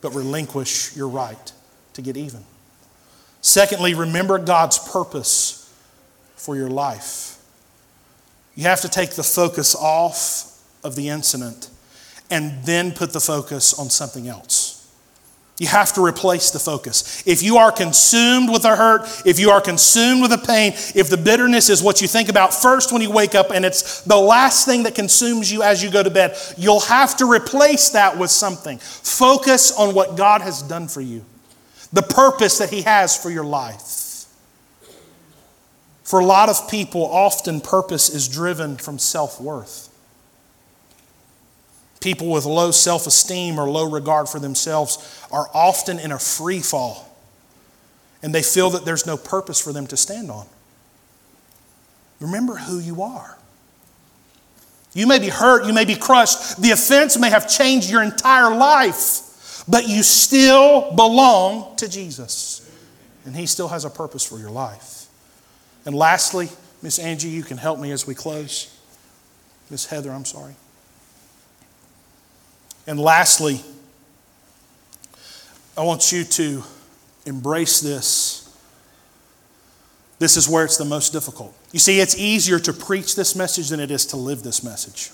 but 0.00 0.14
relinquish 0.14 0.96
your 0.96 1.08
right 1.08 1.52
to 1.94 2.02
get 2.02 2.16
even. 2.16 2.44
Secondly, 3.40 3.94
remember 3.94 4.38
God's 4.38 4.78
purpose 4.78 5.70
for 6.36 6.56
your 6.56 6.70
life. 6.70 7.38
You 8.54 8.64
have 8.64 8.80
to 8.82 8.88
take 8.88 9.10
the 9.10 9.22
focus 9.22 9.74
off 9.74 10.62
of 10.84 10.94
the 10.94 11.08
incident 11.08 11.68
and 12.30 12.64
then 12.64 12.92
put 12.92 13.12
the 13.12 13.20
focus 13.20 13.78
on 13.78 13.90
something 13.90 14.28
else. 14.28 14.63
You 15.58 15.68
have 15.68 15.92
to 15.92 16.04
replace 16.04 16.50
the 16.50 16.58
focus. 16.58 17.22
If 17.26 17.40
you 17.40 17.58
are 17.58 17.70
consumed 17.70 18.50
with 18.50 18.64
a 18.64 18.74
hurt, 18.74 19.02
if 19.24 19.38
you 19.38 19.50
are 19.50 19.60
consumed 19.60 20.22
with 20.22 20.32
a 20.32 20.38
pain, 20.38 20.72
if 20.96 21.08
the 21.08 21.16
bitterness 21.16 21.70
is 21.70 21.80
what 21.80 22.00
you 22.00 22.08
think 22.08 22.28
about 22.28 22.52
first 22.52 22.92
when 22.92 23.00
you 23.00 23.10
wake 23.10 23.36
up 23.36 23.52
and 23.52 23.64
it's 23.64 24.00
the 24.00 24.16
last 24.16 24.66
thing 24.66 24.82
that 24.82 24.96
consumes 24.96 25.52
you 25.52 25.62
as 25.62 25.80
you 25.80 25.92
go 25.92 26.02
to 26.02 26.10
bed, 26.10 26.36
you'll 26.56 26.80
have 26.80 27.16
to 27.18 27.30
replace 27.30 27.90
that 27.90 28.18
with 28.18 28.30
something. 28.30 28.78
Focus 28.78 29.70
on 29.78 29.94
what 29.94 30.16
God 30.16 30.40
has 30.40 30.60
done 30.60 30.88
for 30.88 31.00
you, 31.00 31.24
the 31.92 32.02
purpose 32.02 32.58
that 32.58 32.70
He 32.70 32.82
has 32.82 33.16
for 33.16 33.30
your 33.30 33.44
life. 33.44 34.26
For 36.02 36.18
a 36.18 36.24
lot 36.24 36.48
of 36.48 36.68
people, 36.68 37.06
often 37.06 37.60
purpose 37.60 38.10
is 38.10 38.26
driven 38.26 38.76
from 38.76 38.98
self 38.98 39.40
worth. 39.40 39.88
People 42.04 42.28
with 42.28 42.44
low 42.44 42.70
self 42.70 43.06
esteem 43.06 43.58
or 43.58 43.66
low 43.66 43.90
regard 43.90 44.28
for 44.28 44.38
themselves 44.38 45.26
are 45.32 45.48
often 45.54 45.98
in 45.98 46.12
a 46.12 46.18
free 46.18 46.60
fall, 46.60 47.16
and 48.22 48.34
they 48.34 48.42
feel 48.42 48.68
that 48.70 48.84
there's 48.84 49.06
no 49.06 49.16
purpose 49.16 49.58
for 49.58 49.72
them 49.72 49.86
to 49.86 49.96
stand 49.96 50.30
on. 50.30 50.46
Remember 52.20 52.56
who 52.56 52.78
you 52.78 53.00
are. 53.00 53.38
You 54.92 55.06
may 55.06 55.18
be 55.18 55.30
hurt, 55.30 55.64
you 55.64 55.72
may 55.72 55.86
be 55.86 55.96
crushed, 55.96 56.60
the 56.60 56.72
offense 56.72 57.16
may 57.16 57.30
have 57.30 57.48
changed 57.48 57.88
your 57.88 58.02
entire 58.02 58.54
life, 58.54 59.64
but 59.66 59.88
you 59.88 60.02
still 60.02 60.94
belong 60.94 61.74
to 61.76 61.88
Jesus, 61.88 62.70
and 63.24 63.34
He 63.34 63.46
still 63.46 63.68
has 63.68 63.86
a 63.86 63.90
purpose 63.90 64.26
for 64.26 64.38
your 64.38 64.50
life. 64.50 65.06
And 65.86 65.94
lastly, 65.94 66.50
Miss 66.82 66.98
Angie, 66.98 67.30
you 67.30 67.44
can 67.44 67.56
help 67.56 67.78
me 67.78 67.92
as 67.92 68.06
we 68.06 68.14
close. 68.14 68.78
Miss 69.70 69.86
Heather, 69.86 70.12
I'm 70.12 70.26
sorry. 70.26 70.54
And 72.86 73.00
lastly, 73.00 73.60
I 75.76 75.82
want 75.82 76.12
you 76.12 76.24
to 76.24 76.62
embrace 77.26 77.80
this. 77.80 78.40
This 80.18 80.36
is 80.36 80.48
where 80.48 80.64
it's 80.64 80.76
the 80.76 80.84
most 80.84 81.12
difficult. 81.12 81.56
You 81.72 81.78
see, 81.78 82.00
it's 82.00 82.16
easier 82.16 82.58
to 82.60 82.72
preach 82.72 83.16
this 83.16 83.34
message 83.34 83.70
than 83.70 83.80
it 83.80 83.90
is 83.90 84.06
to 84.06 84.16
live 84.16 84.42
this 84.42 84.62
message. 84.62 85.10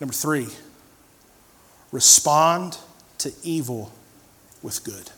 Number 0.00 0.12
three, 0.12 0.48
respond 1.92 2.76
to 3.18 3.32
evil 3.42 3.92
with 4.62 4.84
good. 4.84 5.10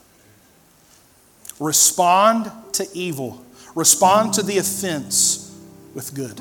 Respond 1.59 2.51
to 2.73 2.87
evil. 2.93 3.43
Respond 3.75 4.33
to 4.35 4.43
the 4.43 4.57
offense 4.57 5.53
with 5.93 6.13
good. 6.13 6.39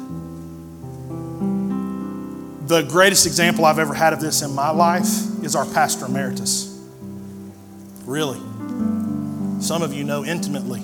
The 2.68 2.82
greatest 2.82 3.24
example 3.26 3.64
I've 3.64 3.78
ever 3.78 3.94
had 3.94 4.12
of 4.12 4.20
this 4.20 4.42
in 4.42 4.54
my 4.54 4.68
life 4.68 5.08
is 5.42 5.56
our 5.56 5.64
pastor 5.64 6.04
emeritus. 6.04 6.78
Really. 8.04 8.38
Some 9.62 9.80
of 9.80 9.94
you 9.94 10.04
know 10.04 10.22
intimately. 10.22 10.82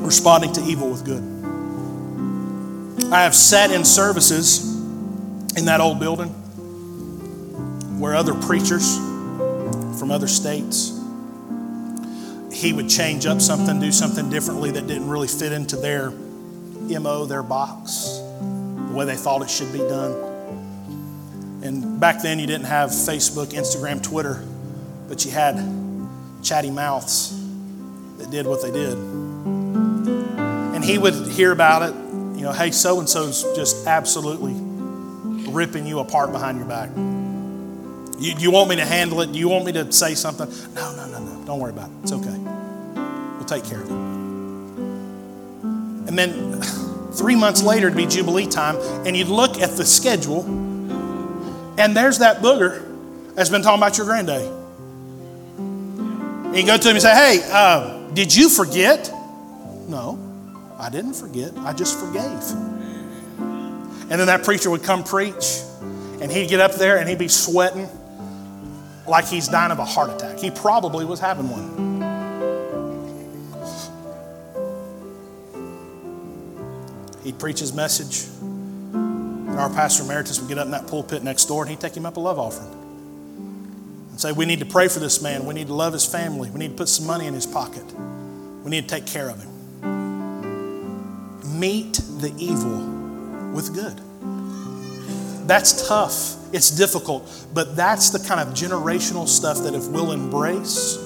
Responding 0.00 0.52
to 0.52 0.62
evil 0.62 0.88
with 0.88 1.04
good. 1.04 1.20
I 3.12 3.24
have 3.24 3.34
sat 3.34 3.72
in 3.72 3.84
services 3.84 4.72
in 5.56 5.64
that 5.64 5.80
old 5.80 5.98
building 5.98 6.28
where 7.98 8.14
other 8.14 8.34
preachers 8.34 8.96
from 9.98 10.12
other 10.12 10.28
states 10.28 10.96
he 12.52 12.72
would 12.72 12.88
change 12.88 13.26
up 13.26 13.40
something, 13.40 13.80
do 13.80 13.90
something 13.90 14.30
differently 14.30 14.70
that 14.70 14.86
didn't 14.86 15.08
really 15.08 15.26
fit 15.26 15.50
into 15.50 15.74
their 15.74 16.10
MO, 17.00 17.26
their 17.26 17.42
box, 17.42 18.20
the 18.92 18.98
way 18.98 19.06
they 19.06 19.16
thought 19.16 19.40
it 19.40 19.48
should 19.48 19.72
be 19.72 19.78
done. 19.78 20.12
And 21.62 21.98
back 21.98 22.20
then, 22.20 22.38
you 22.38 22.46
didn't 22.46 22.66
have 22.66 22.90
Facebook, 22.90 23.46
Instagram, 23.52 24.02
Twitter, 24.02 24.44
but 25.08 25.24
you 25.24 25.30
had 25.30 25.56
chatty 26.42 26.70
mouths 26.70 27.34
that 28.18 28.30
did 28.30 28.46
what 28.46 28.60
they 28.60 28.70
did. 28.70 28.98
And 30.34 30.84
he 30.84 30.98
would 30.98 31.26
hear 31.28 31.52
about 31.52 31.88
it, 31.88 31.94
you 32.36 32.42
know, 32.42 32.52
hey, 32.52 32.70
so 32.70 32.98
and 32.98 33.08
so's 33.08 33.44
just 33.56 33.86
absolutely 33.86 34.52
ripping 35.50 35.86
you 35.86 36.00
apart 36.00 36.30
behind 36.30 36.58
your 36.58 36.66
back. 36.66 36.90
You, 38.18 38.34
you 38.38 38.50
want 38.50 38.68
me 38.68 38.76
to 38.76 38.84
handle 38.84 39.22
it? 39.22 39.30
You 39.30 39.48
want 39.48 39.64
me 39.64 39.72
to 39.72 39.90
say 39.90 40.14
something? 40.14 40.50
No, 40.74 40.94
no, 40.96 41.06
no, 41.06 41.18
no. 41.18 41.44
Don't 41.46 41.60
worry 41.60 41.72
about 41.72 41.88
it. 41.88 41.94
It's 42.02 42.12
okay. 42.12 42.36
We'll 42.36 43.46
take 43.46 43.64
care 43.64 43.80
of 43.80 43.86
it. 43.86 43.96
And 46.08 46.18
then 46.18 46.60
three 47.14 47.36
months 47.36 47.62
later, 47.62 47.86
it'd 47.86 47.96
be 47.96 48.06
Jubilee 48.06 48.46
time, 48.46 48.76
and 49.06 49.16
you'd 49.16 49.28
look 49.28 49.58
at 49.58 49.70
the 49.76 49.84
schedule, 49.84 50.44
and 51.78 51.96
there's 51.96 52.18
that 52.18 52.38
booger 52.38 52.88
that's 53.34 53.50
been 53.50 53.62
talking 53.62 53.78
about 53.78 53.96
your 53.96 54.06
granddaddy. 54.06 54.50
And 55.56 56.56
you 56.56 56.66
go 56.66 56.76
to 56.76 56.88
him 56.88 56.96
and 56.96 57.02
say, 57.02 57.14
Hey, 57.14 57.48
uh, 57.50 58.08
did 58.10 58.34
you 58.34 58.48
forget? 58.48 59.10
No, 59.88 60.18
I 60.78 60.90
didn't 60.90 61.14
forget. 61.14 61.52
I 61.58 61.72
just 61.72 61.98
forgave. 61.98 62.42
And 64.10 64.20
then 64.20 64.26
that 64.26 64.44
preacher 64.44 64.70
would 64.70 64.82
come 64.82 65.02
preach, 65.04 65.62
and 66.20 66.30
he'd 66.30 66.48
get 66.50 66.60
up 66.60 66.74
there 66.74 66.98
and 66.98 67.08
he'd 67.08 67.18
be 67.18 67.28
sweating 67.28 67.88
like 69.06 69.26
he's 69.26 69.48
dying 69.48 69.72
of 69.72 69.78
a 69.78 69.84
heart 69.84 70.10
attack. 70.10 70.38
He 70.38 70.50
probably 70.50 71.04
was 71.04 71.18
having 71.20 71.48
one. 71.50 71.71
He'd 77.24 77.38
preach 77.38 77.60
his 77.60 77.72
message, 77.72 78.26
and 78.42 79.60
our 79.60 79.70
pastor 79.70 80.02
emeritus 80.02 80.40
would 80.40 80.48
get 80.48 80.58
up 80.58 80.64
in 80.66 80.72
that 80.72 80.86
pulpit 80.86 81.22
next 81.22 81.44
door 81.46 81.62
and 81.62 81.70
he'd 81.70 81.80
take 81.80 81.96
him 81.96 82.06
up 82.06 82.16
a 82.16 82.20
love 82.20 82.38
offering 82.38 82.72
and 84.10 84.20
say, 84.20 84.32
We 84.32 84.46
need 84.46 84.58
to 84.60 84.66
pray 84.66 84.88
for 84.88 84.98
this 84.98 85.22
man. 85.22 85.46
We 85.46 85.54
need 85.54 85.68
to 85.68 85.74
love 85.74 85.92
his 85.92 86.06
family. 86.06 86.50
We 86.50 86.58
need 86.58 86.70
to 86.70 86.74
put 86.74 86.88
some 86.88 87.06
money 87.06 87.26
in 87.26 87.34
his 87.34 87.46
pocket. 87.46 87.84
We 88.64 88.70
need 88.70 88.88
to 88.88 88.94
take 88.94 89.06
care 89.06 89.28
of 89.28 89.42
him. 89.42 89.50
Meet 91.60 91.94
the 92.20 92.32
evil 92.38 92.78
with 93.52 93.74
good. 93.74 94.00
That's 95.46 95.86
tough. 95.88 96.36
It's 96.52 96.70
difficult, 96.70 97.46
but 97.54 97.76
that's 97.76 98.10
the 98.10 98.18
kind 98.18 98.40
of 98.40 98.54
generational 98.54 99.26
stuff 99.26 99.58
that 99.58 99.74
if 99.74 99.88
we'll 99.88 100.12
embrace, 100.12 100.96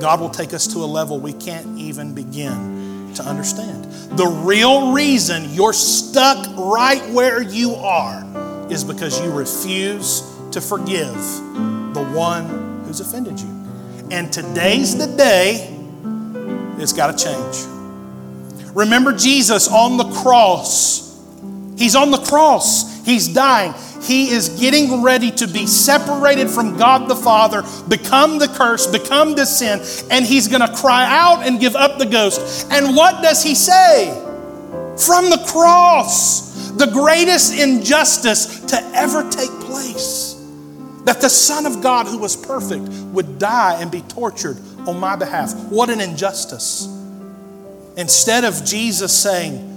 God 0.00 0.20
will 0.20 0.30
take 0.30 0.52
us 0.54 0.66
to 0.74 0.78
a 0.78 0.86
level 0.86 1.18
we 1.18 1.32
can't 1.32 1.78
even 1.78 2.14
begin 2.14 2.81
to 3.16 3.24
understand. 3.24 3.84
The 4.16 4.26
real 4.26 4.92
reason 4.92 5.52
you're 5.52 5.72
stuck 5.72 6.46
right 6.56 7.06
where 7.10 7.42
you 7.42 7.74
are 7.74 8.24
is 8.70 8.84
because 8.84 9.20
you 9.20 9.30
refuse 9.30 10.22
to 10.50 10.60
forgive 10.60 11.14
the 11.14 12.10
one 12.14 12.84
who's 12.84 13.00
offended 13.00 13.40
you. 13.40 13.48
And 14.10 14.32
today's 14.32 14.96
the 14.96 15.06
day 15.16 15.78
it's 16.78 16.92
got 16.92 17.16
to 17.16 17.24
change. 17.24 17.66
Remember 18.74 19.12
Jesus 19.12 19.68
on 19.68 19.96
the 19.96 20.10
cross. 20.22 21.20
He's 21.76 21.94
on 21.94 22.10
the 22.10 22.18
cross. 22.18 23.04
He's 23.04 23.28
dying. 23.28 23.74
He 24.02 24.30
is 24.30 24.48
getting 24.48 25.02
ready 25.02 25.30
to 25.32 25.46
be 25.46 25.66
separated 25.66 26.50
from 26.50 26.76
God 26.76 27.08
the 27.08 27.14
Father, 27.14 27.62
become 27.88 28.38
the 28.38 28.48
curse, 28.48 28.86
become 28.86 29.34
the 29.34 29.44
sin, 29.44 29.80
and 30.10 30.24
he's 30.24 30.48
going 30.48 30.66
to 30.66 30.74
cry 30.74 31.06
out 31.06 31.46
and 31.46 31.60
give 31.60 31.76
up 31.76 31.98
the 31.98 32.06
ghost. 32.06 32.66
And 32.70 32.96
what 32.96 33.22
does 33.22 33.42
he 33.42 33.54
say? 33.54 34.10
From 34.98 35.30
the 35.30 35.42
cross, 35.48 36.70
the 36.72 36.86
greatest 36.86 37.58
injustice 37.58 38.60
to 38.66 38.76
ever 38.94 39.28
take 39.30 39.50
place. 39.60 40.30
That 41.04 41.20
the 41.20 41.30
Son 41.30 41.66
of 41.66 41.82
God, 41.82 42.06
who 42.06 42.18
was 42.18 42.36
perfect, 42.36 42.88
would 43.12 43.38
die 43.38 43.80
and 43.80 43.90
be 43.90 44.02
tortured 44.02 44.58
on 44.86 44.98
my 44.98 45.16
behalf. 45.16 45.54
What 45.70 45.90
an 45.90 46.00
injustice. 46.00 46.86
Instead 47.96 48.44
of 48.44 48.64
Jesus 48.64 49.12
saying, 49.16 49.68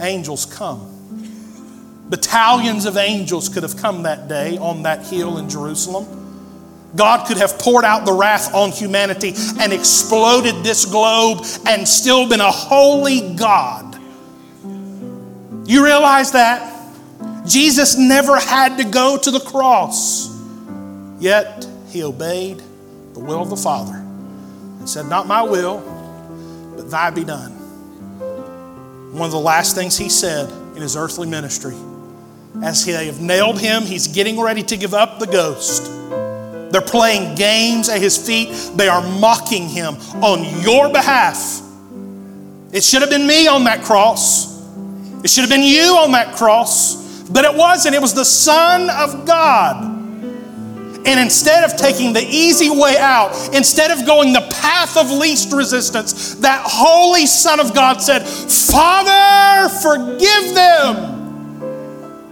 Angels, 0.00 0.46
come 0.46 0.89
Battalions 2.10 2.86
of 2.86 2.96
angels 2.96 3.48
could 3.48 3.62
have 3.62 3.76
come 3.76 4.02
that 4.02 4.26
day 4.26 4.58
on 4.58 4.82
that 4.82 5.06
hill 5.06 5.38
in 5.38 5.48
Jerusalem. 5.48 6.18
God 6.96 7.24
could 7.28 7.36
have 7.36 7.56
poured 7.56 7.84
out 7.84 8.04
the 8.04 8.12
wrath 8.12 8.52
on 8.52 8.72
humanity 8.72 9.32
and 9.60 9.72
exploded 9.72 10.64
this 10.64 10.84
globe 10.84 11.46
and 11.68 11.86
still 11.86 12.28
been 12.28 12.40
a 12.40 12.50
holy 12.50 13.36
God. 13.36 13.96
You 15.68 15.84
realize 15.84 16.32
that? 16.32 16.66
Jesus 17.46 17.96
never 17.96 18.36
had 18.40 18.76
to 18.78 18.84
go 18.84 19.16
to 19.16 19.30
the 19.30 19.38
cross, 19.38 20.36
yet 21.20 21.64
he 21.90 22.02
obeyed 22.02 22.60
the 23.14 23.20
will 23.20 23.40
of 23.40 23.50
the 23.50 23.56
Father 23.56 23.94
and 23.94 24.88
said, 24.88 25.06
Not 25.06 25.28
my 25.28 25.42
will, 25.42 25.78
but 26.74 26.90
thy 26.90 27.10
be 27.10 27.22
done. 27.22 27.52
One 29.12 29.26
of 29.26 29.32
the 29.32 29.38
last 29.38 29.76
things 29.76 29.96
he 29.96 30.08
said 30.08 30.50
in 30.74 30.82
his 30.82 30.96
earthly 30.96 31.28
ministry 31.28 31.76
as 32.62 32.84
they 32.84 33.06
have 33.06 33.20
nailed 33.20 33.58
him, 33.58 33.82
he's 33.82 34.08
getting 34.08 34.40
ready 34.40 34.62
to 34.62 34.76
give 34.76 34.92
up 34.92 35.18
the 35.18 35.26
ghost. 35.26 35.90
They're 36.72 36.80
playing 36.80 37.34
games 37.34 37.88
at 37.88 38.00
his 38.00 38.16
feet. 38.16 38.48
They 38.76 38.88
are 38.88 39.02
mocking 39.18 39.68
him 39.68 39.94
on 40.22 40.62
your 40.62 40.88
behalf. 40.90 41.62
It 42.72 42.84
should 42.84 43.00
have 43.00 43.10
been 43.10 43.26
me 43.26 43.48
on 43.48 43.64
that 43.64 43.82
cross. 43.82 44.60
It 45.24 45.30
should 45.30 45.40
have 45.42 45.50
been 45.50 45.62
you 45.62 45.96
on 45.96 46.12
that 46.12 46.36
cross, 46.36 47.28
but 47.28 47.44
it 47.44 47.54
wasn't. 47.54 47.94
It 47.94 48.00
was 48.00 48.14
the 48.14 48.24
Son 48.24 48.88
of 48.90 49.26
God. 49.26 49.84
And 51.06 51.18
instead 51.18 51.64
of 51.64 51.76
taking 51.76 52.12
the 52.12 52.22
easy 52.22 52.68
way 52.68 52.96
out, 52.98 53.32
instead 53.54 53.90
of 53.90 54.06
going 54.06 54.32
the 54.32 54.46
path 54.52 54.96
of 54.96 55.10
least 55.10 55.52
resistance, 55.52 56.34
that 56.36 56.62
holy 56.64 57.26
Son 57.26 57.58
of 57.58 57.74
God 57.74 58.02
said, 58.02 58.20
Father, 58.22 59.68
forgive 59.82 60.54
them 60.54 61.19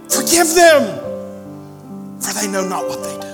Forgive 0.09 0.53
them, 0.55 2.19
for 2.19 2.33
they 2.33 2.47
know 2.47 2.67
not 2.67 2.87
what 2.87 3.03
they 3.03 3.13
do. 3.19 3.27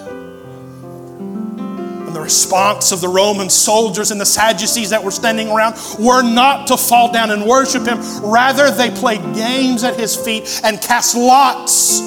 And 2.05 2.15
the 2.15 2.21
response 2.21 2.91
of 2.91 3.01
the 3.01 3.07
Roman 3.07 3.49
soldiers 3.49 4.11
and 4.11 4.19
the 4.19 4.25
Sadducees 4.25 4.89
that 4.89 5.03
were 5.03 5.11
standing 5.11 5.49
around 5.49 5.75
were 5.99 6.21
not 6.21 6.67
to 6.67 6.77
fall 6.77 7.11
down 7.11 7.31
and 7.31 7.45
worship 7.45 7.85
him. 7.87 7.99
Rather, 8.21 8.69
they 8.71 8.91
played 8.91 9.21
games 9.33 9.83
at 9.83 9.97
his 9.99 10.15
feet 10.15 10.61
and 10.63 10.81
cast 10.81 11.15
lots 11.15 11.99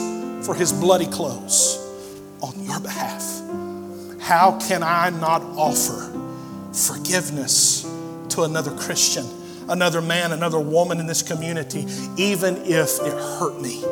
for 0.44 0.54
his 0.54 0.72
bloody 0.72 1.06
clothes 1.06 1.78
on 2.40 2.62
your 2.62 2.80
behalf. 2.80 3.24
How 4.20 4.58
can 4.58 4.82
I 4.82 5.10
not 5.10 5.42
offer 5.42 6.12
forgiveness 6.72 7.82
to 8.30 8.42
another 8.42 8.70
Christian, 8.76 9.26
another 9.68 10.02
man, 10.02 10.32
another 10.32 10.60
woman 10.60 11.00
in 11.00 11.06
this 11.06 11.22
community, 11.22 11.86
even 12.16 12.56
if 12.64 13.00
it 13.00 13.12
hurt 13.12 13.60
me? 13.60 13.82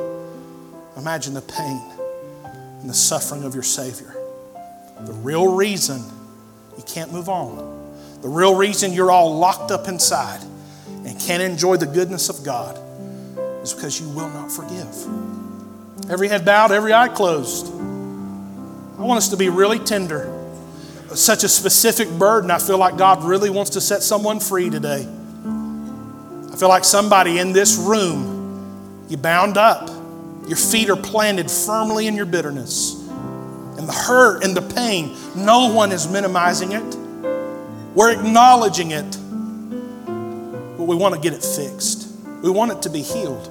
Imagine 0.97 1.35
the 1.35 1.43
pain 1.43 1.83
and 2.81 2.89
the 2.89 2.95
suffering 2.95 3.45
of 3.45 3.55
your 3.55 3.63
Savior. 3.63 4.17
The 5.01 5.13
real 5.13 5.55
reason 5.55 6.03
you 6.77 6.83
can't 6.85 7.13
move 7.13 7.29
on, 7.29 7.57
the 8.23 8.29
real 8.29 8.55
reason 8.55 8.93
you're 8.93 9.11
all 9.11 9.39
locked 9.39 9.71
up 9.71 9.89
inside 9.89 10.41
and 11.05 11.21
can't 11.21 11.43
enjoy 11.43 11.77
the 11.77 11.87
goodness 11.87 12.29
of 12.29 12.45
God 12.45 12.79
is 13.63 13.75
because 13.75 14.01
you 14.01 14.09
will 14.09 14.31
not 14.31 14.51
forgive. 14.51 16.11
Every 16.11 16.29
head 16.29 16.45
bowed, 16.45 16.73
every 16.73 16.93
eye 16.93 17.09
closed. 17.09 17.67
I 17.67 19.03
want 19.03 19.19
us 19.19 19.29
to 19.29 19.37
be 19.37 19.49
really 19.49 19.79
tender. 19.79 20.33
Such 21.15 21.45
a 21.45 21.49
specific 21.49 22.09
burden. 22.11 22.51
I 22.51 22.59
feel 22.59 22.79
like 22.79 22.97
God 22.97 23.23
really 23.23 23.51
wants 23.51 23.71
to 23.71 23.81
set 23.81 24.03
someone 24.03 24.41
free 24.41 24.71
today. 24.71 25.07
I 25.07 26.57
feel 26.57 26.69
like 26.69 26.85
somebody 26.85 27.39
in 27.39 27.53
this 27.53 27.77
room, 27.77 29.05
you 29.09 29.17
bound 29.17 29.57
up 29.59 29.96
Your 30.47 30.57
feet 30.57 30.89
are 30.91 30.97
planted 30.97 31.51
firmly 31.51 32.07
in 32.07 32.15
your 32.15 32.27
bitterness. 32.27 32.95
And 33.79 33.87
the 33.89 33.93
hurt 33.93 34.45
and 34.45 34.57
the 34.57 34.63
pain, 34.63 35.17
no 35.35 35.73
one 35.73 35.93
is 35.93 36.09
minimizing 36.09 36.73
it. 36.73 36.97
We're 37.95 38.13
acknowledging 38.13 38.93
it. 38.93 39.11
But 40.77 40.85
we 40.85 40.97
want 40.97 41.15
to 41.15 41.21
get 41.21 41.33
it 41.33 41.43
fixed. 41.43 42.09
We 42.43 42.51
want 42.51 42.73
it 42.73 42.83
to 42.83 42.91
be 42.91 43.03
healed. 43.03 43.51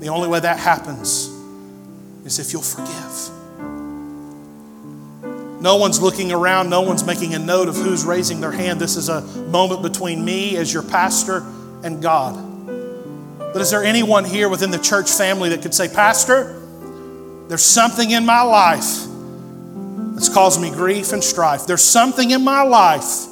The 0.00 0.08
only 0.08 0.28
way 0.28 0.40
that 0.40 0.58
happens 0.58 1.28
is 2.24 2.38
if 2.38 2.52
you'll 2.52 2.62
forgive. 2.62 3.30
No 5.62 5.76
one's 5.76 6.02
looking 6.02 6.32
around, 6.32 6.70
no 6.70 6.80
one's 6.82 7.04
making 7.04 7.34
a 7.34 7.38
note 7.38 7.68
of 7.68 7.76
who's 7.76 8.04
raising 8.04 8.40
their 8.40 8.50
hand. 8.50 8.80
This 8.80 8.96
is 8.96 9.08
a 9.08 9.20
moment 9.22 9.82
between 9.82 10.24
me 10.24 10.56
as 10.56 10.72
your 10.72 10.82
pastor 10.82 11.44
and 11.84 12.02
God. 12.02 12.51
But 13.52 13.60
is 13.60 13.70
there 13.70 13.84
anyone 13.84 14.24
here 14.24 14.48
within 14.48 14.70
the 14.70 14.78
church 14.78 15.10
family 15.10 15.50
that 15.50 15.62
could 15.62 15.74
say, 15.74 15.88
Pastor, 15.88 16.58
there's 17.48 17.64
something 17.64 18.10
in 18.10 18.24
my 18.24 18.42
life 18.42 19.06
that's 20.14 20.28
caused 20.28 20.60
me 20.60 20.70
grief 20.70 21.12
and 21.12 21.22
strife. 21.22 21.66
There's 21.66 21.82
something 21.82 22.30
in 22.30 22.42
my 22.42 22.62
life 22.62 23.26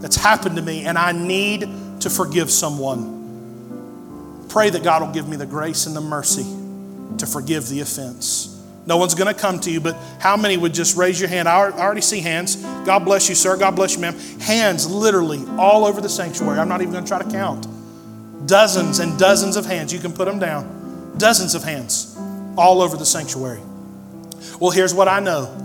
that's 0.00 0.16
happened 0.16 0.56
to 0.56 0.62
me, 0.62 0.84
and 0.84 0.96
I 0.96 1.12
need 1.12 1.68
to 2.00 2.08
forgive 2.08 2.50
someone. 2.50 4.46
Pray 4.48 4.70
that 4.70 4.82
God 4.82 5.02
will 5.02 5.12
give 5.12 5.28
me 5.28 5.36
the 5.36 5.46
grace 5.46 5.86
and 5.86 5.94
the 5.94 6.00
mercy 6.00 6.46
to 7.18 7.26
forgive 7.26 7.68
the 7.68 7.80
offense. 7.80 8.56
No 8.86 8.96
one's 8.96 9.14
going 9.14 9.32
to 9.32 9.38
come 9.38 9.60
to 9.60 9.70
you, 9.70 9.80
but 9.80 9.94
how 10.20 10.36
many 10.36 10.56
would 10.56 10.72
just 10.72 10.96
raise 10.96 11.20
your 11.20 11.28
hand? 11.28 11.48
I 11.48 11.70
already 11.70 12.00
see 12.00 12.20
hands. 12.20 12.56
God 12.56 13.00
bless 13.00 13.28
you, 13.28 13.34
sir. 13.34 13.56
God 13.56 13.76
bless 13.76 13.94
you, 13.94 14.00
ma'am. 14.00 14.18
Hands 14.40 14.90
literally 14.90 15.44
all 15.58 15.84
over 15.84 16.00
the 16.00 16.08
sanctuary. 16.08 16.58
I'm 16.58 16.68
not 16.68 16.80
even 16.80 16.92
going 16.92 17.04
to 17.04 17.08
try 17.08 17.22
to 17.22 17.30
count. 17.30 17.66
Dozens 18.46 18.98
and 18.98 19.18
dozens 19.18 19.56
of 19.56 19.66
hands. 19.66 19.92
You 19.92 19.98
can 19.98 20.12
put 20.12 20.26
them 20.26 20.38
down. 20.38 21.14
Dozens 21.18 21.54
of 21.54 21.62
hands 21.62 22.16
all 22.56 22.80
over 22.80 22.96
the 22.96 23.06
sanctuary. 23.06 23.60
Well, 24.58 24.70
here's 24.70 24.94
what 24.94 25.08
I 25.08 25.20
know 25.20 25.56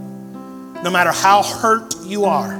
no 0.84 0.92
matter 0.92 1.12
how 1.12 1.42
hurt 1.42 1.96
you 2.04 2.26
are, 2.26 2.58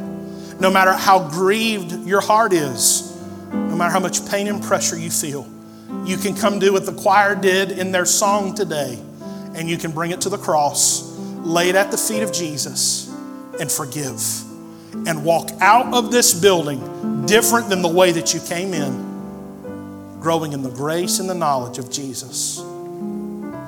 no 0.60 0.72
matter 0.72 0.94
how 0.94 1.30
grieved 1.30 2.08
your 2.08 2.22
heart 2.22 2.54
is, 2.54 3.16
no 3.52 3.76
matter 3.76 3.92
how 3.92 4.00
much 4.00 4.28
pain 4.28 4.48
and 4.48 4.64
pressure 4.64 4.98
you 4.98 5.12
feel, 5.12 5.48
you 6.06 6.18
can 6.18 6.36
come 6.36 6.58
do 6.58 6.74
what 6.74 6.86
the 6.86 6.94
choir 6.94 7.36
did 7.36 7.72
in 7.72 7.92
their 7.92 8.06
song 8.06 8.56
today, 8.56 9.00
and 9.54 9.70
you 9.70 9.78
can 9.78 9.92
bring 9.92 10.12
it 10.12 10.22
to 10.22 10.30
the 10.30 10.38
cross, 10.38 11.18
lay 11.40 11.70
it 11.70 11.76
at 11.76 11.92
the 11.92 11.98
feet 11.98 12.24
of 12.24 12.34
Jesus, 12.34 13.14
and 13.60 13.72
forgive. 13.72 14.22
And 15.08 15.24
walk 15.24 15.52
out 15.60 15.94
of 15.94 16.12
this 16.12 16.34
building 16.34 17.26
different 17.26 17.70
than 17.70 17.82
the 17.82 17.90
way 17.90 18.12
that 18.14 18.34
you 18.34 18.40
came 18.40 18.74
in 18.74 19.05
growing 20.26 20.54
in 20.54 20.64
the 20.64 20.72
grace 20.72 21.20
and 21.20 21.30
the 21.30 21.36
knowledge 21.36 21.78
of 21.78 21.92
Jesus. 21.92 22.58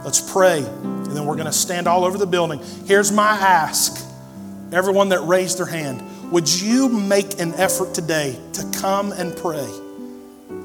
Let's 0.04 0.20
pray, 0.20 0.64
and 0.64 1.06
then 1.06 1.28
we're 1.28 1.36
going 1.36 1.46
to 1.46 1.52
stand 1.52 1.86
all 1.86 2.04
over 2.04 2.18
the 2.18 2.26
building. 2.26 2.60
Here's 2.88 3.12
my 3.12 3.30
ask 3.30 4.04
everyone 4.72 5.10
that 5.10 5.20
raised 5.20 5.60
their 5.60 5.68
hand, 5.68 6.02
would 6.32 6.52
you 6.52 6.90
make 6.90 7.40
an 7.40 7.54
effort 7.54 7.94
today 7.94 8.40
to 8.54 8.68
come 8.80 9.12
and 9.12 9.38
pray? 9.38 9.70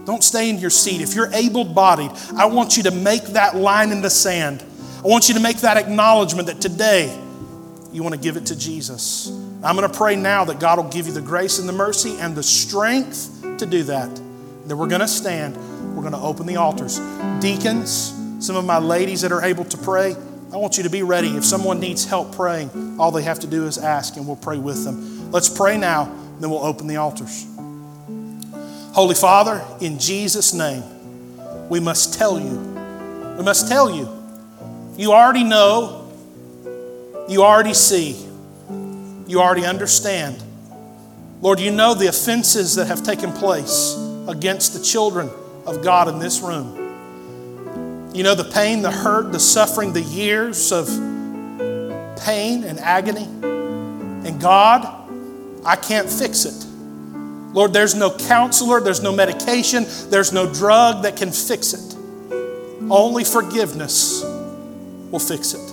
Don't 0.07 0.25
stay 0.25 0.49
in 0.49 0.57
your 0.57 0.71
seat. 0.71 1.03
If 1.03 1.15
you're 1.15 1.31
able 1.35 1.67
bodied, 1.67 2.11
I 2.39 2.47
want 2.47 2.79
you 2.79 2.85
to 2.85 2.91
make 2.91 3.25
that 3.25 3.55
line 3.55 3.91
in 3.91 4.01
the 4.01 4.09
sand. 4.09 4.65
I 5.05 5.09
want 5.09 5.29
you 5.29 5.35
to 5.35 5.41
make 5.41 5.59
that 5.59 5.77
acknowledgement 5.77 6.49
that 6.49 6.63
today 6.63 7.15
you 7.93 8.03
want 8.03 8.15
to 8.15 8.21
give 8.21 8.39
it 8.39 8.47
to 8.47 8.59
Jesus. 8.59 9.29
I'm 9.63 9.77
going 9.77 9.87
to 9.87 9.95
pray 9.95 10.17
now 10.17 10.47
that 10.47 10.59
God 10.59 10.79
will 10.79 10.91
give 10.91 11.07
you 11.07 11.13
the 11.13 11.21
grace 11.21 11.59
and 11.59 11.69
the 11.69 11.75
mercy 11.75 12.17
and 12.19 12.35
the 12.35 12.43
strength 12.43 13.59
to 13.59 13.67
do 13.67 13.83
that. 13.83 14.09
Then 14.65 14.79
we're 14.79 14.89
going 14.89 15.03
to 15.03 15.07
stand. 15.07 15.59
We're 15.95 16.03
going 16.03 16.13
to 16.13 16.21
open 16.21 16.47
the 16.47 16.57
altars. 16.57 16.99
Deacons, 17.41 18.15
some 18.41 18.57
of 18.57 18.65
my 18.65 18.79
ladies 18.79 19.21
that 19.21 19.33
are 19.33 19.43
able 19.43 19.65
to 19.67 19.77
pray, 19.79 20.17
I 20.53 20.57
want 20.57 20.77
you 20.77 20.83
to 20.83 20.91
be 20.91 21.03
ready. 21.03 21.29
If 21.37 21.45
someone 21.45 21.81
needs 21.81 22.05
help 22.05 22.35
praying, 22.35 22.97
all 22.99 23.11
they 23.11 23.23
have 23.23 23.41
to 23.41 23.47
do 23.47 23.67
is 23.67 23.79
ask 23.79 24.17
and 24.17 24.27
we'll 24.27 24.37
pray 24.37 24.59
with 24.59 24.85
them. 24.85 25.31
Let's 25.31 25.49
pray 25.49 25.79
now, 25.79 26.05
then 26.41 26.51
we'll 26.51 26.65
open 26.65 26.87
the 26.87 26.97
altars. 26.97 27.47
Holy 28.93 29.15
Father, 29.15 29.65
in 29.81 29.99
Jesus' 29.99 30.53
name, 30.53 30.83
we 31.71 31.81
must 31.81 32.15
tell 32.15 32.39
you. 32.39 32.59
We 33.39 33.45
must 33.45 33.69
tell 33.69 33.91
you. 33.91 34.09
You 34.97 35.13
already 35.13 35.45
know. 35.45 36.13
You 37.29 37.45
already 37.45 37.73
see. 37.73 38.27
You 39.27 39.41
already 39.41 39.65
understand. 39.65 40.43
Lord, 41.41 41.61
you 41.61 41.71
know 41.71 41.95
the 41.95 42.09
offenses 42.09 42.75
that 42.75 42.89
have 42.89 43.03
taken 43.03 43.33
place 43.33 43.97
against 44.29 44.75
the 44.75 44.83
children 44.83 45.31
of 45.67 45.83
God 45.83 46.09
in 46.09 46.19
this 46.19 46.41
room. 46.41 48.11
You 48.15 48.23
know 48.23 48.35
the 48.35 48.45
pain, 48.45 48.83
the 48.83 48.91
hurt, 48.91 49.33
the 49.33 49.41
suffering, 49.41 49.93
the 49.93 50.03
years 50.03 50.71
of 50.71 50.87
pain 52.19 52.65
and 52.65 52.79
agony. 52.79 53.25
And 53.25 54.41
God, 54.41 54.87
I 55.65 55.77
can't 55.77 56.11
fix 56.11 56.45
it. 56.45 56.67
Lord, 57.55 57.73
there's 57.73 57.95
no 57.95 58.15
counselor, 58.15 58.81
there's 58.81 59.03
no 59.03 59.13
medication, 59.13 59.85
there's 60.11 60.33
no 60.33 60.53
drug 60.53 61.03
that 61.05 61.17
can 61.17 61.31
fix 61.31 61.75
it. 61.75 61.97
Only 62.91 63.25
forgiveness 63.25 64.23
will 64.23 65.19
fix 65.19 65.55
it. 65.55 65.73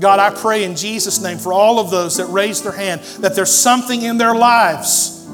God, 0.00 0.18
I 0.18 0.30
pray 0.30 0.64
in 0.64 0.74
Jesus' 0.74 1.22
name 1.22 1.38
for 1.38 1.52
all 1.52 1.78
of 1.78 1.90
those 1.90 2.16
that 2.16 2.26
raise 2.26 2.62
their 2.62 2.72
hand 2.72 3.00
that 3.20 3.34
there's 3.34 3.52
something 3.52 4.02
in 4.02 4.18
their 4.18 4.34
lives, 4.34 5.24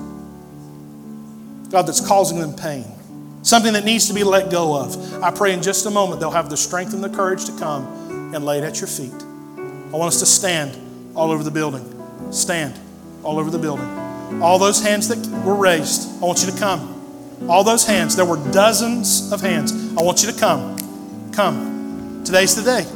God, 1.70 1.82
that's 1.82 2.06
causing 2.06 2.40
them 2.40 2.54
pain 2.54 2.84
something 3.42 3.72
that 3.72 3.84
needs 3.84 4.08
to 4.08 4.14
be 4.14 4.24
let 4.24 4.50
go 4.50 4.78
of. 4.78 5.22
I 5.22 5.30
pray 5.30 5.52
in 5.52 5.62
just 5.62 5.86
a 5.86 5.90
moment 5.90 6.20
they'll 6.20 6.30
have 6.30 6.50
the 6.50 6.56
strength 6.56 6.94
and 6.94 7.02
the 7.02 7.08
courage 7.08 7.44
to 7.46 7.52
come 7.58 8.32
and 8.34 8.44
lay 8.44 8.58
it 8.58 8.64
at 8.64 8.80
your 8.80 8.88
feet. 8.88 9.12
I 9.12 9.96
want 9.96 10.12
us 10.12 10.20
to 10.20 10.26
stand 10.26 10.76
all 11.16 11.30
over 11.30 11.42
the 11.42 11.50
building. 11.50 11.86
Stand 12.32 12.78
all 13.24 13.38
over 13.38 13.50
the 13.50 13.58
building. 13.58 13.86
All 14.42 14.58
those 14.58 14.82
hands 14.82 15.08
that 15.08 15.18
were 15.44 15.56
raised, 15.56 16.22
I 16.22 16.26
want 16.26 16.44
you 16.44 16.50
to 16.52 16.58
come. 16.58 17.48
All 17.48 17.64
those 17.64 17.86
hands, 17.86 18.14
there 18.14 18.24
were 18.24 18.36
dozens 18.52 19.32
of 19.32 19.40
hands. 19.40 19.72
I 19.96 20.02
want 20.02 20.22
you 20.22 20.30
to 20.30 20.38
come. 20.38 21.32
Come. 21.32 22.22
Today's 22.24 22.54
the 22.54 22.62
day. 22.62 22.86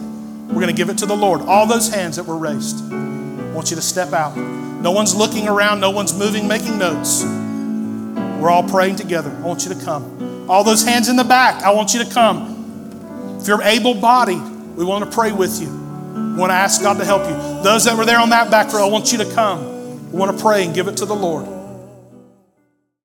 We're 0.48 0.60
going 0.60 0.68
to 0.68 0.74
give 0.74 0.90
it 0.90 0.98
to 0.98 1.06
the 1.06 1.16
Lord. 1.16 1.40
All 1.42 1.66
those 1.66 1.92
hands 1.92 2.16
that 2.16 2.24
were 2.24 2.36
raised, 2.36 2.92
I 2.92 3.50
want 3.52 3.70
you 3.70 3.76
to 3.76 3.82
step 3.82 4.12
out. 4.12 4.36
No 4.36 4.92
one's 4.92 5.14
looking 5.14 5.48
around, 5.48 5.80
no 5.80 5.90
one's 5.90 6.16
moving, 6.16 6.46
making 6.46 6.78
notes. 6.78 7.24
We're 8.40 8.50
all 8.50 8.62
praying 8.68 8.96
together. 8.96 9.30
I 9.30 9.40
want 9.40 9.64
you 9.64 9.74
to 9.74 9.84
come. 9.84 10.46
All 10.50 10.64
those 10.64 10.84
hands 10.84 11.08
in 11.08 11.16
the 11.16 11.24
back, 11.24 11.62
I 11.62 11.72
want 11.72 11.94
you 11.94 12.04
to 12.04 12.10
come. 12.10 13.38
If 13.40 13.48
you're 13.48 13.62
able 13.62 13.94
bodied, 13.94 14.42
we 14.76 14.84
want 14.84 15.04
to 15.04 15.10
pray 15.10 15.32
with 15.32 15.60
you. 15.60 15.68
We 15.68 16.40
want 16.40 16.50
to 16.50 16.54
ask 16.54 16.82
God 16.82 16.98
to 16.98 17.04
help 17.04 17.22
you. 17.28 17.62
Those 17.62 17.84
that 17.84 17.96
were 17.96 18.04
there 18.04 18.18
on 18.18 18.30
that 18.30 18.50
back 18.50 18.72
row, 18.72 18.86
I 18.86 18.90
want 18.90 19.12
you 19.12 19.18
to 19.18 19.34
come. 19.34 20.10
We 20.10 20.18
want 20.18 20.36
to 20.36 20.42
pray 20.42 20.64
and 20.64 20.74
give 20.74 20.88
it 20.88 20.96
to 20.98 21.06
the 21.06 21.14
Lord. 21.14 21.53